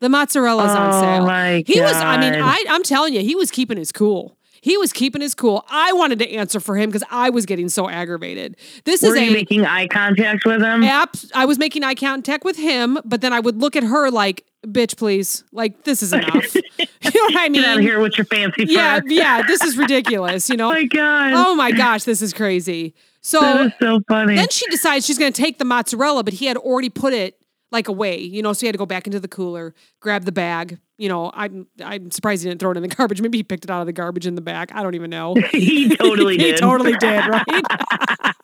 the 0.00 0.08
mozzarella's 0.08 0.70
on 0.74 0.88
Oh 0.94 1.00
sale. 1.02 1.26
my 1.26 1.64
he 1.66 1.80
was, 1.82 1.92
I 1.96 2.16
mean, 2.18 2.34
I, 2.42 2.64
I'm 2.70 2.82
telling 2.82 3.12
you, 3.12 3.20
he 3.20 3.34
was 3.34 3.50
keeping 3.50 3.76
his 3.76 3.92
cool. 3.92 4.38
He 4.62 4.76
was 4.78 4.92
keeping 4.92 5.20
his 5.20 5.34
cool. 5.34 5.64
I 5.68 5.92
wanted 5.92 6.18
to 6.20 6.30
answer 6.32 6.58
for 6.60 6.76
him 6.76 6.88
because 6.88 7.04
I 7.10 7.30
was 7.30 7.46
getting 7.46 7.68
so 7.68 7.88
aggravated. 7.88 8.56
This 8.84 9.02
Were 9.02 9.14
is 9.14 9.20
you 9.22 9.30
a 9.30 9.32
making 9.32 9.64
eye 9.64 9.86
contact 9.86 10.44
with 10.46 10.60
him? 10.62 10.82
app. 10.82 11.14
I 11.34 11.44
was 11.44 11.58
making 11.58 11.84
eye 11.84 11.94
contact 11.94 12.42
with 12.44 12.56
him, 12.56 12.98
but 13.04 13.20
then 13.20 13.32
I 13.32 13.38
would 13.38 13.60
look 13.60 13.76
at 13.76 13.84
her 13.84 14.10
like, 14.10 14.44
bitch, 14.66 14.96
please. 14.96 15.44
Like, 15.52 15.84
this 15.84 16.02
is 16.02 16.12
enough. 16.12 16.54
you 16.78 16.84
know 17.14 17.20
what 17.24 17.36
I 17.36 17.48
mean? 17.48 17.62
Get 17.62 17.64
out 17.70 17.78
of 17.78 17.82
here 17.84 18.00
with 18.00 18.18
your 18.18 18.24
fancy 18.26 18.64
Yeah, 18.66 19.00
fur. 19.00 19.06
yeah, 19.08 19.42
this 19.46 19.62
is 19.62 19.76
ridiculous, 19.76 20.48
you 20.50 20.56
know? 20.58 20.68
Oh 20.70 20.74
my 20.74 20.84
god, 20.84 21.32
Oh 21.34 21.54
my 21.54 21.72
gosh, 21.72 22.04
this 22.04 22.20
is 22.22 22.32
crazy. 22.32 22.94
So 23.20 23.40
that 23.40 23.66
is 23.66 23.72
so 23.80 24.00
funny. 24.08 24.36
then 24.36 24.48
she 24.50 24.66
decides 24.70 25.04
she's 25.06 25.18
going 25.18 25.32
to 25.32 25.42
take 25.42 25.58
the 25.58 25.64
mozzarella, 25.64 26.22
but 26.24 26.34
he 26.34 26.46
had 26.46 26.56
already 26.56 26.88
put 26.90 27.12
it 27.12 27.38
like 27.72 27.88
away, 27.88 28.20
you 28.20 28.42
know, 28.42 28.52
so 28.52 28.60
he 28.60 28.66
had 28.66 28.74
to 28.74 28.78
go 28.78 28.86
back 28.86 29.06
into 29.08 29.18
the 29.18 29.26
cooler, 29.28 29.74
grab 30.00 30.24
the 30.24 30.30
bag. 30.32 30.78
You 30.98 31.08
know, 31.08 31.30
I'm 31.34 31.66
I'm 31.84 32.10
surprised 32.10 32.42
he 32.44 32.48
didn't 32.48 32.60
throw 32.60 32.70
it 32.70 32.76
in 32.76 32.82
the 32.82 32.88
garbage. 32.88 33.20
Maybe 33.20 33.38
he 33.38 33.42
picked 33.42 33.64
it 33.64 33.70
out 33.70 33.80
of 33.80 33.86
the 33.86 33.92
garbage 33.92 34.26
in 34.26 34.34
the 34.36 34.40
back. 34.40 34.70
I 34.74 34.82
don't 34.82 34.94
even 34.94 35.10
know. 35.10 35.34
he 35.50 35.94
totally 35.96 36.36
did. 36.36 36.44
he 36.46 36.50
did. 36.52 36.60
totally 36.60 36.94
did, 36.96 37.26
right? 37.26 38.34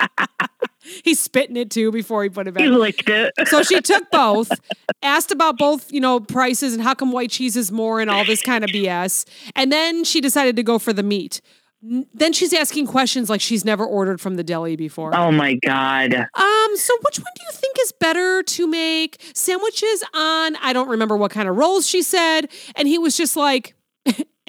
He's 1.05 1.21
spitting 1.21 1.57
it 1.57 1.71
too 1.71 1.91
before 1.93 2.23
he 2.23 2.29
put 2.29 2.49
it 2.49 2.55
back. 2.55 2.65
He 2.65 2.71
licked 2.71 3.09
it. 3.09 3.33
So 3.47 3.63
she 3.63 3.81
took 3.81 4.11
both, 4.13 4.51
asked 5.03 5.31
about 5.31 5.59
both, 5.59 5.93
you 5.93 6.01
know, 6.01 6.21
prices 6.21 6.73
and 6.73 6.83
how 6.83 6.95
come 6.95 7.13
white 7.13 7.31
cheese 7.31 7.57
is 7.57 7.71
more 7.71 8.01
and 8.01 8.11
all 8.11 8.25
this 8.25 8.43
kind 8.43 8.65
of 8.65 8.71
BS. 8.71 9.27
And 9.55 9.71
then 9.71 10.05
she 10.05 10.21
decided 10.21 10.57
to 10.57 10.63
go 10.63 10.79
for 10.79 10.93
the 10.93 11.03
meat. 11.03 11.41
Then 11.83 12.33
she's 12.33 12.55
asking 12.55 12.87
questions 12.87 13.29
like 13.29 13.41
she's 13.41 13.65
never 13.65 13.85
ordered 13.85 14.21
from 14.21 14.37
the 14.37 14.45
deli 14.45 14.77
before. 14.77 15.15
Oh 15.15 15.33
my 15.33 15.55
god. 15.55 16.15
Um, 16.15 16.77
so 16.77 16.95
which 17.03 17.19
one 17.19 17.33
do 17.35 17.43
you 17.45 17.53
think 17.53 17.77
is 17.81 17.93
better 17.93 18.43
to 18.45 18.67
make 18.69 19.21
sandwiches 19.35 20.05
on? 20.15 20.57
I 20.57 20.73
don't 20.73 20.89
remember 20.89 21.17
what 21.17 21.33
kind 21.33 21.49
of 21.49 21.57
rolls 21.57 21.87
she 21.87 22.03
said, 22.03 22.49
and 22.77 22.87
he 22.87 22.99
was 22.99 23.17
just 23.17 23.37
like, 23.37 23.75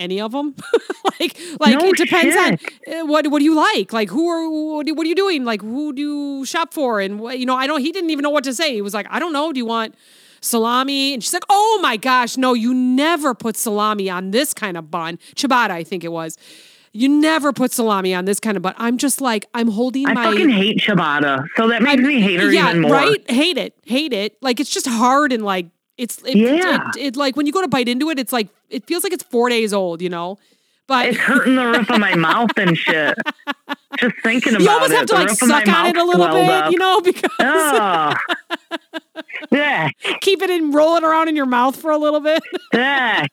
any 0.03 0.21
of 0.21 0.31
them. 0.33 0.53
like, 1.19 1.37
like 1.59 1.79
No 1.79 1.87
it 1.89 1.97
depends 1.97 2.35
shit. 2.35 2.93
on 2.93 3.01
uh, 3.01 3.05
what 3.05 3.27
what 3.27 3.39
do 3.39 3.45
you 3.45 3.55
like? 3.55 3.91
Like, 3.93 4.09
who 4.09 4.27
are 4.27 4.49
what, 4.75 4.85
do- 4.85 4.93
what 4.93 5.05
are 5.05 5.09
you 5.09 5.15
doing? 5.15 5.45
Like, 5.45 5.61
who 5.61 5.93
do 5.93 6.01
you 6.01 6.45
shop 6.45 6.73
for? 6.73 6.99
And 6.99 7.19
what, 7.19 7.39
you 7.39 7.45
know, 7.45 7.55
I 7.55 7.65
don't. 7.67 7.81
He 7.81 7.91
didn't 7.91 8.09
even 8.11 8.23
know 8.23 8.29
what 8.29 8.43
to 8.43 8.53
say. 8.53 8.73
He 8.73 8.81
was 8.81 8.93
like, 8.93 9.07
I 9.09 9.17
don't 9.19 9.33
know. 9.33 9.51
Do 9.51 9.57
you 9.57 9.65
want? 9.65 9.95
Salami 10.41 11.13
and 11.13 11.23
she's 11.23 11.33
like, 11.33 11.45
Oh 11.49 11.79
my 11.81 11.95
gosh, 11.95 12.35
no, 12.35 12.53
you 12.53 12.73
never 12.73 13.33
put 13.33 13.55
salami 13.55 14.09
on 14.09 14.31
this 14.31 14.53
kind 14.53 14.75
of 14.75 14.91
bun. 14.91 15.17
Ciabatta, 15.35 15.71
I 15.71 15.85
think 15.85 16.03
it 16.03 16.11
was. 16.11 16.37
You 16.91 17.07
never 17.09 17.53
put 17.53 17.71
salami 17.71 18.13
on 18.13 18.25
this 18.25 18.41
kind 18.41 18.57
of 18.57 18.61
bun. 18.61 18.73
I'm 18.77 18.97
just 18.97 19.21
like, 19.21 19.45
I'm 19.53 19.69
holding 19.69 20.05
I 20.05 20.13
my 20.13 20.25
fucking 20.25 20.49
hate 20.49 20.79
ciabatta, 20.79 21.47
so 21.55 21.69
that 21.69 21.81
makes 21.81 22.03
me 22.03 22.19
hate 22.21 22.39
her 22.41 22.51
yeah, 22.51 22.69
even 22.71 22.81
more. 22.81 22.91
right? 22.91 23.31
Hate 23.31 23.57
it. 23.57 23.73
Hate 23.85 24.11
it. 24.11 24.37
Like 24.41 24.59
it's 24.59 24.69
just 24.69 24.85
hard 24.85 25.31
and 25.31 25.43
like 25.45 25.67
it's 25.97 26.21
it, 26.23 26.36
Yeah. 26.36 26.89
it, 26.95 26.99
it 27.01 27.15
like 27.15 27.36
when 27.36 27.45
you 27.45 27.51
go 27.53 27.62
to 27.62 27.67
bite 27.67 27.88
into 27.88 28.10
it, 28.10 28.19
it's 28.19 28.34
like 28.34 28.47
it 28.69 28.86
feels 28.88 29.03
like 29.03 29.13
it's 29.13 29.23
four 29.23 29.49
days 29.49 29.73
old, 29.73 30.01
you 30.01 30.10
know? 30.10 30.38
But 30.86 31.06
It's 31.08 31.17
hurting 31.17 31.56
the 31.56 31.65
roof 31.65 31.89
of 31.89 31.99
my 31.99 32.13
mouth 32.15 32.51
and 32.58 32.77
shit. 32.77 33.15
Just 33.99 34.15
thinking 34.23 34.53
about 34.56 34.62
it. 34.62 34.63
you 34.65 34.69
almost 34.71 34.91
it. 34.91 34.95
have 34.97 35.06
to 35.06 35.13
like 35.13 35.29
roof 35.29 35.41
of 35.43 35.47
my 35.47 35.63
suck 35.63 35.73
on 35.75 35.86
it 35.86 35.95
a 35.97 36.03
little 36.03 36.27
bit, 36.27 36.49
up. 36.49 36.71
you 36.71 36.77
know, 36.77 36.99
because 37.03 37.32
Oh. 37.39 38.13
yeah, 39.51 39.89
keep 40.21 40.41
it 40.41 40.49
and 40.49 40.73
roll 40.73 40.95
it 40.95 41.03
around 41.03 41.27
in 41.29 41.36
your 41.36 41.45
mouth 41.45 41.75
for 41.75 41.91
a 41.91 41.97
little 41.97 42.19
bit. 42.19 42.41
yeah. 42.73 43.25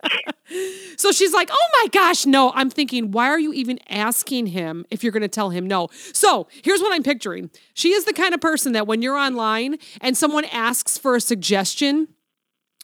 So 0.97 1.13
she's 1.13 1.33
like, 1.33 1.49
"Oh 1.53 1.69
my 1.81 1.89
gosh, 1.89 2.27
no." 2.27 2.53
I'm 2.53 2.71
thinking, 2.71 3.11
"Why 3.11 3.29
are 3.29 3.39
you 3.41 3.53
even 3.53 3.79
asking 3.89 4.47
him 4.49 4.85
if 4.91 5.03
you're 5.03 5.13
going 5.13 5.23
to 5.23 5.29
tell 5.29 5.51
him 5.51 5.67
no?" 5.67 5.89
So, 6.13 6.47
here's 6.63 6.81
what 6.81 6.93
I'm 6.93 7.03
picturing. 7.03 7.51
She 7.75 7.93
is 7.93 8.05
the 8.05 8.13
kind 8.13 8.35
of 8.35 8.41
person 8.41 8.73
that 8.73 8.87
when 8.87 9.01
you're 9.03 9.17
online 9.17 9.79
and 10.01 10.17
someone 10.17 10.45
asks 10.47 10.99
for 10.99 11.17
a 11.17 11.21
suggestion, 11.21 12.09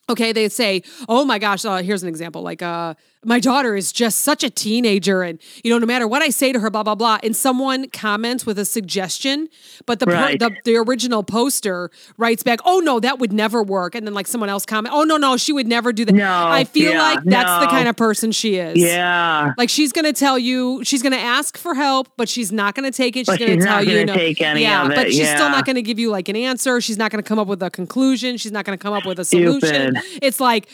okay, 0.09 0.33
they 0.33 0.49
say, 0.49 0.83
"Oh 1.09 1.25
my 1.25 1.39
gosh, 1.39 1.65
uh, 1.65 1.79
here's 1.83 2.03
an 2.03 2.09
example. 2.09 2.43
Like 2.43 2.63
uh 2.63 2.95
my 3.25 3.41
daughter 3.41 3.75
is 3.75 3.93
just 3.93 4.19
such 4.21 4.45
a 4.45 4.51
teenager 4.51 5.23
and 5.23 5.41
you 5.65 5.71
know 5.71 5.79
no 5.79 5.87
matter 5.87 6.07
what 6.07 6.23
I 6.23 6.29
say 6.31 6.53
to 6.53 6.61
her 6.61 6.71
blah 6.71 6.83
blah 6.83 6.95
blah 6.95 7.19
and 7.23 7.35
someone 7.35 7.89
comments 7.91 8.47
with 8.47 8.59
a 8.59 8.65
suggestion, 8.65 9.49
but 9.87 9.99
the 10.01 10.07
per- 10.07 10.13
Right. 10.17 10.39
the, 10.39 10.51
the 10.65 10.77
original 10.77 11.23
poster 11.23 11.91
writes 12.17 12.43
back, 12.43 12.61
"Oh 12.65 12.79
no, 12.81 13.01
that 13.01 13.19
would 13.19 13.33
never 13.33 13.63
work." 13.63 13.95
And 13.95 14.07
then 14.07 14.15
like 14.15 14.27
someone 14.27 14.49
else 14.49 14.65
comment, 14.65 14.95
"Oh 14.97 15.03
no, 15.05 15.17
no, 15.17 15.37
she 15.37 15.53
would 15.53 15.67
never 15.67 15.93
do 15.93 16.05
that." 16.05 16.15
No, 16.15 16.47
I 16.47 16.65
feel 16.65 16.93
yeah, 16.93 17.03
like 17.03 17.25
that's 17.25 17.65
the 17.65 17.71
kind 17.71 17.89
of 17.89 17.97
person 17.97 18.33
she 18.33 18.57
is. 18.57 18.79
Yeah. 18.79 19.53
Like 19.59 19.69
she's 19.69 19.93
gonna 19.93 20.13
tell 20.13 20.39
you, 20.39 20.83
she's 20.85 21.03
gonna 21.03 21.17
ask 21.17 21.57
for 21.59 21.75
help, 21.75 22.09
but 22.17 22.29
she's 22.29 22.53
not 22.53 22.75
gonna 22.75 22.91
take 22.93 23.17
it. 23.17 23.27
She's 23.27 23.39
gonna 23.39 23.55
she's 23.55 23.65
tell 23.65 23.77
not 23.77 23.87
you, 23.87 23.95
gonna 23.95 24.07
no. 24.07 24.15
take 24.15 24.41
any 24.41 24.63
yeah, 24.63 24.85
of 24.85 24.91
it, 24.91 24.95
but 24.95 25.13
she's 25.13 25.29
still 25.29 25.51
not 25.51 25.67
gonna 25.67 25.83
give 25.83 25.99
you 25.99 26.11
like 26.11 26.29
an 26.29 26.37
answer. 26.37 26.81
She's 26.81 26.99
not 26.99 27.11
gonna 27.11 27.23
come 27.23 27.39
up 27.39 27.49
with 27.49 27.63
a 27.63 27.71
conclusion. 27.71 28.37
She's 28.37 28.53
not 28.53 28.65
gonna 28.65 28.79
come 28.79 28.93
up 28.95 29.05
with 29.05 29.19
a 29.19 29.25
solution. 29.25 29.97
Stupid. 29.97 30.19
It's 30.23 30.41
like, 30.41 30.69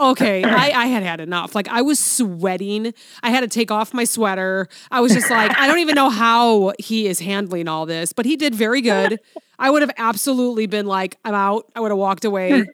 okay, 0.00 0.42
I, 0.44 0.70
I 0.72 0.86
had 0.86 1.02
had 1.02 1.20
enough. 1.20 1.54
Like 1.54 1.68
I 1.68 1.82
was 1.82 1.98
sweating. 1.98 2.92
I 3.22 3.30
had 3.30 3.40
to 3.40 3.48
take 3.48 3.70
off 3.70 3.92
my 3.94 4.04
sweater. 4.04 4.68
I 4.90 5.00
was 5.00 5.12
just 5.12 5.30
like, 5.30 5.56
I 5.58 5.66
don't 5.66 5.78
even 5.78 5.94
know 5.94 6.10
how 6.10 6.72
he 6.78 7.06
is 7.06 7.20
handling 7.20 7.68
all 7.68 7.86
this, 7.86 8.12
but 8.12 8.26
he 8.26 8.36
did 8.36 8.54
very 8.54 8.80
good. 8.80 9.20
I 9.58 9.70
would 9.70 9.82
have 9.82 9.90
absolutely 9.98 10.66
been 10.66 10.86
like, 10.86 11.16
I'm 11.24 11.34
out. 11.34 11.66
I 11.74 11.80
would 11.80 11.90
have 11.90 11.98
walked 11.98 12.24
away. 12.24 12.64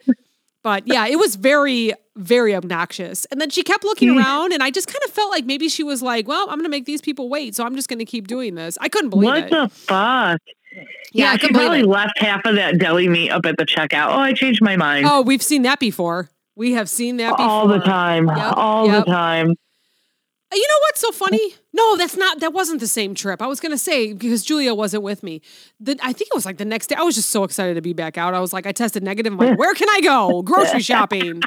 But 0.63 0.87
yeah, 0.87 1.07
it 1.07 1.19
was 1.19 1.37
very, 1.37 1.93
very 2.17 2.55
obnoxious. 2.55 3.27
And 3.27 3.39
then 3.41 3.51
she 3.51 3.63
kept 3.63 3.85
looking 3.85 4.11
around, 4.19 4.53
and 4.53 4.63
I 4.63 4.71
just 4.71 4.89
kind 4.89 5.03
of 5.05 5.11
felt 5.11 5.31
like 5.31 5.45
maybe 5.45 5.69
she 5.69 5.83
was 5.83 6.01
like, 6.03 6.27
"Well, 6.27 6.43
I'm 6.43 6.57
going 6.57 6.65
to 6.65 6.69
make 6.71 6.87
these 6.87 7.03
people 7.03 7.29
wait, 7.29 7.55
so 7.55 7.65
I'm 7.65 7.75
just 7.75 7.89
going 7.89 7.99
to 7.99 8.05
keep 8.07 8.27
doing 8.29 8.55
this." 8.55 8.79
I 8.81 8.89
couldn't 8.89 9.11
believe 9.11 9.27
What 9.27 9.39
it. 9.39 9.51
What 9.51 9.71
the 9.71 9.75
fuck? 9.75 10.41
Yeah, 10.73 10.83
Yeah, 11.13 11.37
she 11.37 11.49
probably 11.53 11.81
it. 11.81 11.87
left 11.87 12.19
half 12.19 12.45
of 12.47 12.57
that 12.57 12.79
deli 12.79 13.09
meat 13.09 13.31
up 13.31 13.45
at 13.47 13.59
the 13.59 13.65
checkout. 13.67 14.09
Oh, 14.09 14.19
I 14.19 14.33
changed 14.33 14.63
my 14.63 14.77
mind. 14.77 15.07
Oh, 15.09 15.21
we've 15.23 15.43
seen 15.43 15.63
that 15.63 15.79
before. 15.81 16.29
We 16.57 16.73
have 16.73 16.89
seen 16.89 17.17
that 17.19 17.31
before. 17.37 17.47
all 17.47 17.69
the 17.69 17.81
time. 17.81 18.29
Yep, 18.29 18.55
all 18.57 18.87
yep. 18.87 19.05
the 19.05 19.11
time. 19.11 19.51
Uh, 19.51 20.57
you 20.57 20.69
know 20.69 20.79
what's 20.83 21.01
so 21.01 21.11
funny? 21.11 21.55
No, 21.75 21.97
that's 21.97 22.17
not. 22.17 22.39
That 22.39 22.53
wasn't 22.53 22.79
the 22.79 22.87
same 22.87 23.17
trip. 23.17 23.43
I 23.43 23.49
was 23.49 23.59
gonna 23.59 23.77
say 23.77 24.13
because 24.13 24.45
Julia 24.45 24.73
wasn't 24.75 25.03
with 25.03 25.25
me. 25.25 25.43
The, 25.81 25.99
I 26.01 26.13
think 26.13 26.29
it 26.31 26.35
was 26.35 26.47
like 26.47 26.59
the 26.59 26.65
next 26.65 26.87
day. 26.87 26.95
I 26.95 27.03
was 27.03 27.17
just 27.17 27.31
so 27.31 27.43
excited 27.43 27.75
to 27.75 27.83
be 27.83 27.93
back 27.93 28.17
out. 28.17 28.33
I 28.33 28.39
was 28.39 28.53
like, 28.53 28.65
I 28.65 28.71
tested 28.71 29.03
negative. 29.03 29.33
I'm 29.33 29.39
like, 29.41 29.59
where 29.59 29.75
can 29.75 29.89
I 29.89 30.01
go? 30.01 30.43
Grocery 30.43 30.83
shopping. 30.93 31.43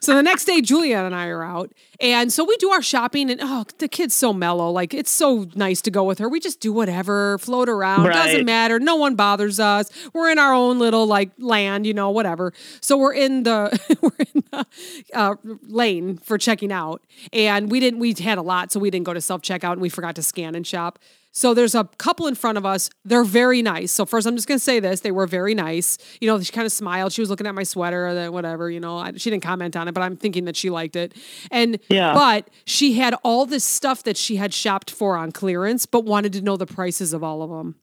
so 0.00 0.14
the 0.14 0.22
next 0.22 0.46
day, 0.46 0.62
Julia 0.62 1.00
and 1.00 1.14
I 1.14 1.26
are 1.26 1.44
out, 1.44 1.74
and 2.00 2.32
so 2.32 2.42
we 2.42 2.56
do 2.56 2.70
our 2.70 2.80
shopping. 2.80 3.30
And 3.30 3.38
oh, 3.42 3.64
the 3.76 3.86
kid's 3.86 4.14
so 4.14 4.32
mellow. 4.32 4.70
Like 4.70 4.94
it's 4.94 5.10
so 5.10 5.46
nice 5.54 5.82
to 5.82 5.90
go 5.90 6.04
with 6.04 6.20
her. 6.20 6.28
We 6.30 6.40
just 6.40 6.60
do 6.60 6.72
whatever, 6.72 7.36
float 7.36 7.68
around. 7.68 8.06
Doesn't 8.06 8.46
matter. 8.46 8.80
No 8.80 8.96
one 8.96 9.14
bothers 9.14 9.60
us. 9.60 9.90
We're 10.14 10.30
in 10.30 10.38
our 10.38 10.54
own 10.54 10.78
little 10.78 11.06
like 11.06 11.32
land, 11.36 11.86
you 11.86 11.92
know, 11.92 12.08
whatever. 12.08 12.54
So 12.80 12.96
we're 12.96 13.12
in 13.12 13.42
the 13.42 13.78
we're 14.00 14.24
in 14.34 14.42
the 14.50 14.66
uh, 15.12 15.34
lane 15.68 16.16
for 16.16 16.38
checking 16.38 16.72
out, 16.72 17.02
and 17.30 17.70
we 17.70 17.78
didn't. 17.78 18.00
We 18.00 18.14
had 18.14 18.38
a 18.38 18.42
lot, 18.42 18.72
so 18.72 18.80
we 18.80 18.90
didn't 18.90 19.04
go 19.04 19.12
to 19.12 19.20
self 19.20 19.42
checkout, 19.42 19.65
and 19.72 19.80
we 19.80 19.88
forgot 19.88 20.14
to 20.16 20.22
scan 20.22 20.54
and 20.54 20.66
shop. 20.66 20.98
So 21.32 21.52
there's 21.52 21.74
a 21.74 21.84
couple 21.98 22.26
in 22.28 22.34
front 22.34 22.56
of 22.56 22.64
us. 22.64 22.88
They're 23.04 23.22
very 23.22 23.60
nice. 23.60 23.92
So 23.92 24.06
first, 24.06 24.26
I'm 24.26 24.36
just 24.36 24.48
gonna 24.48 24.58
say 24.58 24.80
this: 24.80 25.00
they 25.00 25.10
were 25.10 25.26
very 25.26 25.54
nice. 25.54 25.98
You 26.20 26.28
know, 26.28 26.40
she 26.40 26.50
kind 26.50 26.64
of 26.64 26.72
smiled. 26.72 27.12
She 27.12 27.20
was 27.20 27.28
looking 27.28 27.46
at 27.46 27.54
my 27.54 27.62
sweater, 27.62 28.06
or 28.08 28.14
then 28.14 28.32
whatever. 28.32 28.70
You 28.70 28.80
know, 28.80 28.96
I, 28.96 29.12
she 29.16 29.28
didn't 29.28 29.42
comment 29.42 29.76
on 29.76 29.86
it, 29.86 29.92
but 29.92 30.02
I'm 30.02 30.16
thinking 30.16 30.46
that 30.46 30.56
she 30.56 30.70
liked 30.70 30.96
it. 30.96 31.14
And 31.50 31.78
Yeah. 31.90 32.14
but 32.14 32.48
she 32.64 32.94
had 32.94 33.14
all 33.22 33.44
this 33.44 33.64
stuff 33.64 34.02
that 34.04 34.16
she 34.16 34.36
had 34.36 34.54
shopped 34.54 34.90
for 34.90 35.16
on 35.16 35.30
clearance, 35.30 35.84
but 35.84 36.04
wanted 36.06 36.32
to 36.34 36.40
know 36.40 36.56
the 36.56 36.66
prices 36.66 37.12
of 37.12 37.22
all 37.22 37.42
of 37.42 37.50
them. 37.50 37.74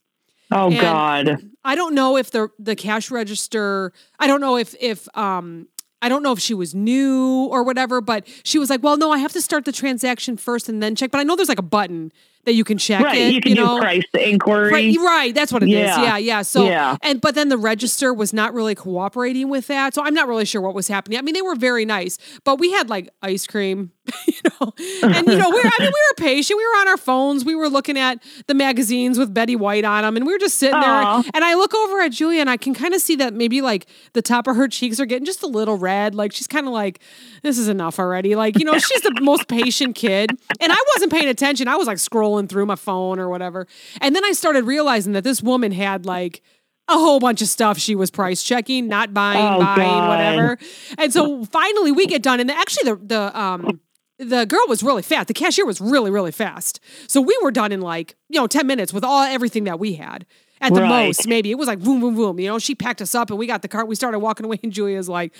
Oh 0.51 0.71
And- 0.71 0.81
God. 0.81 1.37
I 1.63 1.75
don't 1.75 1.93
know 1.93 2.17
if 2.17 2.31
the 2.31 2.49
the 2.57 2.75
cash 2.75 3.11
register. 3.11 3.93
I 4.19 4.25
don't 4.25 4.41
know 4.41 4.57
if 4.57 4.73
if 4.79 5.07
um. 5.15 5.67
I 6.03 6.09
don't 6.09 6.21
know 6.21 6.33
if 6.33 6.39
she 6.39 6.53
was 6.53 6.75
new 6.75 7.45
or 7.45 7.63
whatever, 7.63 8.01
but 8.01 8.27
she 8.43 8.59
was 8.59 8.69
like, 8.69 8.83
"Well, 8.83 8.97
no, 8.97 9.09
I 9.11 9.19
have 9.19 9.31
to 9.31 9.41
start 9.41 9.63
the 9.63 9.71
transaction 9.71 10.35
first 10.35 10.67
and 10.67 10.83
then 10.83 10.95
check." 10.95 11.11
But 11.11 11.19
I 11.19 11.23
know 11.23 11.37
there's 11.37 11.47
like 11.49 11.59
a 11.59 11.63
button 11.63 12.11
that 12.45 12.53
you 12.53 12.63
can 12.63 12.77
check 12.77 13.03
Right. 13.03 13.17
it. 13.17 13.33
you 13.33 13.41
can 13.41 13.53
know? 13.53 13.75
do 13.75 13.81
price 13.81 14.03
inquiry. 14.19 14.71
Right, 14.71 14.97
right. 14.97 15.35
That's 15.35 15.51
what 15.53 15.63
it 15.63 15.69
is. 15.69 15.73
Yeah. 15.75 16.01
Yeah, 16.03 16.17
yeah. 16.17 16.41
So, 16.41 16.65
Yeah. 16.65 16.97
and 17.01 17.21
but 17.21 17.35
then 17.35 17.49
the 17.49 17.57
register 17.57 18.13
was 18.13 18.33
not 18.33 18.53
really 18.53 18.75
cooperating 18.75 19.49
with 19.49 19.67
that. 19.67 19.93
So 19.93 20.03
I'm 20.03 20.13
not 20.13 20.27
really 20.27 20.45
sure 20.45 20.61
what 20.61 20.73
was 20.75 20.87
happening. 20.87 21.17
I 21.17 21.21
mean, 21.21 21.33
they 21.33 21.41
were 21.41 21.55
very 21.55 21.85
nice, 21.85 22.17
but 22.43 22.59
we 22.59 22.71
had 22.71 22.89
like 22.89 23.09
ice 23.21 23.47
cream, 23.47 23.91
you 24.27 24.33
know, 24.59 24.73
and 25.03 25.27
you 25.27 25.37
know, 25.37 25.49
we 25.49 25.55
were, 25.55 25.65
I 25.65 25.79
mean, 25.79 25.91
we 25.93 26.01
were 26.09 26.15
patient. 26.17 26.57
We 26.57 26.65
were 26.65 26.81
on 26.81 26.87
our 26.89 26.97
phones. 26.97 27.45
We 27.45 27.55
were 27.55 27.69
looking 27.69 27.97
at 27.97 28.21
the 28.47 28.53
magazines 28.53 29.17
with 29.17 29.33
Betty 29.33 29.55
White 29.55 29.85
on 29.85 30.03
them, 30.03 30.17
and 30.17 30.25
we 30.25 30.33
were 30.33 30.39
just 30.39 30.57
sitting 30.57 30.75
Aw. 30.75 31.21
there. 31.21 31.31
And 31.33 31.45
I 31.45 31.55
look 31.55 31.73
over 31.73 32.01
at 32.01 32.11
Julia, 32.11 32.41
and 32.41 32.49
I 32.49 32.57
can 32.57 32.73
kind 32.73 32.93
of 32.93 32.99
see 33.01 33.15
that 33.17 33.33
maybe 33.33 33.61
like 33.61 33.85
the 34.11 34.21
top 34.21 34.47
of 34.47 34.57
her 34.57 34.67
cheeks 34.67 34.99
are 34.99 35.05
getting 35.05 35.25
just 35.25 35.41
a 35.43 35.47
little 35.47 35.77
red. 35.77 36.15
Like 36.15 36.33
she's 36.33 36.47
kind 36.47 36.67
of 36.67 36.73
like, 36.73 36.99
this 37.43 37.57
is 37.57 37.69
enough 37.69 37.97
already. 37.99 38.35
Like 38.35 38.59
you 38.59 38.65
know, 38.65 38.77
she's 38.77 39.01
the 39.01 39.17
most 39.21 39.47
patient 39.47 39.95
kid, 39.95 40.31
and 40.59 40.71
I 40.73 40.77
wasn't 40.95 41.11
paying 41.13 41.29
attention. 41.29 41.69
I 41.69 41.75
was 41.77 41.87
like 41.87 41.97
scrolling 41.97 42.32
through 42.47 42.65
my 42.65 42.75
phone 42.75 43.19
or 43.19 43.29
whatever, 43.29 43.67
and 44.01 44.15
then 44.15 44.23
I 44.25 44.31
started 44.33 44.65
realizing 44.65 45.13
that 45.13 45.23
this 45.23 45.41
woman 45.41 45.71
had 45.71 46.05
like 46.05 46.41
a 46.89 46.93
whole 46.93 47.19
bunch 47.19 47.41
of 47.41 47.47
stuff 47.47 47.77
she 47.77 47.95
was 47.95 48.11
price 48.11 48.43
checking, 48.43 48.87
not 48.87 49.13
buying, 49.13 49.53
Oh, 49.55 49.59
buying, 49.59 50.03
God. 50.03 50.07
whatever. 50.09 50.57
And 50.97 51.13
so 51.13 51.45
finally 51.45 51.91
we 51.91 52.05
get 52.07 52.21
done, 52.21 52.39
and 52.39 52.51
actually 52.51 52.91
the 52.91 52.95
the 53.05 53.39
um 53.39 53.79
the 54.19 54.45
girl 54.45 54.65
was 54.67 54.83
really 54.83 55.01
fast. 55.01 55.27
The 55.27 55.33
cashier 55.33 55.65
was 55.65 55.79
really 55.81 56.11
really 56.11 56.31
fast. 56.31 56.79
So 57.07 57.21
we 57.21 57.37
were 57.41 57.51
done 57.51 57.71
in 57.71 57.81
like 57.81 58.15
you 58.29 58.39
know 58.39 58.47
ten 58.47 58.67
minutes 58.67 58.91
with 58.93 59.03
all 59.03 59.23
everything 59.23 59.63
that 59.65 59.79
we 59.79 59.93
had. 59.93 60.25
At 60.61 60.73
the 60.75 60.79
Right. 60.81 60.89
most, 60.89 61.27
maybe 61.27 61.51
it 61.51 61.57
was 61.57 61.67
like 61.67 61.79
boom, 61.79 61.99
boom, 61.99 62.15
boom. 62.15 62.39
You 62.39 62.47
know, 62.47 62.57
she 62.59 62.73
packed 62.73 63.01
us 63.01 63.13
up, 63.15 63.29
and 63.29 63.37
we 63.39 63.47
got 63.47 63.61
the 63.63 63.67
cart. 63.67 63.85
We 63.87 63.95
started 63.95 64.19
walking 64.19 64.45
away, 64.45 64.59
and 64.63 64.71
Julia's 64.71 65.09
like, 65.09 65.33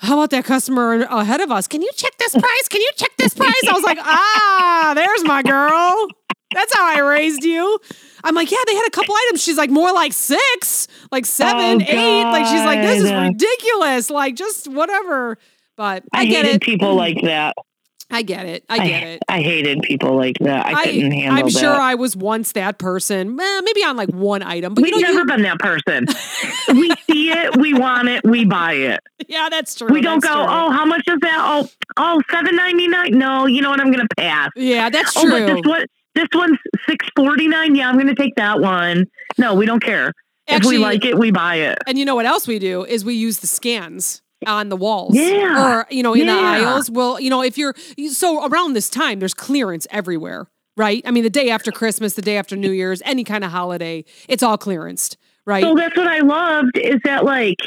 how 0.00 0.14
about 0.14 0.30
that 0.30 0.44
customer 0.44 1.02
ahead 1.02 1.40
of 1.40 1.50
us? 1.50 1.66
Can 1.66 1.82
you 1.82 1.90
check 1.94 2.16
this 2.18 2.32
price? 2.32 2.68
Can 2.68 2.80
you 2.80 2.90
check 2.96 3.10
this 3.18 3.34
price? 3.34 3.52
I 3.68 3.72
was 3.72 3.84
like, 3.84 3.98
ah, 4.02 4.92
there's 4.94 5.24
my 5.24 5.42
girl. 5.42 6.08
That's 6.54 6.74
how 6.74 6.84
I 6.84 7.00
raised 7.00 7.44
you. 7.44 7.78
I'm 8.24 8.34
like, 8.34 8.50
yeah, 8.50 8.58
they 8.66 8.74
had 8.74 8.86
a 8.86 8.90
couple 8.90 9.14
items. 9.26 9.42
She's 9.42 9.56
like, 9.56 9.70
more 9.70 9.92
like 9.92 10.12
six, 10.12 10.88
like 11.12 11.26
seven, 11.26 11.82
Oh, 11.82 11.86
eight. 11.86 12.24
Like 12.24 12.46
she's 12.46 12.64
like, 12.64 12.80
this 12.80 13.02
is 13.04 13.12
ridiculous. 13.12 14.10
Like 14.10 14.34
just 14.36 14.68
whatever. 14.68 15.38
But 15.76 16.04
I, 16.12 16.22
I, 16.22 16.24
get 16.26 16.44
hated 16.44 16.56
it. 16.56 16.62
people 16.62 16.94
like 16.94 17.20
that. 17.22 17.54
I 18.10 18.22
get 18.22 18.46
it. 18.46 18.64
I 18.68 18.86
get 18.86 19.02
it. 19.04 19.22
I 19.28 19.40
hated 19.40 19.82
people 19.82 20.16
like 20.16 20.36
that. 20.40 20.66
I, 20.66 20.84
couldn't 20.84 21.12
handle 21.12 21.38
I'm 21.38 21.44
that. 21.52 21.58
sure 21.58 21.72
I 21.74 21.94
was 21.94 22.16
once 22.16 22.52
that 22.52 22.78
person. 22.78 23.38
Eh, 23.40 23.60
maybe 23.64 23.84
on 23.84 23.96
like 23.96 24.08
one 24.10 24.42
item, 24.42 24.74
but 24.74 24.82
We've 24.82 24.94
you 24.94 25.00
know, 25.00 25.08
never 25.08 25.20
you- 25.20 25.26
been 25.26 25.42
that 25.42 25.58
person. 25.58 26.06
we 26.74 26.90
see 27.08 27.30
it, 27.30 27.56
we 27.56 27.74
want 27.74 28.08
it, 28.08 28.22
we 28.24 28.44
buy 28.44 28.72
it. 28.74 29.00
yeah, 29.28 29.48
that's 29.50 29.74
true. 29.74 29.88
We 29.90 30.00
don't 30.00 30.22
go, 30.22 30.28
true. 30.28 30.42
oh, 30.42 30.70
how 30.70 30.84
much 30.84 31.02
is 31.06 31.18
that? 31.22 31.38
Oh, 31.40 31.68
oh, 31.96 32.22
seven 32.30 32.56
ninety 32.56 32.88
nine. 32.88 33.12
No, 33.12 33.46
you 33.46 33.62
know 33.62 33.70
what? 33.70 33.80
I'm 33.80 33.90
gonna 33.90 34.06
pass. 34.16 34.50
yeah, 34.56 34.90
that's 34.90 35.12
true. 35.14 35.32
Oh, 35.32 35.46
but 35.46 35.54
this 35.54 35.60
what 35.64 35.86
this 36.14 36.28
one's 36.34 36.58
six 36.88 37.06
forty 37.16 37.46
nine. 37.48 37.74
Yeah, 37.74 37.88
I'm 37.88 37.94
going 37.94 38.08
to 38.08 38.14
take 38.14 38.34
that 38.36 38.60
one. 38.60 39.04
No, 39.38 39.54
we 39.54 39.64
don't 39.66 39.82
care. 39.82 40.12
Actually- 40.48 40.76
if 40.76 40.78
we 40.80 40.84
like 40.84 41.04
it, 41.04 41.16
we 41.16 41.30
buy 41.30 41.56
it. 41.56 41.78
And 41.86 41.96
you 41.98 42.04
know 42.04 42.16
what 42.16 42.26
else 42.26 42.48
we 42.48 42.58
do 42.58 42.84
is 42.84 43.04
we 43.04 43.14
use 43.14 43.38
the 43.38 43.46
scans 43.46 44.20
on 44.46 44.68
the 44.68 44.76
walls. 44.76 45.14
Yeah. 45.14 45.80
Or, 45.80 45.86
you 45.90 46.02
know, 46.02 46.14
in 46.14 46.26
the 46.26 46.32
aisles. 46.32 46.90
Well, 46.90 47.20
you 47.20 47.30
know, 47.30 47.42
if 47.42 47.58
you're 47.58 47.74
so 48.08 48.46
around 48.46 48.74
this 48.74 48.90
time, 48.90 49.18
there's 49.18 49.34
clearance 49.34 49.86
everywhere, 49.90 50.46
right? 50.76 51.02
I 51.04 51.10
mean, 51.10 51.24
the 51.24 51.30
day 51.30 51.50
after 51.50 51.70
Christmas, 51.70 52.14
the 52.14 52.22
day 52.22 52.36
after 52.36 52.56
New 52.56 52.70
Year's, 52.70 53.02
any 53.04 53.24
kind 53.24 53.44
of 53.44 53.50
holiday, 53.50 54.04
it's 54.28 54.42
all 54.42 54.58
clearanced, 54.58 55.16
right? 55.46 55.62
So 55.62 55.74
that's 55.74 55.96
what 55.96 56.06
I 56.06 56.20
loved 56.20 56.78
is 56.78 57.00
that 57.04 57.24
like 57.24 57.58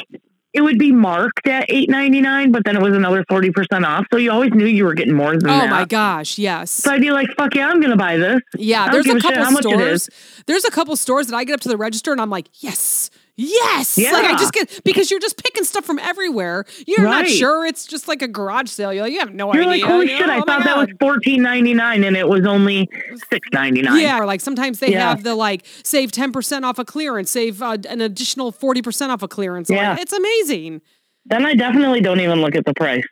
it 0.54 0.62
would 0.62 0.78
be 0.78 0.92
marked 0.92 1.48
at 1.48 1.66
eight 1.68 1.90
ninety 1.90 2.20
nine, 2.20 2.52
but 2.52 2.64
then 2.64 2.76
it 2.76 2.82
was 2.82 2.94
another 2.96 3.24
forty 3.28 3.50
percent 3.50 3.84
off. 3.84 4.06
So 4.12 4.18
you 4.18 4.30
always 4.30 4.52
knew 4.52 4.66
you 4.66 4.84
were 4.84 4.94
getting 4.94 5.14
more 5.14 5.36
than 5.36 5.50
oh 5.50 5.58
that. 5.58 5.70
my 5.70 5.84
gosh, 5.84 6.38
yes. 6.38 6.70
So 6.70 6.92
I'd 6.92 7.00
be 7.00 7.10
like, 7.10 7.28
"Fuck 7.36 7.56
yeah, 7.56 7.68
I'm 7.68 7.80
to 7.82 7.96
buy 7.96 8.16
this." 8.16 8.40
Yeah, 8.56 8.88
there's 8.90 9.06
a 9.08 9.16
a 9.16 9.20
couple 9.20 9.58
it 9.58 9.62
stores. 9.62 10.08
There's 10.46 10.64
a 10.64 10.70
couple 10.70 10.94
stores 10.96 11.26
that 11.26 11.36
I 11.36 11.42
get 11.42 11.54
up 11.54 11.60
to 11.62 11.68
the 11.68 11.76
register 11.76 12.12
and 12.12 12.20
I'm 12.20 12.30
like, 12.30 12.48
yes, 12.62 13.10
yes. 13.36 13.98
Like 13.98 14.24
I 14.24 14.32
just 14.36 14.52
get 14.52 14.80
because 14.84 15.10
you're 15.10 15.20
just 15.20 15.42
picking 15.42 15.64
stuff 15.64 15.84
from 15.84 15.98
everywhere. 15.98 16.64
You're 16.86 17.02
not 17.02 17.26
sure 17.26 17.66
it's 17.66 17.86
just 17.86 18.08
like 18.08 18.22
a 18.22 18.28
garage 18.28 18.68
sale. 18.70 18.92
You're 18.92 19.04
like, 19.04 19.12
you 19.12 19.18
have 19.20 19.34
no 19.34 19.52
You're 19.54 19.64
idea. 19.64 19.84
like, 19.84 19.92
"Holy 19.92 20.06
shit!" 20.08 20.28
I 20.28 20.38
oh 20.38 20.42
thought 20.44 20.64
that 20.64 20.76
was 20.76 20.86
God. 20.86 20.96
fourteen 21.00 21.42
ninety 21.42 21.74
nine, 21.74 22.04
and 22.04 22.16
it 22.16 22.28
was 22.28 22.46
only 22.46 22.88
six 23.30 23.48
ninety 23.52 23.82
nine. 23.82 24.00
Yeah, 24.00 24.20
or 24.20 24.26
like 24.26 24.40
sometimes 24.40 24.78
they 24.78 24.92
Yeah. 24.92 25.08
have 25.10 25.22
the 25.22 25.34
like 25.34 25.64
save 25.82 26.12
10% 26.12 26.64
off 26.64 26.78
a 26.78 26.84
clearance, 26.84 27.30
save 27.30 27.60
uh, 27.62 27.76
an 27.88 28.00
additional 28.00 28.52
40% 28.52 29.08
off 29.10 29.22
a 29.22 29.28
clearance. 29.28 29.68
Like, 29.70 29.78
Yeah. 29.78 29.96
it's 29.98 30.12
amazing. 30.12 30.80
Then 31.26 31.44
I 31.46 31.54
definitely 31.54 32.00
don't 32.00 32.20
even 32.20 32.40
look 32.40 32.54
at 32.54 32.64
the 32.64 32.74
price. 32.74 33.04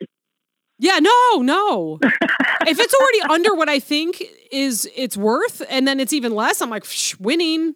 Yeah, 0.79 0.99
no, 0.99 1.41
no. 1.41 1.99
if 2.67 2.79
it's 2.79 2.93
already 2.93 3.21
under 3.33 3.55
what 3.55 3.69
I 3.69 3.79
think 3.79 4.23
is 4.51 4.89
it's 4.95 5.15
worth 5.15 5.61
and 5.69 5.87
then 5.87 5.99
it's 5.99 6.13
even 6.13 6.33
less, 6.35 6.61
I'm 6.61 6.69
like, 6.69 6.85
winning. 7.19 7.75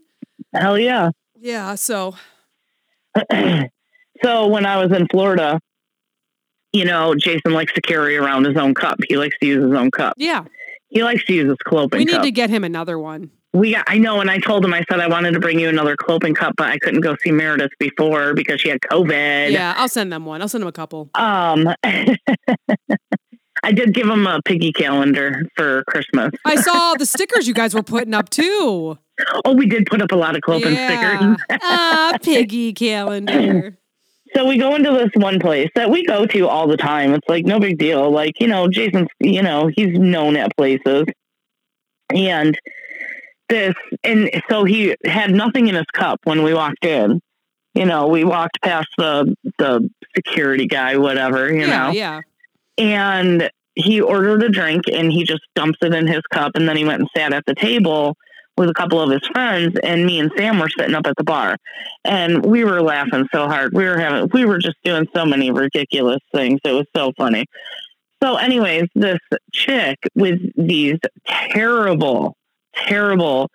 Hell 0.54 0.78
yeah. 0.78 1.12
Yeah, 1.40 1.76
so 1.76 2.16
so 4.24 4.48
when 4.48 4.66
I 4.66 4.84
was 4.84 4.96
in 4.96 5.08
Florida, 5.12 5.60
you 6.74 6.86
know, 6.86 7.16
Jason 7.16 7.54
likes 7.54 7.74
to 7.74 7.82
carry 7.82 8.18
around 8.18 8.46
his 8.46 8.58
own 8.58 8.74
cup. 8.74 9.00
He 9.08 9.18
likes 9.18 9.36
to 9.42 9.48
use 9.48 9.64
his 9.64 9.74
own 9.74 9.90
cup. 9.92 10.14
yeah, 10.18 10.44
He 10.90 11.04
likes 11.04 11.24
to 11.26 11.34
use 11.34 11.48
his 11.48 11.58
clopen 11.66 11.92
cup. 11.92 12.00
we 12.00 12.06
need 12.06 12.12
cup. 12.14 12.24
to 12.24 12.32
get 12.32 12.50
him 12.50 12.64
another 12.64 13.00
one. 13.00 13.32
we 13.54 13.72
got, 13.74 13.86
I 13.88 13.98
know, 13.98 14.20
and 14.22 14.30
I 14.30 14.38
told 14.40 14.64
him 14.66 14.74
I 14.74 14.84
said 14.90 15.00
I 15.00 15.08
wanted 15.08 15.32
to 15.32 15.40
bring 15.40 15.60
you 15.60 15.70
another 15.70 15.96
clopen 15.96 16.36
cup, 16.36 16.54
but 16.58 16.68
I 16.68 16.78
couldn't 16.78 17.02
go 17.02 17.16
see 17.24 17.32
Meredith 17.32 17.72
before 17.80 18.34
because 18.34 18.60
she 18.62 18.70
had 18.70 18.80
COVID. 18.82 19.52
Yeah, 19.52 19.74
I'll 19.78 19.88
send 19.88 20.12
them 20.12 20.26
one. 20.26 20.42
I'll 20.42 20.50
send 20.50 20.62
them 20.62 20.68
a 20.68 20.72
couple. 20.74 21.10
Um, 21.16 21.68
I 23.64 23.72
did 23.72 23.94
give 23.94 24.08
him 24.08 24.28
a 24.28 24.42
piggy 24.44 24.72
calendar 24.72 25.48
for 25.56 25.84
Christmas. 25.86 26.32
I 26.46 26.56
saw 26.56 26.96
the 26.96 27.06
stickers 27.08 27.48
you 27.48 27.54
guys 27.54 27.74
were 27.74 27.84
putting 27.84 28.14
up 28.14 28.30
too. 28.30 28.98
Oh, 29.46 29.54
we 29.54 29.66
did 29.66 29.86
put 29.88 30.02
up 30.02 30.12
a 30.12 30.16
lot 30.16 30.36
of 30.36 30.42
clopen 30.42 30.74
yeah. 30.74 31.36
stickers. 31.36 31.60
ah, 31.64 32.18
piggy 32.22 32.74
calendar. 32.74 33.78
So 34.36 34.46
we 34.46 34.58
go 34.58 34.76
into 34.76 34.92
this 34.92 35.10
one 35.16 35.40
place 35.40 35.70
that 35.76 35.90
we 35.90 36.06
go 36.06 36.26
to 36.26 36.48
all 36.48 36.68
the 36.68 36.78
time. 36.78 37.14
It's 37.14 37.28
like 37.30 37.46
no 37.46 37.60
big 37.60 37.78
deal. 37.78 38.12
Like, 38.12 38.40
you 38.40 38.48
know, 38.48 38.68
Jason's, 38.68 39.08
you 39.20 39.42
know, 39.42 39.70
he's 39.74 39.98
known 39.98 40.36
at 40.36 40.56
places. 40.58 41.06
And 42.14 42.60
this, 43.50 43.74
and 44.04 44.30
so 44.50 44.66
he 44.66 44.96
had 45.06 45.32
nothing 45.32 45.68
in 45.68 45.76
his 45.76 45.86
cup 45.94 46.20
when 46.26 46.44
we 46.44 46.54
walked 46.54 46.86
in. 46.86 47.22
You 47.74 47.86
know, 47.86 48.08
we 48.08 48.24
walked 48.24 48.62
past 48.62 48.88
the 48.98 49.36
the 49.60 49.90
security 50.16 50.66
guy, 50.66 50.98
whatever, 50.98 51.52
you 51.52 51.62
yeah, 51.62 51.68
know. 51.68 51.92
yeah. 51.92 52.22
And 52.78 53.50
he 53.76 54.02
ordered 54.02 54.44
a 54.44 54.50
drink 54.50 54.86
and 54.92 55.12
he 55.12 55.24
just 55.24 55.42
dumps 55.56 55.80
it 55.82 55.94
in 55.94 56.08
his 56.08 56.22
cup 56.32 56.54
and 56.56 56.68
then 56.68 56.78
he 56.78 56.86
went 56.86 57.02
and 57.02 57.10
sat 57.16 57.34
at 57.34 57.44
the 57.46 57.56
table 57.56 58.16
with 58.58 58.70
a 58.70 58.74
couple 58.74 59.00
of 59.00 59.12
his 59.12 59.22
friends 59.32 59.78
and 59.84 60.04
me 60.04 60.20
and 60.20 60.32
Sam 60.36 60.60
were 60.60 60.70
sitting 60.70 60.96
up 60.96 61.06
at 61.06 61.16
the 61.16 61.24
bar 61.24 61.58
and 62.04 62.44
we 62.44 62.66
were 62.66 62.82
laughing 62.82 63.28
so 63.32 63.48
hard. 63.48 63.74
We 63.74 63.86
were 63.86 64.00
having 64.00 64.30
we 64.34 64.46
were 64.46 64.58
just 64.58 64.78
doing 64.84 65.08
so 65.16 65.26
many 65.26 65.52
ridiculous 65.52 66.22
things. 66.34 66.60
It 66.66 66.72
was 66.72 66.88
so 66.96 67.12
funny. 67.18 67.46
So 68.22 68.36
anyways, 68.36 68.86
this 68.96 69.20
chick 69.54 69.98
with 70.16 70.40
these 70.56 70.98
terrible, 71.28 72.36
terrible 72.76 73.50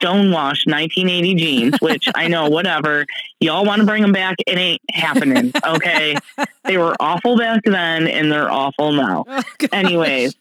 stonewashed 0.00 0.66
1980 0.66 1.34
jeans, 1.34 1.74
which 1.80 2.08
I 2.14 2.28
know, 2.28 2.48
whatever. 2.50 3.06
Y'all 3.38 3.64
want 3.64 3.80
to 3.80 3.86
bring 3.86 4.02
them 4.02 4.12
back? 4.12 4.36
It 4.46 4.58
ain't 4.58 4.80
happening. 4.90 5.52
Okay. 5.64 6.16
they 6.64 6.78
were 6.78 6.94
awful 7.00 7.36
back 7.36 7.62
then 7.64 8.06
and 8.06 8.30
they're 8.30 8.50
awful 8.50 8.92
now. 8.92 9.24
Oh. 9.62 9.66
Anyways, 9.72 10.34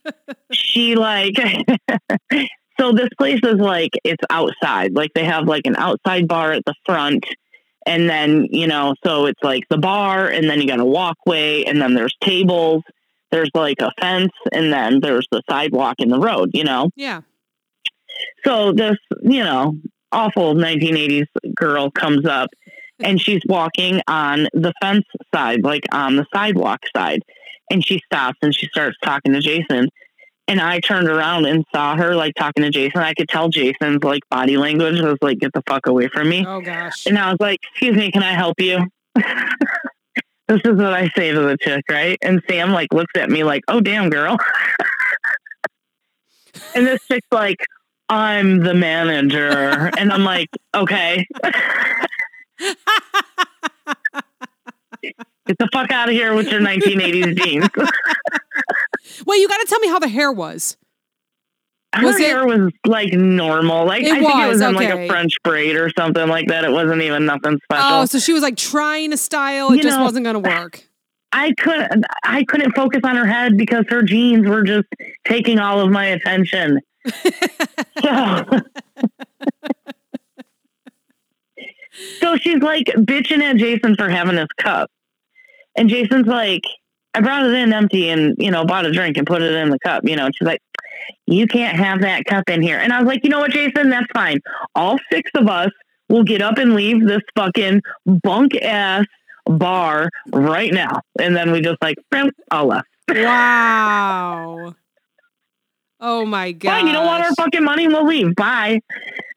she 0.52 0.96
like, 0.96 1.36
so 2.80 2.94
this 2.94 3.10
place 3.18 3.40
is 3.44 3.56
like, 3.56 3.92
it's 4.04 4.24
outside. 4.30 4.94
Like 4.94 5.12
they 5.14 5.26
have 5.26 5.46
like 5.46 5.68
an 5.68 5.76
outside 5.76 6.28
bar 6.28 6.54
at 6.54 6.64
the 6.66 6.74
front. 6.86 7.26
And 7.86 8.10
then, 8.10 8.48
you 8.50 8.68
know, 8.68 8.96
so 9.06 9.26
it's 9.26 9.42
like 9.44 9.64
the 9.70 9.78
bar 9.78 10.28
and 10.28 10.50
then 10.50 10.62
you 10.62 10.68
got 10.68 10.80
a 10.80 10.86
walkway 10.86 11.64
and 11.64 11.82
then 11.82 11.96
there's 11.96 12.16
tables. 12.22 12.84
There's 13.32 13.52
like 13.54 13.78
a 13.82 13.92
fence 14.00 14.32
and 14.52 14.72
then 14.72 15.00
there's 15.02 15.28
the 15.32 15.42
sidewalk 15.50 15.96
in 16.00 16.10
the 16.10 16.20
road, 16.20 16.52
you 16.54 16.64
know? 16.64 16.90
yeah. 16.96 17.22
So 18.46 18.72
this, 18.74 18.98
you 19.22 19.44
know, 19.44 19.76
awful 20.12 20.56
1980s 20.56 21.28
girl 21.56 21.92
comes 21.92 22.26
up 22.26 22.50
and 23.00 23.20
she's 23.20 23.42
walking 23.48 24.02
on 24.08 24.48
the 24.54 24.74
fence 24.82 25.06
side, 25.34 25.64
like 25.64 25.84
on 25.92 26.16
the 26.16 26.26
sidewalk 26.34 26.82
side. 26.96 27.22
And 27.72 27.86
she 27.86 28.02
stops 28.06 28.38
and 28.42 28.54
she 28.54 28.68
starts 28.68 28.98
talking 29.04 29.34
to 29.34 29.40
Jason. 29.40 29.90
And 30.48 30.60
I 30.60 30.80
turned 30.80 31.08
around 31.08 31.46
and 31.46 31.64
saw 31.74 31.96
her 31.96 32.16
like 32.16 32.34
talking 32.34 32.64
to 32.64 32.72
Jason. 32.72 33.02
I 33.02 33.14
could 33.14 33.30
tell 33.30 33.50
Jason's 33.50 34.04
like 34.04 34.24
body 34.32 34.58
language 34.58 35.00
was 35.00 35.18
like, 35.22 35.38
get 35.38 35.54
the 35.54 35.62
fuck 35.68 35.86
away 35.86 36.08
from 36.08 36.28
me. 36.28 36.44
Oh 36.48 36.62
gosh. 36.62 37.06
And 37.06 37.20
I 37.20 37.30
was 37.30 37.38
like, 37.40 37.60
excuse 37.72 37.96
me, 37.96 38.12
can 38.12 38.24
I 38.24 38.34
help 38.34 38.60
you? 38.60 38.80
this 39.16 40.62
is 40.66 40.76
what 40.76 40.94
I 40.94 41.10
say 41.16 41.32
to 41.32 41.42
the 41.42 41.58
chick, 41.62 41.84
right? 41.90 42.18
And 42.24 42.42
Sam 42.50 42.72
like 42.72 42.92
looks 42.92 43.14
at 43.16 43.30
me 43.30 43.44
like, 43.44 43.62
oh 43.68 43.80
damn 43.80 44.10
girl. 44.10 44.38
and 46.76 46.88
this 46.88 47.06
chick's 47.06 47.28
like, 47.32 47.60
I'm 48.10 48.60
the 48.64 48.74
manager. 48.74 49.92
And 49.98 50.12
I'm 50.12 50.24
like, 50.24 50.50
okay. 50.76 51.26
Get 55.02 55.58
the 55.58 55.70
fuck 55.74 55.92
out 55.92 56.10
of 56.10 56.14
here 56.16 56.34
with 56.36 56.48
your 56.52 56.62
1980s 56.62 57.38
jeans. 57.44 57.68
Well, 59.26 59.40
you 59.40 59.48
got 59.48 59.58
to 59.58 59.66
tell 59.68 59.80
me 59.80 59.88
how 59.88 60.00
the 60.00 60.08
hair 60.08 60.32
was. 60.32 60.78
Her 61.96 62.06
Was 62.06 62.18
it- 62.18 62.28
hair 62.28 62.46
was 62.46 62.72
like 62.86 63.14
normal. 63.14 63.86
Like 63.86 64.04
It 64.04 64.12
I 64.12 64.20
think 64.20 64.30
it 64.32 64.48
was, 64.48 64.60
was 64.60 64.62
in 64.62 64.76
like 64.76 64.90
a 64.90 65.08
French 65.08 65.34
braid 65.44 65.76
or 65.76 65.90
something 65.98 66.28
like 66.28 66.48
that. 66.50 66.64
It 66.64 66.72
wasn't 66.72 67.02
even 67.02 67.26
nothing 67.26 67.60
special. 67.64 67.86
Oh, 68.02 68.06
so 68.06 68.20
she 68.20 68.32
was 68.34 68.44
like 68.44 68.58
trying 68.58 69.12
a 69.12 69.18
style. 69.18 69.72
It 69.72 69.78
You 69.78 69.82
just 69.84 69.98
know- 69.98 70.04
wasn't 70.04 70.26
going 70.26 70.36
to 70.42 70.48
work. 70.50 70.84
I 71.32 71.54
couldn't 71.60 72.06
I 72.24 72.44
couldn't 72.44 72.76
focus 72.76 73.02
on 73.04 73.16
her 73.16 73.26
head 73.26 73.56
because 73.56 73.86
her 73.90 74.02
jeans 74.02 74.48
were 74.48 74.64
just 74.64 74.88
taking 75.28 75.60
all 75.60 75.80
of 75.80 75.92
my 75.92 76.06
attention. 76.06 76.80
So, 78.02 78.02
so 82.20 82.36
she's 82.38 82.62
like 82.62 82.88
bitching 82.88 83.42
at 83.42 83.58
Jason 83.58 83.96
for 83.96 84.10
having 84.10 84.38
his 84.38 84.48
cup. 84.58 84.90
And 85.76 85.90
Jason's 85.90 86.28
like, 86.28 86.64
I 87.14 87.22
brought 87.22 87.46
it 87.46 87.54
in 87.54 87.74
empty 87.74 88.10
and, 88.10 88.36
you 88.38 88.52
know, 88.52 88.66
bought 88.66 88.86
a 88.86 88.92
drink 88.92 89.18
and 89.18 89.26
put 89.26 89.42
it 89.42 89.54
in 89.54 89.70
the 89.70 89.80
cup, 89.80 90.04
you 90.06 90.16
know, 90.16 90.26
and 90.26 90.36
she's 90.36 90.46
like, 90.46 90.62
You 91.26 91.48
can't 91.48 91.78
have 91.78 92.02
that 92.02 92.26
cup 92.26 92.50
in 92.50 92.62
here. 92.62 92.78
And 92.78 92.94
I 92.94 93.00
was 93.00 93.08
like, 93.08 93.24
you 93.24 93.30
know 93.30 93.40
what, 93.40 93.52
Jason, 93.52 93.90
that's 93.90 94.08
fine. 94.14 94.40
All 94.76 95.00
six 95.12 95.30
of 95.36 95.48
us 95.48 95.72
will 96.10 96.24
get 96.24 96.42
up 96.42 96.58
and 96.58 96.76
leave 96.76 97.06
this 97.06 97.22
fucking 97.36 97.82
bunk 98.24 98.56
ass 98.56 99.06
bar 99.46 100.10
right 100.32 100.74
now. 100.74 101.02
And 101.20 101.36
then 101.36 101.52
we 101.52 101.62
just 101.62 101.78
like 101.82 101.98
all 102.52 102.68
left. 102.68 102.88
Wow. 103.10 104.76
Oh 106.00 106.26
my 106.26 106.52
god. 106.52 106.70
Fine, 106.70 106.88
you 106.88 106.94
don't 106.94 107.06
want 107.06 107.24
our 107.24 107.34
fucking 107.36 107.64
money, 107.64 107.88
we'll 107.88 108.06
leave. 108.06 108.36
Bye. 108.36 108.82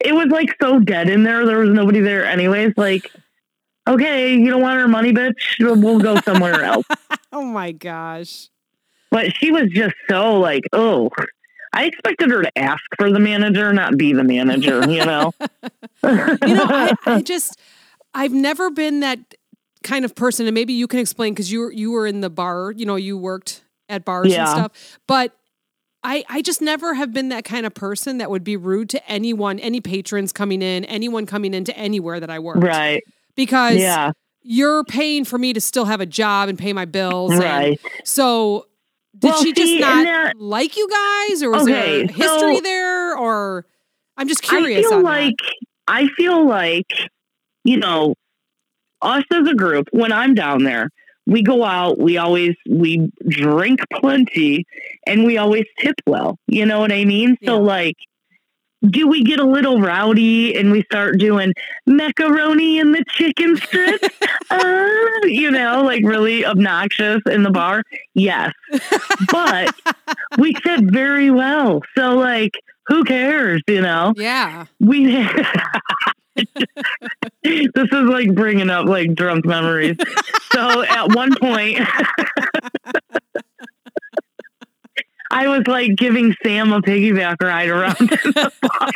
It 0.00 0.14
was 0.14 0.28
like 0.28 0.54
so 0.60 0.78
dead 0.78 1.08
in 1.08 1.22
there. 1.24 1.44
There 1.44 1.58
was 1.58 1.70
nobody 1.70 2.00
there 2.00 2.24
anyways. 2.24 2.74
Like, 2.76 3.10
okay, 3.88 4.34
you 4.34 4.50
don't 4.50 4.62
want 4.62 4.78
our 4.78 4.88
money, 4.88 5.12
bitch. 5.12 5.58
We'll 5.58 5.98
go 5.98 6.20
somewhere 6.20 6.62
else. 6.64 6.86
Oh 7.32 7.42
my 7.42 7.72
gosh. 7.72 8.48
But 9.10 9.36
she 9.36 9.50
was 9.50 9.70
just 9.70 9.94
so 10.08 10.38
like, 10.38 10.64
oh. 10.72 11.10
I 11.74 11.86
expected 11.86 12.30
her 12.30 12.42
to 12.42 12.58
ask 12.58 12.82
for 12.98 13.10
the 13.10 13.18
manager, 13.18 13.72
not 13.72 13.96
be 13.96 14.12
the 14.12 14.24
manager, 14.24 14.88
you 14.90 15.04
know? 15.04 15.32
You 16.04 16.54
know, 16.54 16.66
I, 16.68 16.94
I 17.06 17.22
just 17.22 17.58
I've 18.12 18.32
never 18.32 18.70
been 18.70 19.00
that 19.00 19.18
kind 19.82 20.04
of 20.04 20.14
person, 20.14 20.46
and 20.46 20.54
maybe 20.54 20.72
you 20.72 20.86
can 20.86 20.98
explain 20.98 21.32
because 21.32 21.50
you 21.50 21.60
were 21.60 21.72
you 21.72 21.92
were 21.92 22.06
in 22.06 22.20
the 22.20 22.28
bar, 22.28 22.72
you 22.72 22.84
know, 22.84 22.96
you 22.96 23.16
worked 23.16 23.62
at 23.88 24.04
bars 24.04 24.34
and 24.34 24.48
stuff. 24.48 24.98
But 25.06 25.34
I 26.04 26.24
I 26.28 26.42
just 26.42 26.60
never 26.60 26.94
have 26.94 27.12
been 27.12 27.28
that 27.30 27.44
kind 27.44 27.64
of 27.66 27.74
person 27.74 28.18
that 28.18 28.30
would 28.30 28.44
be 28.44 28.56
rude 28.56 28.88
to 28.90 29.10
anyone, 29.10 29.58
any 29.60 29.80
patrons 29.80 30.32
coming 30.32 30.62
in, 30.62 30.84
anyone 30.86 31.26
coming 31.26 31.54
into 31.54 31.76
anywhere 31.76 32.18
that 32.20 32.30
I 32.30 32.38
work. 32.38 32.56
right. 32.62 33.02
Because 33.36 33.76
Yeah. 33.76 34.12
you're 34.42 34.84
paying 34.84 35.24
for 35.24 35.38
me 35.38 35.52
to 35.52 35.60
still 35.60 35.84
have 35.86 36.00
a 36.00 36.06
job 36.06 36.48
and 36.48 36.58
pay 36.58 36.72
my 36.72 36.84
bills. 36.84 37.30
and 37.32 37.40
Right. 37.40 37.80
so 38.04 38.66
Did 39.18 39.28
Well, 39.30 39.42
she 39.44 39.52
just 39.52 39.78
not 39.78 40.04
that- 40.04 40.38
like 40.40 40.76
you 40.76 40.88
guys, 40.88 41.42
or 41.42 41.50
was 41.50 41.62
Okay, 41.64 42.06
there 42.06 42.06
history 42.06 42.56
so- 42.56 42.60
there, 42.62 43.16
or 43.16 43.66
I'm 44.16 44.26
just 44.26 44.42
curious 44.42 44.86
I 44.86 44.88
feel 44.90 45.02
like 45.02 45.34
I 45.86 46.06
feel 46.16 46.46
like 46.46 46.86
you 47.64 47.76
know 47.76 48.14
us 49.02 49.22
as 49.30 49.46
a 49.48 49.54
group 49.54 49.88
when 49.92 50.12
I'm 50.12 50.34
down 50.34 50.64
there 50.64 50.88
we 51.26 51.42
go 51.42 51.64
out 51.64 51.98
we 51.98 52.18
always 52.18 52.54
we 52.68 53.10
drink 53.28 53.80
plenty 53.92 54.66
and 55.06 55.24
we 55.24 55.38
always 55.38 55.64
tip 55.78 55.96
well. 56.06 56.38
You 56.46 56.66
know 56.66 56.80
what 56.80 56.92
I 56.92 57.04
mean? 57.04 57.36
So 57.44 57.60
like 57.60 57.96
do 58.84 59.06
we 59.06 59.22
get 59.22 59.38
a 59.38 59.46
little 59.46 59.80
rowdy 59.80 60.56
and 60.56 60.72
we 60.72 60.82
start 60.82 61.18
doing 61.18 61.52
macaroni 61.86 62.80
and 62.80 62.94
the 62.94 63.04
chicken 63.08 63.56
strips? 63.56 64.08
Uh, 64.50 64.86
you 65.24 65.50
know 65.50 65.82
like 65.82 66.04
really 66.04 66.44
obnoxious 66.44 67.22
in 67.30 67.42
the 67.42 67.50
bar? 67.50 67.82
Yes. 68.12 68.52
But 69.30 69.74
we 70.36 70.52
tip 70.52 70.80
very 70.82 71.30
well. 71.30 71.80
So 71.96 72.16
like 72.16 72.52
who 72.86 73.02
cares 73.04 73.62
you 73.66 73.80
know. 73.80 74.12
Yeah. 74.14 74.66
we 74.78 75.06
this 77.42 77.68
is 77.74 78.08
like 78.08 78.34
bringing 78.34 78.70
up 78.70 78.86
like 78.86 79.14
drunk 79.14 79.44
memories 79.44 79.96
so 80.52 80.82
at 80.82 81.14
one 81.14 81.34
point 81.38 81.78
i 85.30 85.46
was 85.48 85.66
like 85.66 85.94
giving 85.96 86.34
sam 86.42 86.72
a 86.72 86.80
piggyback 86.80 87.36
ride 87.42 87.68
around 87.68 87.96
the 87.98 88.52
bar. 88.62 88.90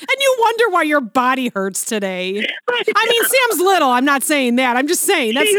And 0.00 0.16
you 0.18 0.36
wonder 0.40 0.68
why 0.70 0.82
your 0.82 1.00
body 1.00 1.48
hurts 1.54 1.84
today. 1.84 2.44
I 2.68 3.06
mean, 3.08 3.22
Sam's 3.22 3.60
little. 3.60 3.90
I'm 3.90 4.04
not 4.04 4.22
saying 4.24 4.56
that. 4.56 4.76
I'm 4.76 4.88
just 4.88 5.02
saying 5.02 5.34
that's 5.34 5.52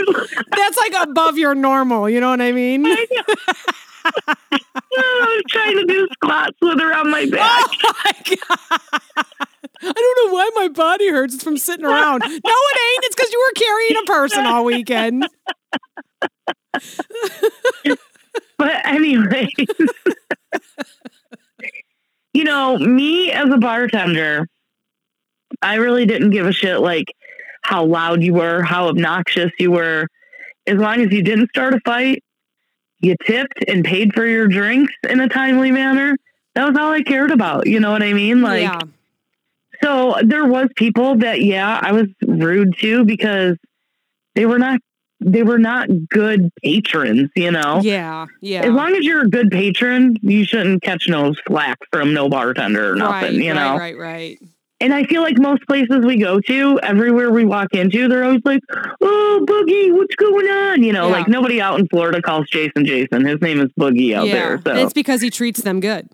that's 0.55 0.77
like 0.77 0.93
above 1.07 1.37
your 1.37 1.55
normal. 1.55 2.09
You 2.09 2.19
know 2.19 2.29
what 2.29 2.41
I 2.41 2.51
mean? 2.51 2.85
Oh, 2.85 4.11
I 4.95 5.35
was 5.35 5.43
trying 5.47 5.77
to 5.77 5.85
do 5.85 6.07
squats 6.13 6.57
with 6.61 6.79
her 6.79 6.93
on 6.93 7.09
my 7.09 7.25
back. 7.25 7.69
Oh 7.85 7.93
my 8.05 8.13
god! 8.25 8.57
I 9.15 9.23
don't 10.23 10.31
know 10.31 10.33
why 10.33 10.49
my 10.55 10.67
body 10.69 11.09
hurts. 11.09 11.35
It's 11.35 11.43
from 11.43 11.57
sitting 11.57 11.85
around. 11.85 12.19
No, 12.21 12.29
it 12.29 12.41
ain't. 12.41 13.05
It's 13.05 13.15
because 13.15 13.31
you 13.31 13.39
were 13.39 13.53
carrying 13.55 13.97
a 13.97 14.05
person 14.05 14.45
all 14.45 14.65
weekend. 14.65 15.27
But 18.57 18.85
anyway, 18.85 19.49
you 22.33 22.43
know, 22.43 22.77
me 22.77 23.31
as 23.31 23.49
a 23.51 23.57
bartender, 23.57 24.47
I 25.61 25.75
really 25.75 26.05
didn't 26.05 26.29
give 26.29 26.47
a 26.47 26.53
shit 26.53 26.79
like 26.79 27.13
how 27.61 27.85
loud 27.85 28.23
you 28.23 28.33
were, 28.33 28.63
how 28.63 28.87
obnoxious 28.87 29.51
you 29.59 29.71
were. 29.71 30.07
As 30.65 30.77
long 30.77 31.01
as 31.01 31.11
you 31.11 31.21
didn't 31.23 31.49
start 31.49 31.73
a 31.73 31.79
fight, 31.85 32.23
you 32.99 33.15
tipped 33.25 33.65
and 33.67 33.83
paid 33.83 34.13
for 34.13 34.25
your 34.25 34.47
drinks 34.47 34.93
in 35.09 35.19
a 35.19 35.27
timely 35.27 35.71
manner. 35.71 36.15
That 36.55 36.69
was 36.69 36.77
all 36.77 36.91
I 36.91 37.01
cared 37.01 37.31
about. 37.31 37.67
You 37.67 37.79
know 37.81 37.91
what 37.91 38.01
I 38.03 38.13
mean? 38.13 38.41
Like, 38.41 38.61
yeah, 38.61 38.79
so 39.83 40.15
there 40.23 40.45
was 40.45 40.69
people 40.75 41.17
that, 41.17 41.41
yeah, 41.41 41.79
I 41.81 41.91
was 41.91 42.07
rude 42.25 42.77
to 42.79 43.03
because 43.05 43.57
they 44.35 44.45
were 44.45 44.59
not, 44.59 44.79
they 45.19 45.43
were 45.43 45.59
not 45.59 45.87
good 46.09 46.49
patrons, 46.63 47.29
you 47.35 47.51
know? 47.51 47.79
yeah, 47.83 48.25
yeah. 48.41 48.61
As 48.61 48.71
long 48.71 48.95
as 48.95 49.03
you're 49.05 49.23
a 49.25 49.29
good 49.29 49.51
patron, 49.51 50.17
you 50.21 50.43
shouldn't 50.45 50.81
catch 50.83 51.07
no 51.07 51.33
slack 51.47 51.77
from 51.91 52.13
no 52.13 52.29
bartender 52.29 52.91
or 52.91 52.95
nothing, 52.95 53.35
right, 53.35 53.45
you 53.45 53.53
know? 53.53 53.77
right, 53.77 53.97
right, 53.97 54.39
right. 54.39 54.39
And 54.81 54.93
I 54.93 55.05
feel 55.05 55.21
like 55.21 55.37
most 55.37 55.65
places 55.65 56.03
we 56.03 56.17
go 56.17 56.41
to, 56.41 56.79
everywhere 56.83 57.31
we 57.31 57.45
walk 57.45 57.73
into, 57.73 58.09
they're 58.09 58.25
always 58.25 58.41
like, 58.43 58.59
oh, 59.01 59.45
Boogie, 59.47 59.95
what's 59.95 60.15
going 60.15 60.45
on? 60.47 60.83
You 60.83 60.91
know, 60.91 61.07
Yeah. 61.07 61.13
like 61.13 61.27
nobody 61.29 61.61
out 61.61 61.79
in 61.79 61.87
Florida 61.87 62.21
calls 62.21 62.49
Jason 62.49 62.85
Jason. 62.85 63.23
His 63.25 63.39
name 63.39 63.61
is 63.61 63.69
Boogie 63.79 64.13
out 64.13 64.27
yeah, 64.27 64.33
there. 64.33 64.53
And 64.55 64.63
So, 64.65 64.75
it's 64.75 64.91
because 64.91 65.21
he 65.21 65.29
treats 65.29 65.61
them 65.61 65.79
good. 65.79 66.09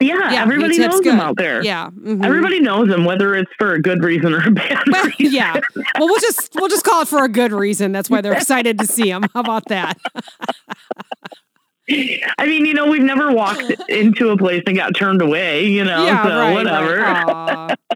Yeah, 0.00 0.30
he 0.30 0.36
everybody 0.36 0.78
knows 0.78 1.00
good. 1.00 1.14
him 1.14 1.20
out 1.20 1.36
there. 1.36 1.62
Yeah, 1.62 1.90
mhm. 1.90 2.24
Everybody 2.24 2.60
knows 2.60 2.88
him, 2.88 3.04
whether 3.04 3.34
it's 3.34 3.50
for 3.58 3.72
a 3.74 3.80
good 3.82 4.02
reason 4.04 4.32
or 4.34 4.46
a 4.46 4.50
bad 4.50 4.82
Well, 4.90 5.04
reason. 5.06 5.34
yeah. 5.34 5.60
Well, 5.74 6.06
we'll 6.08 6.20
just 6.20 6.50
we'll 6.54 6.68
just 6.68 6.84
call 6.84 7.02
it 7.02 7.08
for 7.08 7.24
a 7.24 7.28
good 7.28 7.52
reason. 7.52 7.92
That's 7.92 8.10
why 8.10 8.20
they're 8.20 8.32
excited 8.36 8.78
to 8.78 8.86
see 8.86 9.08
him. 9.10 9.24
How 9.34 9.40
about 9.40 9.64
that? 9.68 9.98
I 11.88 12.46
mean, 12.46 12.66
you 12.66 12.74
know, 12.74 12.88
we've 12.88 13.00
never 13.02 13.30
walked 13.32 13.62
into 13.88 14.30
a 14.30 14.36
place 14.36 14.62
and 14.66 14.74
got 14.76 14.96
turned 14.96 15.22
away, 15.22 15.66
you 15.66 15.84
know, 15.84 16.04
yeah, 16.04 16.24
so 16.24 16.28
right. 16.30 16.52
whatever. 16.52 16.96
Right. 17.00 17.76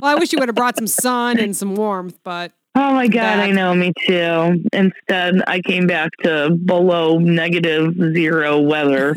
Well, 0.00 0.10
I 0.10 0.14
wish 0.14 0.32
you 0.32 0.38
would 0.38 0.48
have 0.48 0.54
brought 0.56 0.76
some 0.76 0.86
sun 0.86 1.38
and 1.38 1.54
some 1.54 1.74
warmth, 1.74 2.18
but 2.24 2.52
Oh 2.76 2.94
my 2.94 3.06
God, 3.08 3.20
Bad. 3.20 3.40
I 3.40 3.50
know, 3.50 3.74
me 3.74 3.92
too. 4.06 4.62
Instead, 4.72 5.42
I 5.48 5.60
came 5.60 5.86
back 5.88 6.10
to 6.22 6.50
below 6.50 7.18
negative 7.18 7.94
zero 8.14 8.60
weather. 8.60 9.16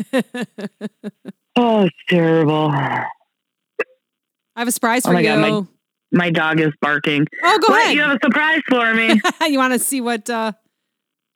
Oh, 1.56 1.84
it's 1.84 1.96
terrible. 2.08 2.70
I 2.70 3.06
have 4.56 4.68
a 4.68 4.72
surprise 4.72 5.04
Oh 5.04 5.08
for 5.10 5.14
my 5.14 5.20
you. 5.20 5.28
God, 5.28 5.38
my- 5.40 5.66
My 6.12 6.30
dog 6.30 6.60
is 6.60 6.72
barking. 6.80 7.26
oh, 7.42 7.58
go 7.58 7.72
what? 7.72 7.82
ahead. 7.82 7.94
You 7.94 8.02
have 8.02 8.16
a 8.16 8.18
surprise 8.24 8.60
for 8.68 8.94
me? 8.94 9.20
you 9.48 9.58
want 9.58 9.72
to 9.72 9.78
see 9.78 10.00
what 10.00 10.28
uh, 10.30 10.52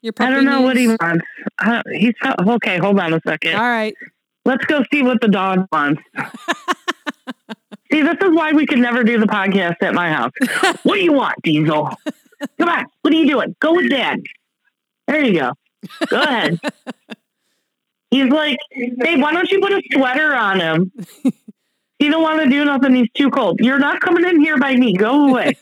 your 0.03 0.13
puppy 0.13 0.29
I 0.31 0.35
don't 0.35 0.45
know 0.45 0.61
what 0.63 0.77
he 0.77 0.89
wants. 0.89 1.25
Uh, 1.59 1.83
he's 1.93 2.15
okay. 2.25 2.79
Hold 2.79 3.01
on 3.01 3.13
a 3.13 3.21
second. 3.27 3.55
All 3.57 3.63
right. 3.69 3.95
Let's 4.45 4.65
go 4.67 4.83
see 4.93 5.03
what 5.03 5.21
the 5.21 5.29
dog 5.29 5.67
wants. 5.73 6.01
see, 7.91 8.03
this 8.03 8.17
is 8.23 8.31
why 8.35 8.53
we 8.53 8.67
could 8.67 8.79
never 8.79 9.03
do 9.03 9.19
the 9.19 9.27
podcast 9.27 9.77
at 9.83 9.95
my 9.95 10.11
house. 10.11 10.33
what 10.85 10.95
do 10.95 11.01
you 11.03 11.13
want, 11.13 11.37
Diesel? 11.43 11.91
Come 12.59 12.69
on. 12.69 12.85
What 13.03 13.13
are 13.13 13.17
you 13.17 13.27
doing? 13.29 13.57
Go 13.61 13.75
with 13.75 13.91
Dad. 13.91 14.21
There 15.09 15.25
you 15.25 15.35
go. 15.41 15.53
Go 16.09 16.23
ahead. 16.23 16.61
He's 18.11 18.31
like, 18.31 18.59
hey, 18.71 19.17
why 19.17 19.33
don't 19.33 19.51
you 19.51 19.61
put 19.61 19.73
a 19.73 19.83
sweater 19.93 20.35
on 20.35 20.61
him? 20.61 20.93
He 21.99 22.09
don't 22.09 22.23
want 22.23 22.41
to 22.45 22.49
do 22.49 22.65
nothing. 22.65 22.95
He's 22.95 23.11
too 23.15 23.29
cold. 23.29 23.59
You're 23.59 23.81
not 23.81 24.01
coming 24.01 24.25
in 24.25 24.41
here 24.41 24.57
by 24.57 24.77
me. 24.77 24.95
Go 24.95 25.31
away. 25.31 25.59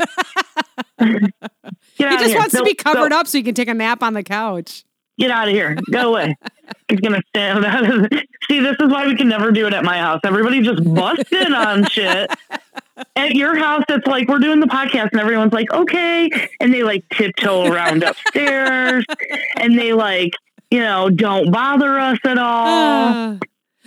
He 1.99 2.05
just 2.05 2.35
wants 2.35 2.55
to 2.55 2.63
be 2.63 2.75
covered 2.75 3.13
up 3.13 3.27
so 3.27 3.39
he 3.39 3.43
can 3.43 3.55
take 3.55 3.69
a 3.69 3.75
nap 3.75 4.03
on 4.03 4.13
the 4.13 4.23
couch. 4.23 4.85
Get 5.19 5.31
out 5.31 5.49
of 5.49 5.55
here. 5.55 5.79
Go 5.91 6.11
away. 6.11 6.37
He's 6.89 7.01
gonna 7.01 7.23
stand 7.29 7.65
out 7.65 7.89
of 7.89 8.07
See, 8.49 8.61
this 8.61 8.77
is 8.79 8.93
why 8.93 9.07
we 9.07 9.17
can 9.17 9.29
never 9.29 9.51
do 9.51 9.67
it 9.67 9.73
at 9.73 9.83
my 9.83 9.97
house. 9.99 10.21
Everybody 10.25 10.61
just 10.61 10.85
busts 10.93 11.33
in 11.33 11.55
on 11.55 11.87
shit. 11.87 12.31
At 13.17 13.35
your 13.35 13.57
house, 13.57 13.85
it's 13.89 14.07
like 14.07 14.29
we're 14.29 14.39
doing 14.39 14.61
the 14.61 14.67
podcast 14.67 15.09
and 15.13 15.21
everyone's 15.21 15.55
like, 15.55 15.73
okay. 15.73 16.29
And 16.61 16.73
they 16.73 16.83
like 16.83 17.09
tiptoe 17.09 17.65
around 17.65 18.03
upstairs 18.03 19.07
and 19.57 19.79
they 19.79 19.95
like, 19.95 20.33
you 20.77 20.83
know, 20.83 21.09
don't 21.11 21.51
bother 21.51 21.99
us 21.99 22.19
at 22.25 22.39
all. 22.39 22.67
Uh, 22.67 23.39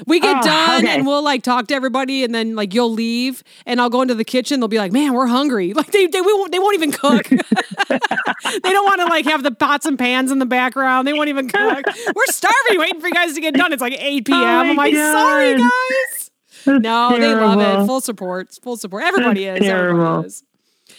we 0.07 0.19
get 0.21 0.37
Oh, 0.37 0.41
done 0.41 0.85
okay. 0.85 0.95
and 0.95 1.05
we'll 1.05 1.21
like 1.21 1.43
talk 1.43 1.67
to 1.67 1.73
everybody 1.75 2.23
and 2.23 2.33
then 2.33 2.55
like 2.55 2.73
you'll 2.73 2.91
leave 2.93 3.43
and 3.65 3.81
I'll 3.81 3.89
go 3.89 4.01
into 4.01 4.15
the 4.15 4.23
kitchen. 4.23 4.59
They'll 4.61 4.69
be 4.69 4.77
like, 4.77 4.93
man, 4.93 5.13
we're 5.13 5.27
hungry. 5.27 5.73
Like 5.79 5.91
they, 5.91 6.07
they, 6.07 6.21
we 6.21 6.33
won't, 6.33 6.51
they 6.53 6.59
won't 6.59 6.73
even 6.75 6.91
cook. 6.93 7.27
they 7.89 8.69
don't 8.71 8.85
want 8.85 9.01
to 9.01 9.05
like 9.07 9.25
have 9.25 9.43
the 9.43 9.51
pots 9.51 9.85
and 9.85 9.99
pans 9.99 10.31
in 10.31 10.39
the 10.39 10.45
background. 10.45 11.05
They 11.07 11.13
won't 11.13 11.27
even 11.29 11.49
cook. 11.49 11.85
We're 12.15 12.25
starving 12.27 12.79
waiting 12.79 13.01
for 13.01 13.07
you 13.07 13.13
guys 13.13 13.33
to 13.33 13.41
get 13.41 13.53
done. 13.55 13.73
It's 13.73 13.81
like 13.81 13.93
8 13.99 14.25
p.m. 14.25 14.37
Oh 14.39 14.45
I'm 14.45 14.75
like, 14.77 14.95
sorry 14.95 15.57
guys. 15.57 16.31
That's 16.65 16.81
No, 16.81 17.17
they 17.19 17.35
love 17.35 17.59
it. 17.59 17.85
Full 17.85 18.01
support. 18.01 18.53
Full 18.63 18.77
support. 18.77 19.03
Everybody 19.03 19.45
That's 19.45 19.61
is. 19.61 19.67
Everybody 19.69 19.97
terrible. 20.01 20.25
is. 20.25 20.43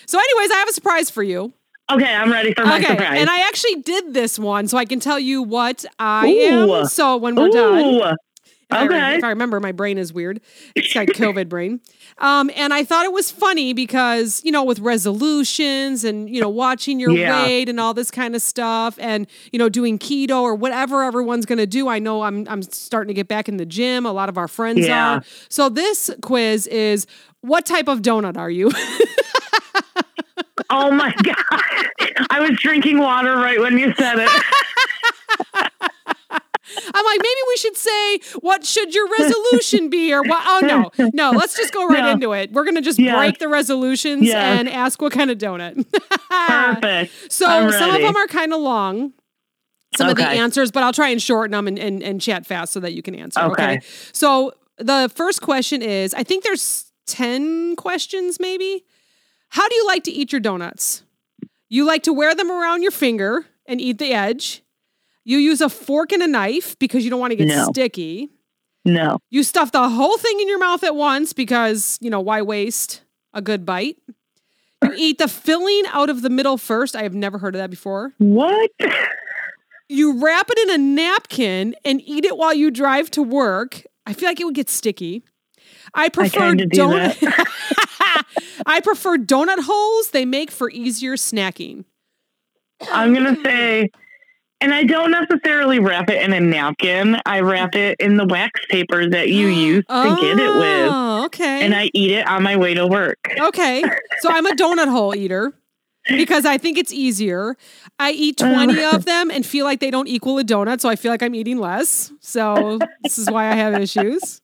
So 0.07 0.19
anyways, 0.19 0.51
I 0.51 0.57
have 0.59 0.69
a 0.69 0.73
surprise 0.73 1.11
for 1.11 1.23
you. 1.23 1.53
Okay, 1.91 2.15
I'm 2.15 2.31
ready 2.31 2.55
for 2.55 2.65
my 2.67 2.77
okay. 2.79 2.87
surprise. 2.89 3.19
And 3.19 3.29
I 3.29 3.41
actually 3.49 3.77
did 3.83 4.15
this 4.15 4.39
one 4.39 4.69
so 4.69 4.79
I 4.79 4.85
can 4.85 5.01
tell 5.01 5.19
you 5.19 5.43
what 5.43 5.85
I 5.99 6.29
Ooh. 6.29 6.75
am. 6.75 6.87
So 6.87 7.17
when 7.17 7.35
we're 7.37 7.49
done. 7.49 7.85
Ooh, 7.85 8.03
If 8.03 8.77
I, 8.77 8.85
Okay. 8.85 9.17
if 9.17 9.25
I 9.25 9.31
remember, 9.31 9.59
my 9.59 9.73
brain 9.73 9.99
is 9.99 10.13
weird. 10.13 10.41
It's 10.77 10.95
like 10.95 11.09
COVID 11.09 11.49
brain. 11.49 11.81
Um, 12.19 12.51
and 12.55 12.73
I 12.73 12.85
thought 12.85 13.05
it 13.05 13.13
was 13.13 13.29
funny 13.29 13.73
because, 13.73 14.41
you 14.45 14.53
know, 14.53 14.63
with 14.63 14.79
resolutions 14.79 16.05
and, 16.05 16.31
you 16.31 16.41
know, 16.41 16.49
watching 16.49 17.01
your 17.01 17.13
Yeah. 17.13 17.45
weight 17.45 17.69
and 17.69 17.81
all 17.81 17.95
this 17.95 18.13
kind 18.13 18.37
of 18.37 18.43
stuff 18.43 18.97
and, 19.01 19.27
you 19.53 19.59
know, 19.59 19.69
doing 19.69 19.99
keto 19.99 20.43
or 20.43 20.55
whatever 20.55 21.03
everyone's 21.03 21.47
going 21.47 21.59
to 21.59 21.67
do. 21.67 21.89
I 21.89 21.99
know 21.99 22.23
I'm, 22.23 22.47
I'm 22.49 22.63
starting 22.63 23.09
to 23.09 23.15
get 23.15 23.27
back 23.27 23.49
in 23.49 23.57
the 23.57 23.67
gym. 23.67 24.07
A 24.07 24.13
lot 24.13 24.29
of 24.29 24.39
our 24.39 24.47
friends 24.49 24.87
Yeah. 24.87 25.17
are. 25.17 25.25
So 25.49 25.69
this 25.69 26.09
quiz 26.23 26.69
is 26.69 27.09
what 27.41 27.67
type 27.67 27.89
of 27.89 28.03
donut 28.03 28.37
are 28.37 28.51
you? 28.51 28.71
Oh 30.71 30.91
my 30.91 31.13
god! 31.23 32.27
I 32.31 32.41
was 32.41 32.59
drinking 32.61 32.99
water 32.99 33.35
right 33.37 33.59
when 33.61 33.77
you 33.79 33.93
said 33.95 34.19
it. 34.19 34.31
I'm 36.95 37.05
like, 37.05 37.19
maybe 37.19 37.41
we 37.49 37.57
should 37.57 37.77
say, 37.77 38.21
what 38.41 38.65
should 38.65 38.95
your 38.95 39.09
resolution 39.19 39.91
be? 39.91 40.13
Or 40.13 40.23
what? 40.23 40.41
Oh, 40.47 40.91
no, 40.97 41.09
no, 41.13 41.33
let's 41.33 41.57
just 41.57 41.73
go 41.73 41.89
right 41.89 42.05
No. 42.05 42.11
into 42.11 42.33
it. 42.33 42.53
We're 42.53 42.63
going 42.63 42.77
to 42.77 42.81
just 42.81 42.99
Yes. 42.99 43.17
break 43.17 43.39
the 43.41 43.49
resolutions 43.49 44.23
Yes. 44.29 44.37
and 44.37 44.69
ask 44.69 45.03
what 45.03 45.11
kind 45.13 45.31
of 45.33 45.39
donut. 45.39 45.85
Perfect. 46.31 47.13
So 47.33 47.47
I'm 47.47 47.73
some 47.73 47.91
of 47.93 48.01
them 48.01 48.17
are 48.17 48.27
kind 48.29 48.53
of 48.53 48.61
long. 48.61 49.13
Some 49.97 50.09
of 50.11 50.17
the 50.17 50.25
answers, 50.27 50.71
but 50.71 50.85
I'll 50.85 50.93
try 50.93 51.09
and 51.09 51.21
shorten 51.21 51.51
them 51.53 51.67
and, 51.67 51.77
and, 51.77 52.03
and 52.05 52.21
chat 52.21 52.47
fast 52.47 52.73
so 52.73 52.79
that 52.81 52.93
you 52.93 53.03
can 53.03 53.17
answer. 53.17 53.41
Okay. 53.41 53.63
Okay. 53.65 53.81
So 54.13 54.53
the 54.79 55.11
first 55.13 55.43
question 55.43 55.83
is 55.83 56.15
I 56.15 56.23
think 56.23 56.45
there's 56.45 56.93
10 57.09 57.75
questions 57.75 58.39
maybe. 58.39 58.85
How 59.51 59.69
do 59.69 59.75
you 59.75 59.87
like 59.87 60.05
to 60.05 60.11
eat 60.11 60.33
your 60.33 60.41
donuts? 60.41 61.03
You 61.69 61.85
like 61.85 62.03
to 62.05 62.13
wear 62.13 62.35
them 62.35 62.51
around 62.51 62.83
your 62.83 62.91
finger 62.91 63.47
and 63.67 63.81
eat 63.81 63.99
the 63.99 64.13
edge. 64.13 64.63
You 65.25 65.39
use 65.39 65.61
a 65.61 65.69
fork 65.69 66.13
and 66.13 66.23
a 66.23 66.27
knife 66.27 66.79
because 66.79 67.05
you 67.05 67.11
don't 67.11 67.21
want 67.21 67.33
to 67.33 67.37
get 67.37 67.49
No. 67.49 67.65
sticky. 67.71 68.31
No. 68.85 69.19
You 69.31 69.43
stuff 69.43 69.73
the 69.73 69.89
whole 69.89 70.17
thing 70.19 70.41
in 70.41 70.49
your 70.49 70.59
mouth 70.59 70.83
at 70.83 70.97
once 70.97 71.33
because, 71.33 71.99
you 72.01 72.11
know, 72.11 72.21
why 72.21 72.43
waste 72.43 73.03
a 73.35 73.43
good 73.43 73.67
bite? 73.67 73.99
You 74.83 74.93
eat 74.97 75.19
the 75.19 75.29
filling 75.29 75.83
out 75.93 76.09
of 76.09 76.23
the 76.23 76.31
middle 76.31 76.57
first. 76.57 76.97
I 76.97 77.03
have 77.03 77.15
never 77.15 77.37
heard 77.39 77.55
of 77.55 77.59
that 77.61 77.71
before. 77.71 78.13
What? 78.19 78.71
You 79.89 80.19
wrap 80.25 80.49
it 80.49 80.59
in 80.71 80.75
a 80.75 80.79
napkin 80.79 81.75
and 81.85 82.01
eat 82.05 82.25
it 82.25 82.37
while 82.39 82.55
you 82.55 82.71
drive 82.71 83.11
to 83.13 83.23
work. 83.23 83.83
I 84.07 84.15
feel 84.15 84.29
like 84.29 84.41
it 84.41 84.45
would 84.45 84.55
get 84.55 84.71
sticky. 84.71 85.23
I 85.95 86.09
prefer 86.09 86.39
kinda 86.39 86.67
do 86.67 86.81
donut. 86.81 87.17
I 88.67 88.81
prefer 88.81 89.17
donut 89.17 89.61
holes. 89.61 90.11
They 90.11 90.25
make 90.25 90.51
for 90.51 90.71
easier 90.71 91.17
snacking. 91.17 91.85
I'm 92.91 93.13
gonna 93.15 93.37
say, 93.45 93.91
and 94.61 94.73
I 94.75 94.85
don't 94.85 95.11
necessarily 95.11 95.79
wrap 95.79 96.09
it 96.11 96.23
in 96.23 96.33
a 96.33 96.41
napkin. 96.41 97.19
I 97.27 97.41
wrap 97.41 97.75
it 97.75 97.97
in 98.01 98.17
the 98.17 98.27
wax 98.27 98.61
paper 98.71 99.09
that 99.09 99.29
you 99.29 99.49
use 99.49 99.85
to 99.89 100.19
get 100.21 100.39
it 100.39 100.51
with, 100.55 100.91
Oh, 100.93 101.25
okay. 101.27 101.65
and 101.65 101.75
I 101.75 101.91
eat 101.95 102.11
it 102.13 102.27
on 102.27 102.43
my 102.43 102.57
way 102.57 102.75
to 102.75 102.87
work. 102.87 103.19
Okay. 103.39 103.83
So 104.21 104.31
I'm 104.31 104.47
a 104.47 104.53
donut 104.53 104.89
hole 104.91 105.15
eater 105.15 105.53
because 106.09 106.47
I 106.47 106.57
think 106.59 106.79
it's 106.79 106.93
easier. 106.93 107.57
I 107.99 108.13
eat 108.13 108.39
20 108.39 108.83
of 108.85 109.05
them 109.05 109.31
and 109.31 109.45
feel 109.45 109.65
like 109.67 109.81
they 109.81 109.91
don't 109.91 110.09
equal 110.09 110.39
a 110.39 110.45
donut. 110.45 110.81
So 110.81 110.89
I 110.89 110.97
feel 110.97 111.11
like 111.11 111.23
I'm 111.23 111.35
eating 111.35 111.59
less. 111.59 112.13
So 112.21 112.79
this 113.03 113.19
is 113.19 113.31
why 113.31 113.51
I 113.51 113.55
have 113.55 113.75
issues. 113.81 114.41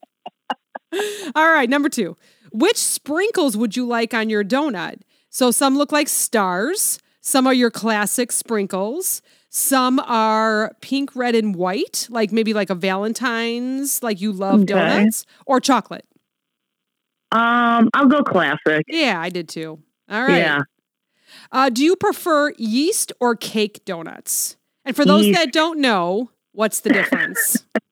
All 1.35 1.49
right. 1.53 1.69
Number 1.69 1.89
two. 1.89 2.17
Which 2.53 2.77
sprinkles 2.77 3.57
would 3.57 3.77
you 3.77 3.87
like 3.87 4.15
on 4.15 4.31
your 4.31 4.45
donut? 4.45 5.01
So 5.29 5.51
some 5.51 5.77
look 5.77 5.93
like 5.93 6.09
stars, 6.09 6.99
some 7.21 7.47
are 7.47 7.53
your 7.53 7.71
classic 7.71 8.33
sprinkles. 8.33 9.21
Some 9.51 10.01
are 10.01 10.73
pink, 10.83 11.17
red, 11.17 11.35
and 11.35 11.57
white, 11.57 12.07
like 12.11 12.31
maybe 12.31 12.53
like 12.53 12.69
a 12.69 12.75
Valentine's, 12.75 14.03
like 14.03 14.21
you 14.21 14.31
love 14.33 14.61
Okay. 14.63 14.75
donuts, 14.75 15.25
or 15.47 15.61
chocolate. 15.61 16.05
Um, 17.33 17.89
I'll 17.95 18.07
go 18.07 18.23
classic. 18.23 18.85
Yeah, 18.89 19.19
I 19.21 19.31
did 19.31 19.49
too. 19.49 19.79
All 20.11 20.23
right. 20.23 20.37
Yeah. 20.39 20.61
Uh, 21.53 21.71
do 21.71 21.83
you 21.85 21.97
prefer 21.97 22.53
yeast 22.59 23.13
or 23.21 23.35
cake 23.35 23.85
donuts? 23.85 24.57
And 24.85 24.95
for 24.95 25.05
those 25.05 25.27
Yeast. 25.27 25.39
that 25.39 25.53
don't 25.53 25.81
know, 25.81 26.31
what's 26.53 26.81
the 26.81 26.91
difference? 26.91 27.65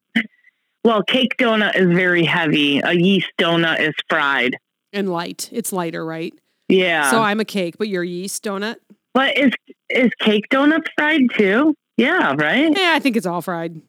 Well, 0.84 1.02
cake 1.02 1.36
donut 1.38 1.76
is 1.76 1.86
very 1.86 2.24
heavy. 2.24 2.78
A 2.84 2.92
yeast 2.92 3.30
donut 3.38 3.80
is 3.80 3.94
fried. 4.08 4.56
and 4.92 5.10
light. 5.12 5.48
It's 5.52 5.72
lighter, 5.72 6.04
right? 6.04 6.32
Yeah. 6.68 7.10
So 7.10 7.20
I'm 7.20 7.40
a 7.40 7.44
cake, 7.44 7.76
but 7.78 7.88
you're 7.88 8.02
a 8.04 8.06
yeast 8.06 8.44
donut? 8.44 8.76
but 9.12 9.36
is 9.38 9.50
is 9.90 10.10
cake 10.20 10.44
donut 10.50 10.86
fried 10.96 11.22
too? 11.36 11.74
Yeah, 11.96 12.34
right. 12.36 12.76
Yeah, 12.76 12.92
I 12.94 12.98
think 12.98 13.16
it's 13.16 13.26
all 13.26 13.40
fried. 13.42 13.72
I 13.72 13.74
think 13.74 13.82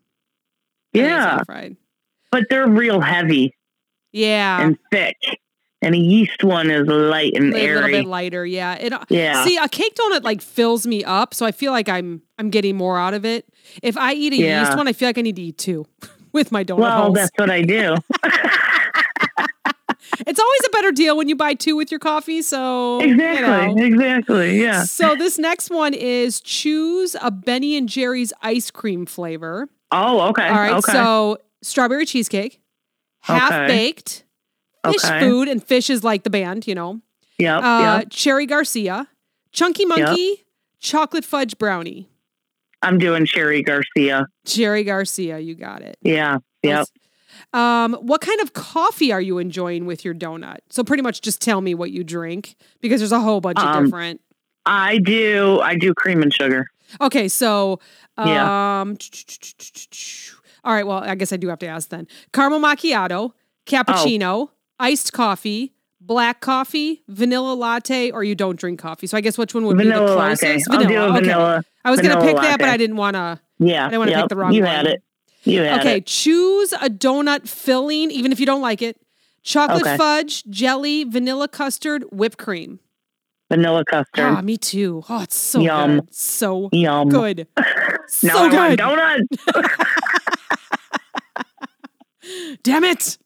it's 0.93 1.09
Yeah. 1.09 1.37
all 1.37 1.43
fried. 1.45 1.75
But 2.31 2.43
they're 2.49 2.67
real 2.67 3.01
heavy 3.01 3.53
Yeah. 4.11 4.61
and 4.61 4.77
thick, 4.91 5.17
and 5.81 5.95
a 5.95 5.97
yeast 5.97 6.43
one 6.43 6.69
is 6.69 6.87
light 6.87 7.33
and 7.35 7.53
airy. 7.55 7.71
a 7.71 7.75
little 7.81 7.89
bit 8.01 8.05
lighter. 8.07 8.45
Yeah. 8.45 8.75
It, 8.75 8.93
Yeah. 9.09 9.43
See, 9.45 9.57
a 9.57 9.67
cake 9.67 9.95
donut 9.95 10.23
like 10.23 10.41
fills 10.41 10.85
me 10.87 11.03
up, 11.03 11.33
so 11.33 11.45
I 11.45 11.51
feel 11.51 11.71
like 11.71 11.89
I'm 11.89 12.21
I'm 12.37 12.49
getting 12.49 12.75
more 12.77 12.97
out 12.99 13.13
of 13.13 13.25
it. 13.25 13.45
If 13.83 13.97
I 13.97 14.13
eat 14.13 14.33
a 14.33 14.37
Yeah. 14.37 14.63
yeast 14.65 14.77
one, 14.77 14.87
I 14.87 14.93
feel 14.93 15.07
like 15.09 15.17
I 15.17 15.21
need 15.21 15.35
to 15.37 15.41
eat 15.41 15.57
two 15.57 15.85
with 16.35 16.51
my 16.51 16.63
donut 16.63 16.77
well, 16.77 17.01
holes. 17.03 17.15
that's 17.15 17.31
what 17.37 17.49
I 17.49 17.63
do. 17.63 17.95
It's 20.27 20.39
always 20.39 20.61
a 20.67 20.69
better 20.69 20.91
deal 20.91 21.17
when 21.17 21.27
you 21.27 21.35
buy 21.35 21.55
two 21.55 21.75
with 21.75 21.91
your 21.91 21.99
coffee. 21.99 22.41
So 22.41 23.01
you 23.01 23.13
exactly. 23.13 23.75
know. 23.75 23.85
Exactly. 23.85 24.61
Yeah. 24.61 24.83
So 24.83 25.15
this 25.15 25.37
next 25.37 25.69
one 25.69 25.93
is 25.93 26.39
choose 26.39 27.15
a 27.21 27.31
Benny 27.31 27.75
and 27.75 27.89
Jerry's 27.89 28.31
ice 28.41 28.71
cream 28.71 29.05
flavor. 29.05 29.67
Oh, 29.91 30.29
okay. 30.29 30.47
All 30.47 30.55
right. 30.55 30.73
Okay. 30.73 30.91
So 30.91 31.39
strawberry 31.61 32.05
cheesecake, 32.05 32.61
half 33.21 33.51
Okay. 33.51 33.67
baked, 33.67 34.23
Phish 34.85 35.05
Okay. 35.05 35.19
food, 35.19 35.47
and 35.47 35.65
Phish 35.65 35.89
is 35.89 36.03
like 36.03 36.23
the 36.23 36.29
band, 36.29 36.67
you 36.67 36.75
know. 36.75 37.01
Yeah. 37.37 37.57
Uh, 37.57 37.97
yep. 37.99 38.07
Cherry 38.09 38.45
Garcia, 38.45 39.07
chunky 39.51 39.85
monkey, 39.85 40.45
chocolate 40.79 41.25
fudge 41.25 41.57
brownie. 41.57 42.09
I'm 42.81 42.97
doing 42.97 43.25
Cherry 43.25 43.63
Garcia. 43.63 44.27
Cherry 44.45 44.83
Garcia, 44.83 45.39
you 45.39 45.55
got 45.55 45.81
it. 45.81 45.97
Yeah. 46.01 46.37
Yep. 46.63 46.87
Um, 47.53 47.93
what 48.01 48.21
kind 48.21 48.39
of 48.41 48.53
coffee 48.53 49.11
are 49.11 49.21
you 49.21 49.37
enjoying 49.39 49.85
with 49.85 50.05
your 50.05 50.13
donut? 50.13 50.57
So 50.69 50.83
pretty 50.83 51.03
much 51.03 51.21
just 51.21 51.41
tell 51.41 51.61
me 51.61 51.73
what 51.75 51.91
you 51.91 52.03
drink 52.03 52.55
because 52.81 52.99
there's 53.01 53.11
a 53.11 53.19
whole 53.19 53.41
bunch 53.41 53.59
of 53.59 53.65
Um, 53.65 53.85
different. 53.85 54.21
I 54.65 54.97
do. 54.99 55.59
I 55.61 55.75
do 55.75 55.93
cream 55.93 56.21
and 56.21 56.33
sugar. 56.33 56.67
Okay, 57.01 57.27
so 57.27 57.79
Yeah. 58.17 58.81
um 58.81 58.97
all 60.63 60.73
right, 60.73 60.87
well, 60.87 60.97
I 61.03 61.13
guess 61.15 61.31
I 61.31 61.37
do 61.37 61.47
have 61.49 61.59
to 61.59 61.67
ask 61.67 61.89
then. 61.89 62.07
Caramel 62.33 62.59
macchiato, 62.59 63.33
cappuccino, 63.67 64.49
iced 64.79 65.13
coffee, 65.13 65.73
black 66.05 66.41
coffee, 66.41 67.03
vanilla 67.07 67.53
latte, 67.53 68.11
or 68.11 68.23
you 68.23 68.35
don't 68.35 68.59
drink 68.59 68.79
coffee. 68.79 69.07
So 69.07 69.17
I 69.17 69.21
guess 69.21 69.37
which 69.37 69.53
one 69.53 69.65
would 69.65 69.77
be 69.77 69.85
the 69.85 69.89
vanilla 69.91 70.15
closest? 70.15 70.69
latte. 70.69 70.83
I'll 70.83 70.89
do 70.89 70.97
a 70.97 71.01
okay. 71.11 71.19
vanilla. 71.21 71.63
I 71.83 71.91
was 71.91 72.01
gonna 72.01 72.15
vanilla 72.15 72.33
pick 72.33 72.41
that, 72.41 72.59
but. 72.59 72.69
I 72.69 72.77
didn't 72.77 72.97
wanna 72.97 73.41
Yeah. 73.59 73.85
I 73.85 73.89
didn't 73.89 73.99
wanna 73.99 74.11
yep. 74.11 74.21
pick 74.21 74.29
the 74.29 74.35
wrong 74.35 74.53
You 74.53 74.63
one. 74.63 74.71
You 74.71 74.75
had 74.77 74.87
it. 74.87 75.03
You 75.43 75.61
had 75.61 75.79
Okay, 75.81 75.89
it. 75.89 75.91
Okay, 75.93 76.01
choose 76.01 76.73
a 76.73 76.89
donut 76.89 77.47
filling, 77.47 78.11
even 78.11 78.31
if 78.31 78.39
you 78.39 78.45
don't 78.45 78.61
like 78.61 78.81
it. 78.81 78.99
Chocolate 79.43 79.81
Okay. 79.81 79.97
fudge, 79.97 80.43
jelly, 80.45 81.03
vanilla 81.03 81.47
custard, 81.47 82.03
whipped 82.11 82.39
cream. 82.39 82.79
Vanilla 83.51 83.85
custard. 83.85 84.25
Ah, 84.25 84.41
me 84.41 84.57
too. 84.57 85.03
Oh, 85.07 85.21
it's 85.21 85.35
so 85.35 85.59
Yum. 85.59 85.99
good. 85.99 86.13
So 86.13 86.69
Yum. 86.71 87.09
good. 87.09 87.47
So 88.07 88.47
want 88.47 88.51
good. 88.51 88.77
donuts. 88.77 89.23
Damn 92.63 92.83
it. 92.83 93.17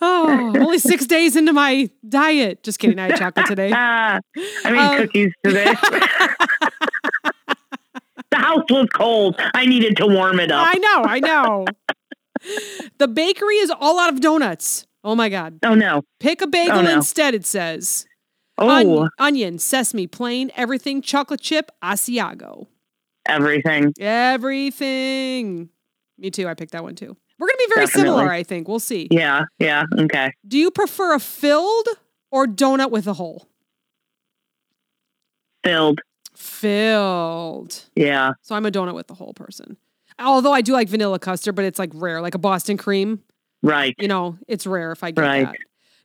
Oh, 0.00 0.52
only 0.56 0.78
six 0.78 1.06
days 1.06 1.36
into 1.36 1.52
my 1.52 1.90
diet. 2.08 2.62
Just 2.62 2.78
kidding. 2.78 2.98
I 2.98 3.08
had 3.08 3.18
chocolate 3.18 3.46
today. 3.46 3.72
I 3.74 4.20
made 4.64 4.78
Um, 4.78 4.96
cookies 4.98 5.32
today. 5.44 5.72
the 8.30 8.36
house 8.36 8.64
was 8.70 8.88
cold. 8.94 9.36
I 9.54 9.66
needed 9.66 9.96
to 9.98 10.06
warm 10.06 10.40
it 10.40 10.50
up. 10.50 10.66
I 10.72 10.78
know. 10.78 11.02
I 11.04 11.20
know. 11.20 11.64
The 12.98 13.08
bakery 13.08 13.56
is 13.56 13.70
all 13.70 13.98
out 14.00 14.12
of 14.12 14.20
donuts. 14.20 14.86
Oh 15.04 15.14
my 15.14 15.28
God. 15.28 15.58
oh 15.64 15.74
no. 15.74 16.02
Pick 16.20 16.42
a 16.42 16.46
bagel 16.46 16.78
Oh, 16.78 16.82
no. 16.82 16.94
instead, 16.96 17.34
it 17.34 17.44
says. 17.44 18.06
Oh, 18.58 18.68
Onion, 18.68 19.08
onion, 19.18 19.58
sesame, 19.58 20.06
plain, 20.06 20.50
everything, 20.56 21.02
chocolate 21.02 21.40
chip, 21.40 21.70
Asiago. 21.82 22.66
everything. 23.26 23.92
Everything. 23.98 25.70
Me 26.18 26.30
too. 26.30 26.46
I 26.48 26.54
picked 26.54 26.72
that 26.72 26.82
one 26.84 26.94
too. 26.94 27.16
We're 27.42 27.48
going 27.48 27.56
to 27.58 27.66
be 27.68 27.74
very 27.74 27.86
Definitely. 27.86 28.08
similar, 28.10 28.30
I 28.32 28.42
think. 28.44 28.68
We'll 28.68 28.78
see. 28.78 29.08
Yeah. 29.10 29.42
Yeah. 29.58 29.82
Okay. 29.98 30.30
Do 30.46 30.56
you 30.58 30.70
prefer 30.70 31.14
a 31.14 31.18
filled 31.18 31.88
or 32.30 32.46
donut 32.46 32.92
with 32.92 33.08
a 33.08 33.14
hole? 33.14 33.48
Filled. 35.64 36.00
Filled. 36.36 37.84
Yeah. 37.96 38.32
So 38.42 38.54
I'm 38.54 38.64
a 38.64 38.70
donut 38.70 38.94
with 38.94 39.08
the 39.08 39.14
hole 39.14 39.34
person. 39.34 39.76
Although 40.20 40.52
I 40.52 40.60
do 40.60 40.72
like 40.72 40.88
vanilla 40.88 41.18
custard, 41.18 41.56
but 41.56 41.64
it's 41.64 41.80
like 41.80 41.90
rare, 41.94 42.20
like 42.20 42.36
a 42.36 42.38
Boston 42.38 42.76
cream. 42.76 43.22
Right. 43.60 43.96
You 43.98 44.06
know, 44.06 44.38
it's 44.46 44.64
rare 44.64 44.92
if 44.92 45.02
I 45.02 45.10
get 45.10 45.20
Right. 45.20 45.46
that. 45.46 45.56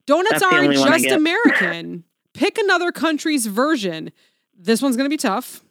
Donuts 0.07 0.31
That's 0.31 0.43
aren't 0.43 0.65
only 0.69 0.77
one 0.79 0.91
I 0.91 0.97
just. 0.99 1.11
American. 1.15 2.03
Pick 2.33 2.57
another 2.57 2.91
country's 2.91 3.45
version. 3.45 4.11
This 4.57 4.81
one's 4.81 4.95
going 4.97 5.05
to 5.05 5.13
be 5.13 5.17
tough. 5.17 5.63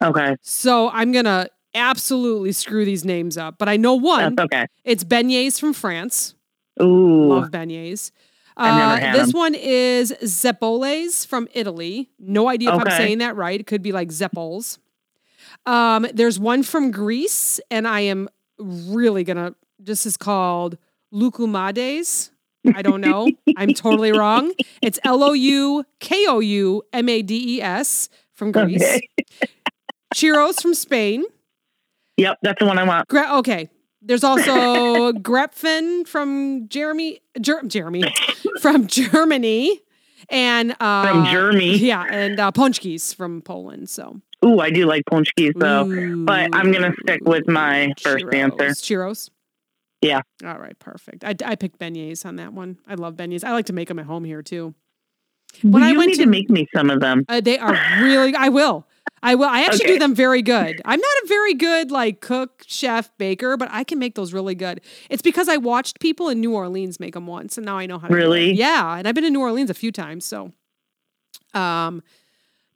Okay. 0.00 0.36
So 0.42 0.90
I'm 0.90 1.10
going 1.10 1.24
to 1.24 1.48
absolutely 1.78 2.52
screw 2.52 2.84
these 2.84 3.04
names 3.04 3.36
up. 3.36 3.58
But 3.58 3.68
I 3.68 3.76
know 3.76 3.94
one. 3.94 4.34
That's 4.34 4.46
okay. 4.46 4.66
It's 4.84 5.04
beignets 5.04 5.58
from 5.58 5.72
France. 5.72 6.34
Ooh. 6.82 7.28
Love 7.28 7.50
beignets. 7.50 8.10
Uh, 8.56 9.12
this 9.12 9.32
them. 9.32 9.38
one 9.38 9.54
is 9.54 10.12
zeppoles 10.24 11.24
from 11.24 11.48
Italy. 11.54 12.10
No 12.18 12.48
idea 12.48 12.74
if 12.74 12.80
I'm 12.80 12.90
saying 12.90 13.18
that 13.18 13.36
right. 13.36 13.60
It 13.60 13.66
could 13.66 13.82
be 13.82 13.92
like 13.92 14.10
zeppoles. 14.10 14.78
Um, 15.64 16.06
there's 16.12 16.40
one 16.40 16.64
from 16.64 16.90
Greece, 16.90 17.60
and 17.70 17.86
I 17.86 18.00
am 18.00 18.28
really 18.58 19.22
gonna. 19.22 19.54
This 19.78 20.06
is 20.06 20.16
called 20.16 20.76
Loukoumades. 21.12 22.30
I 22.74 22.82
don't 22.82 23.00
know. 23.00 23.30
I'm 23.56 23.74
totally 23.74 24.12
wrong. 24.12 24.52
It's 24.82 24.98
L 25.04 25.22
O 25.24 25.32
U 25.32 25.84
K 26.00 26.26
O 26.28 26.40
U 26.40 26.82
M 26.92 27.08
A 27.08 27.22
D 27.22 27.56
E 27.56 27.62
S 27.62 28.08
from 28.32 28.52
Greece. 28.52 28.82
Okay. 28.82 29.08
Churros 30.14 30.60
from 30.60 30.74
Spain. 30.74 31.24
Yep. 32.18 32.38
That's 32.42 32.58
the 32.58 32.66
one 32.66 32.78
I 32.78 32.84
want. 32.84 33.08
Gra- 33.08 33.38
okay. 33.38 33.68
There's 34.02 34.22
also 34.24 35.12
Grepfen 35.12 36.06
from 36.06 36.68
Jeremy, 36.68 37.20
Ger- 37.40 37.62
Jeremy, 37.66 38.04
from 38.60 38.86
Germany, 38.86 39.80
and 40.28 40.76
uh, 40.80 41.06
From 41.08 41.24
Germany. 41.26 41.76
yeah, 41.78 42.04
and 42.10 42.38
uh, 42.38 42.52
Ponchkis 42.52 43.14
from 43.14 43.40
Poland. 43.42 43.88
So, 43.88 44.20
Ooh, 44.44 44.60
I 44.60 44.70
do 44.70 44.86
like 44.86 45.02
ponchkis 45.10 45.52
though. 45.56 46.24
but 46.24 46.50
I'm 46.54 46.70
gonna 46.70 46.92
stick 47.02 47.22
with 47.24 47.48
my 47.48 47.92
first 48.00 48.24
Churros. 48.26 48.34
answer. 48.34 48.68
Churros. 48.70 49.30
Yeah. 50.00 50.20
All 50.44 50.58
right. 50.58 50.78
Perfect. 50.78 51.24
I, 51.24 51.34
I 51.44 51.56
picked 51.56 51.78
beignets 51.80 52.24
on 52.24 52.36
that 52.36 52.52
one. 52.52 52.78
I 52.86 52.94
love 52.94 53.14
beignets. 53.16 53.42
I 53.42 53.50
like 53.52 53.66
to 53.66 53.72
make 53.72 53.88
them 53.88 53.98
at 53.98 54.06
home 54.06 54.22
here 54.24 54.42
too. 54.42 54.74
When 55.62 55.82
I 55.82 55.92
went 55.96 56.10
need 56.10 56.16
to- 56.18 56.24
to 56.24 56.28
make 56.28 56.48
me 56.50 56.68
some 56.74 56.88
of 56.90 57.00
them. 57.00 57.24
Uh, 57.28 57.40
they 57.40 57.58
are 57.58 57.72
really. 58.00 58.34
I 58.36 58.48
will. 58.48 58.86
I 59.22 59.34
will. 59.34 59.48
I 59.48 59.60
actually 59.62 59.84
Okay. 59.86 59.92
do 59.94 59.98
them 59.98 60.14
very 60.14 60.42
good. 60.42 60.80
I'm 60.84 61.00
not 61.00 61.24
a 61.24 61.26
very 61.26 61.54
good 61.54 61.90
like 61.90 62.20
cook, 62.20 62.62
chef, 62.66 63.10
baker, 63.18 63.56
but 63.56 63.68
I 63.70 63.82
can 63.84 63.98
make 63.98 64.14
those 64.14 64.32
really 64.32 64.54
good. 64.54 64.80
It's 65.10 65.22
because 65.22 65.48
I 65.48 65.56
watched 65.56 65.98
people 66.00 66.28
in 66.28 66.40
New 66.40 66.54
Orleans 66.54 67.00
make 67.00 67.14
them 67.14 67.26
once, 67.26 67.56
and 67.58 67.64
now 67.66 67.78
I 67.78 67.86
know 67.86 67.98
how 67.98 68.08
to. 68.08 68.14
Really? 68.14 68.52
Yeah, 68.52 68.96
and 68.96 69.08
I've 69.08 69.14
been 69.14 69.24
in 69.24 69.32
New 69.32 69.40
Orleans 69.40 69.70
a 69.70 69.74
few 69.74 69.90
times. 69.92 70.24
So, 70.24 70.52
um, 71.54 72.02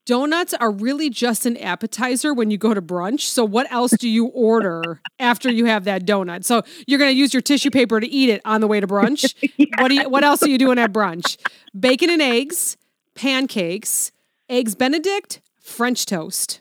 donuts 0.05 0.53
are 0.55 0.71
really 0.71 1.11
just 1.11 1.47
an 1.47 1.57
appetizer 1.59 2.35
when 2.35 2.51
you 2.51 2.59
go 2.59 2.75
to 2.75 2.83
brunch. 2.83 3.21
So, 3.21 3.45
what 3.45 3.71
else 3.71 3.93
do 3.93 4.09
you 4.09 4.27
order 4.27 5.01
after 5.21 5.51
you 5.51 5.67
have 5.67 5.85
that 5.85 6.05
donut? 6.07 6.45
So, 6.45 6.63
you're 6.87 6.99
going 6.99 7.13
to 7.13 7.17
use 7.17 7.33
your 7.33 7.41
tissue 7.43 7.71
paper 7.71 8.01
to 8.01 8.07
eat 8.09 8.31
it 8.31 8.41
on 8.45 8.61
the 8.61 8.67
way 8.67 8.81
to 8.81 8.87
brunch. 8.87 9.35
What 9.79 9.89
do 9.89 9.95
you? 9.95 10.09
What 10.09 10.23
else 10.23 10.43
are 10.43 10.49
you 10.49 10.59
doing 10.59 10.79
at 10.79 10.93
brunch? 10.93 11.39
Bacon 11.79 12.11
and 12.11 12.21
eggs, 12.21 12.77
pancakes, 13.15 14.13
eggs 14.51 14.75
Benedict, 14.75 15.41
French 15.63 16.07
toast. 16.07 16.61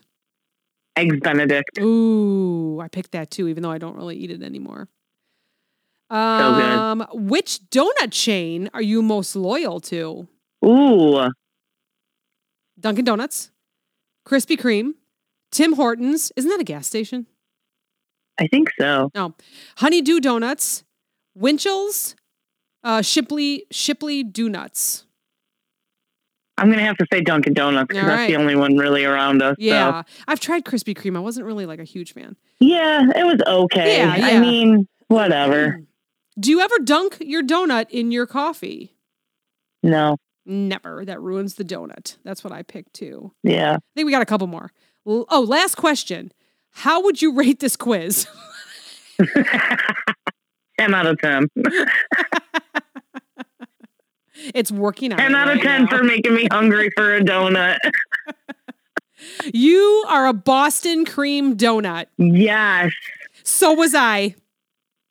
Eggs 0.96 1.18
Benedict. 1.20 1.78
Ooh, 1.80 2.80
I 2.80 2.88
picked 2.88 3.12
that 3.12 3.30
too, 3.30 3.48
even 3.48 3.62
though 3.62 3.70
I 3.70 3.78
don't 3.78 3.96
really 3.96 4.16
eat 4.16 4.30
it 4.30 4.42
anymore. 4.42 4.88
good. 6.10 6.18
Um, 6.18 7.06
which 7.12 7.60
donut 7.70 8.12
chain 8.12 8.68
are 8.74 8.82
you 8.82 9.02
most 9.02 9.34
loyal 9.34 9.80
to? 9.80 10.28
Ooh. 10.64 11.28
Dunkin' 12.78 13.04
Donuts, 13.04 13.50
Krispy 14.26 14.58
Kreme, 14.58 14.94
Tim 15.50 15.74
Hortons. 15.74 16.32
Isn't 16.36 16.50
that 16.50 16.60
a 16.60 16.64
gas 16.64 16.86
station? 16.86 17.26
I 18.38 18.46
think 18.48 18.68
so. 18.78 19.10
No, 19.14 19.34
Honeydew 19.76 20.20
Donuts, 20.20 20.84
Winchell's, 21.38 22.16
uh, 22.82 23.02
Shipley 23.02 23.66
Shipley 23.70 24.24
Donuts. 24.24 25.06
I'm 26.58 26.70
gonna 26.70 26.84
have 26.84 26.96
to 26.98 27.06
say 27.12 27.20
Dunkin' 27.22 27.54
Donuts 27.54 27.88
because 27.88 28.02
All 28.02 28.08
that's 28.08 28.20
right. 28.20 28.28
the 28.28 28.36
only 28.36 28.54
one 28.56 28.76
really 28.76 29.04
around 29.04 29.42
us. 29.42 29.56
so. 29.58 29.64
Yeah, 29.64 30.02
I've 30.28 30.40
tried 30.40 30.64
Krispy 30.64 30.96
Kreme. 30.96 31.16
I 31.16 31.20
wasn't 31.20 31.46
really 31.46 31.66
like 31.66 31.80
a 31.80 31.84
huge 31.84 32.12
fan. 32.12 32.36
Yeah, 32.60 33.00
it 33.16 33.24
was 33.24 33.40
okay. 33.46 33.96
Yeah, 33.98 34.14
I 34.18 34.38
mean, 34.38 34.86
whatever. 35.08 35.80
Do 36.40 36.50
you 36.50 36.60
ever 36.60 36.78
dunk 36.78 37.18
your 37.20 37.42
donut 37.42 37.90
in 37.90 38.10
your 38.10 38.26
coffee? 38.26 38.96
No. 39.82 40.16
Never. 40.46 41.04
That 41.04 41.20
ruins 41.20 41.54
the 41.54 41.64
donut. 41.64 42.16
That's 42.24 42.42
what 42.42 42.52
I 42.52 42.62
picked 42.62 42.94
too. 42.94 43.32
Yeah. 43.42 43.74
I 43.74 43.80
think 43.94 44.06
we 44.06 44.12
got 44.12 44.22
a 44.22 44.26
couple 44.26 44.46
more. 44.46 44.72
Oh, 45.04 45.44
last 45.46 45.74
question. 45.76 46.32
How 46.70 47.02
would 47.02 47.20
you 47.20 47.34
rate 47.34 47.60
this 47.60 47.76
quiz? 47.76 48.26
10 50.78 50.94
out 50.94 51.06
of 51.06 51.18
10. 51.20 51.48
It's 54.54 54.72
working 54.72 55.12
out. 55.12 55.18
10 55.18 55.34
out 55.34 55.48
of 55.48 55.54
right 55.56 55.62
10 55.62 55.82
now. 55.84 55.88
for 55.88 56.02
making 56.02 56.34
me 56.34 56.46
hungry 56.50 56.90
for 56.96 57.14
a 57.16 57.20
donut. 57.20 57.78
You 59.52 60.04
are 60.08 60.26
a 60.26 60.32
Boston 60.32 61.04
cream 61.04 61.56
donut. 61.56 62.06
yes. 62.18 62.92
So 63.44 63.72
was 63.72 63.94
I. 63.94 64.34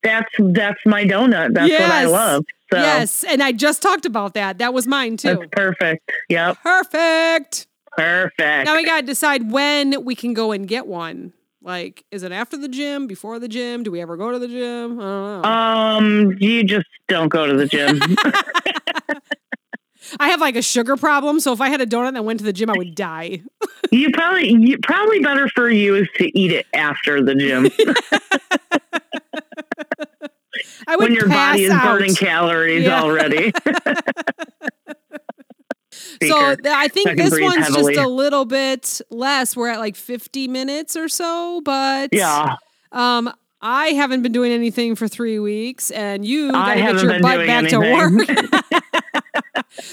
That's 0.04 0.30
that's 0.38 0.80
my 0.86 1.06
donut. 1.06 1.54
That's 1.54 1.72
what 1.72 1.82
I 1.82 2.06
love. 2.06 2.46
So 2.74 2.80
Yes. 2.80 3.24
And 3.24 3.42
I 3.42 3.52
just 3.54 3.82
talked 3.82 4.06
about 4.06 4.34
that. 4.34 4.58
That 4.58 4.74
was 4.74 4.86
mine 4.88 5.16
too. 5.18 5.36
that's 5.36 5.50
perfect. 5.52 6.12
Yep. 6.30 6.58
Perfect. 6.62 7.68
Perfect. 7.98 8.66
Now 8.66 8.76
we 8.76 8.86
got 8.86 9.02
to 9.02 9.06
decide 9.06 9.52
when 9.52 10.04
we 10.04 10.16
can 10.16 10.34
go 10.34 10.52
and 10.52 10.68
get 10.68 10.88
one. 10.88 11.34
Like, 11.64 12.04
is 12.10 12.24
it 12.24 12.32
after 12.32 12.58
the 12.58 12.68
gym, 12.68 13.06
before 13.06 13.38
the 13.38 13.48
gym? 13.48 13.84
Do 13.84 13.92
we 13.92 14.02
ever 14.02 14.18
go 14.18 14.32
to 14.32 14.40
the 14.40 14.48
gym? 14.48 15.00
I 15.00 15.04
don't 15.04 15.42
know. 15.42 15.50
um, 15.50 16.38
you 16.40 16.64
just 16.64 16.88
don't 17.08 17.30
go 17.30 17.46
to 17.46 17.56
the 17.56 17.68
gym. 17.68 18.00
I 20.20 20.30
have 20.30 20.41
like 20.41 20.55
a 20.55 20.62
sugar 20.62 20.95
problem. 20.97 21.39
So 21.39 21.53
if 21.53 21.62
I 21.62 21.70
had 21.70 21.82
a 21.82 21.86
donut 21.86 22.14
that 22.14 22.24
went 22.26 22.39
to 22.39 22.45
the 22.45 22.53
gym, 22.53 22.70
I 22.70 22.74
would 22.78 22.95
die. 22.95 23.41
you 23.91 24.09
probably 24.12 24.49
you 24.51 24.78
probably 24.84 25.20
better 25.20 25.47
for 25.49 25.70
you 25.70 25.95
is 25.95 26.07
to 26.18 26.38
eat 26.39 26.51
it 26.51 26.66
after 26.74 27.24
the 27.24 27.36
gym 27.36 27.68
I 30.88 30.95
would 30.97 31.09
when 31.09 31.14
your 31.14 31.28
pass 31.28 31.53
body 31.53 31.64
is 31.66 31.72
out. 31.72 31.84
burning 31.84 32.16
calories 32.16 32.84
Yeah. 32.86 33.01
already. 33.01 33.51
So 36.24 36.55
I 36.66 36.88
think 36.88 37.09
I 37.09 37.16
this 37.16 37.32
one's 37.39 37.66
heavily. 37.66 37.95
just 37.95 38.05
a 38.05 38.07
little 38.07 38.45
bit 38.45 39.01
less. 39.09 39.55
We're 39.57 39.70
at 39.70 39.80
like 39.80 39.95
50 39.95 40.47
minutes 40.47 40.95
or 40.95 41.09
so, 41.09 41.62
but 41.66 42.09
yeah, 42.14 42.55
um 42.91 43.32
I 43.62 43.88
haven't 43.88 44.22
been 44.22 44.32
doing 44.32 44.51
anything 44.51 44.95
for 44.95 45.07
three 45.07 45.39
weeks, 45.39 45.89
and 45.91 46.24
you 46.26 46.49
I 46.49 46.80
got 46.80 46.91
to 46.91 46.93
get 46.93 47.03
your 47.03 47.22
butt 47.22 47.45
back 47.47 47.70
to 47.70 47.82
anything. 47.82 48.18
work. 48.18 48.28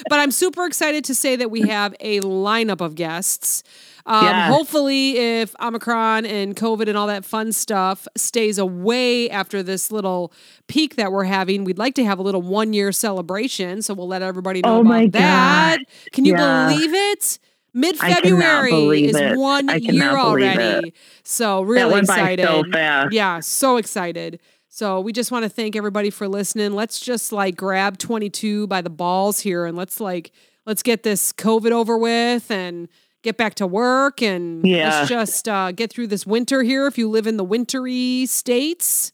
But 0.09 0.19
I'm 0.19 0.31
super 0.31 0.67
excited 0.67 1.05
to 1.07 1.15
say 1.15 1.37
that 1.37 1.51
we 1.51 1.63
have 1.63 1.95
a 2.01 2.21
lineup 2.21 2.81
of 2.81 2.95
guests. 2.95 3.63
Um, 4.07 4.25
Yes. 4.25 4.51
Hopefully, 4.55 5.19
if 5.19 5.55
Omicron 5.61 6.25
and 6.25 6.57
COVID 6.57 6.89
and 6.89 6.97
all 6.97 7.09
that 7.09 7.27
fun 7.27 7.53
stuff 7.53 8.09
stays 8.17 8.57
away 8.57 9.29
after 9.29 9.63
this 9.63 9.93
little 9.93 10.33
peak 10.67 10.97
that 10.97 11.13
we're 11.13 11.25
having, 11.25 11.65
we'd 11.65 11.77
like 11.79 11.95
to 11.97 12.05
have 12.07 12.19
a 12.19 12.23
little 12.23 12.41
one 12.41 12.73
year 12.73 12.91
celebration. 12.91 13.83
So 13.83 13.93
we'll 13.93 14.09
let 14.09 14.23
everybody 14.23 14.63
know 14.63 14.79
Oh 14.79 14.81
about 14.81 15.13
that. 15.13 15.79
Can 16.13 16.25
you 16.25 16.33
Yeah. 16.35 16.69
believe 16.69 16.95
it? 16.95 17.39
Mid 17.75 17.99
February 17.99 19.05
is 19.05 19.15
it. 19.15 19.37
one 19.37 19.69
year 19.79 20.17
already. 20.17 20.89
it. 20.89 20.95
So 21.23 21.61
really 21.61 22.01
excited. 22.01 22.47
so. 22.47 23.09
Yeah, 23.13 23.41
so 23.41 23.77
excited. 23.77 24.41
So 24.79 25.01
we 25.01 25.13
just 25.13 25.33
want 25.33 25.43
to 25.43 25.49
thank 25.49 25.75
everybody 25.75 26.09
for 26.09 26.29
listening. 26.29 26.73
Let's 26.73 27.01
just 27.01 27.33
like 27.33 27.57
grab 27.57 27.99
22 27.99 28.69
by 28.69 28.81
the 28.81 28.89
balls 28.89 29.41
here 29.41 29.67
and 29.67 29.77
let's 29.77 29.99
like 29.99 30.31
let's 30.67 30.85
get 30.85 31.03
this 31.03 31.33
COVID 31.33 31.73
over 31.73 31.99
with 31.99 32.49
and 32.49 32.87
get 33.25 33.37
back 33.37 33.57
to 33.57 33.67
work 33.67 34.23
and 34.23 34.65
Yeah. 34.65 34.89
let's 35.01 35.09
just 35.09 35.49
uh, 35.49 35.73
get 35.73 35.91
through 35.93 36.07
this 36.07 36.25
winter 36.25 36.63
here 36.63 36.87
if 36.87 36.97
you 36.97 37.11
live 37.11 37.27
in 37.27 37.39
the 37.39 37.43
wintry 37.43 38.27
states. 38.27 39.11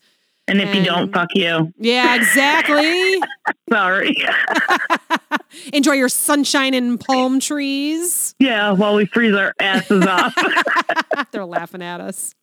And 0.46 0.60
if 0.60 0.74
you 0.74 0.84
don't, 0.84 1.10
fuck 1.14 1.28
you. 1.34 1.72
Yeah, 1.78 2.14
exactly. 2.14 3.18
Sorry. 3.72 4.14
Enjoy 5.72 5.92
your 5.94 6.10
sunshine 6.10 6.74
and 6.74 7.00
palm 7.00 7.40
trees. 7.40 8.34
yeah, 8.38 8.70
while 8.72 8.96
we 8.96 9.06
freeze 9.06 9.34
our 9.34 9.54
asses 9.58 10.04
off. 10.04 10.34
They're 11.32 11.46
laughing 11.46 11.80
at 11.80 12.02
us. 12.02 12.34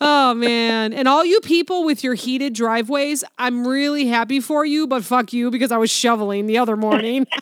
Oh 0.00 0.34
man. 0.34 0.92
And 0.92 1.06
all 1.06 1.24
you 1.24 1.40
people 1.40 1.84
with 1.84 2.02
your 2.02 2.14
heated 2.14 2.54
driveways, 2.54 3.22
I'm 3.38 3.66
really 3.66 4.06
happy 4.06 4.40
for 4.40 4.64
you, 4.64 4.86
but 4.86 5.04
fuck 5.04 5.32
you 5.32 5.50
because 5.50 5.70
I 5.72 5.76
was 5.78 5.90
shoveling 5.90 6.46
the 6.46 6.58
other 6.58 6.76
morning. 6.76 7.26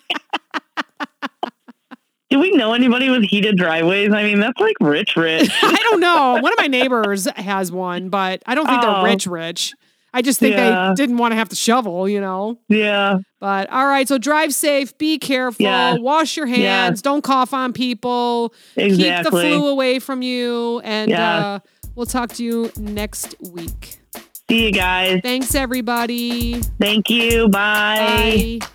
Do 2.30 2.38
we 2.38 2.52
know 2.52 2.74
anybody 2.74 3.10
with 3.10 3.24
heated 3.24 3.56
driveways? 3.56 4.12
I 4.12 4.22
mean, 4.22 4.38
that's 4.38 4.58
like 4.60 4.76
rich, 4.80 5.16
rich. 5.16 5.50
I 5.62 5.76
don't 5.90 6.00
know. 6.00 6.38
One 6.40 6.52
of 6.52 6.58
my 6.60 6.68
neighbors 6.68 7.26
has 7.34 7.72
one, 7.72 8.08
but 8.08 8.40
I 8.46 8.54
don't 8.54 8.66
think 8.66 8.82
Oh. 8.84 9.02
they're 9.02 9.10
rich 9.12 9.26
rich. 9.26 9.74
I 10.14 10.22
just 10.22 10.38
think 10.38 10.54
Yeah. 10.54 10.88
they 10.88 10.94
didn't 10.94 11.16
want 11.18 11.32
to 11.32 11.36
have 11.36 11.48
to 11.48 11.56
shovel, 11.56 12.08
you 12.08 12.20
know. 12.20 12.58
yeah. 12.68 13.18
But 13.40 13.70
all 13.70 13.86
right, 13.86 14.06
so 14.06 14.18
drive 14.18 14.52
safe, 14.54 14.96
be 14.98 15.18
careful, 15.18 15.64
Yeah. 15.64 15.96
wash 15.98 16.36
your 16.36 16.46
hands, 16.46 17.00
don't 17.02 17.22
cough 17.22 17.52
on 17.54 17.72
people, 17.72 18.52
keep 18.76 18.96
the 18.98 19.28
flu 19.30 19.66
away 19.66 19.98
from 19.98 20.22
you, 20.22 20.80
and 20.84 21.10
Yeah. 21.10 21.46
uh, 21.46 21.58
we'll 21.94 22.06
talk 22.06 22.32
to 22.34 22.44
you 22.44 22.70
next 22.76 23.34
week. 23.40 24.00
See 24.50 24.66
you 24.66 24.72
guys. 24.72 25.20
Thanks, 25.22 25.54
everybody. 25.54 26.60
Thank 26.80 27.08
you. 27.08 27.48
Bye. 27.48 28.58
Bye. 28.60 28.66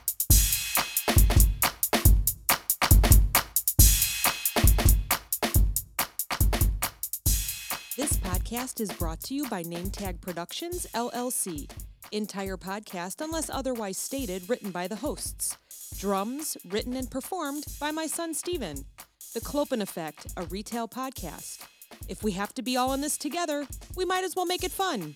This 7.97 8.17
podcast 8.17 8.79
is 8.81 8.91
brought 8.91 9.21
to 9.23 9.33
you 9.33 9.47
by 9.47 9.63
NameTag 9.63 10.21
Productions, 10.21 10.87
LLC. 10.93 11.69
Entire 12.11 12.57
podcast, 12.57 13.19
unless 13.21 13.49
otherwise 13.49 13.97
stated, 13.97 14.49
written 14.49 14.71
by 14.71 14.87
the 14.87 14.97
hosts. 14.97 15.57
Drums, 15.97 16.55
written 16.69 16.95
and 16.95 17.09
performed 17.09 17.65
by 17.79 17.91
my 17.91 18.07
son 18.07 18.33
Steven. 18.33 18.85
The 19.33 19.41
Clopen 19.41 19.81
Effect, 19.81 20.27
a 20.37 20.43
retail 20.43 20.87
podcast. 20.87 21.65
If 22.07 22.23
we 22.23 22.33
have 22.33 22.53
to 22.55 22.61
be 22.61 22.77
all 22.77 22.93
in 22.93 23.01
this 23.01 23.17
together, 23.17 23.67
we 23.95 24.05
might 24.05 24.23
as 24.23 24.35
well 24.35 24.45
make 24.45 24.63
it 24.63 24.71
fun. 24.71 25.15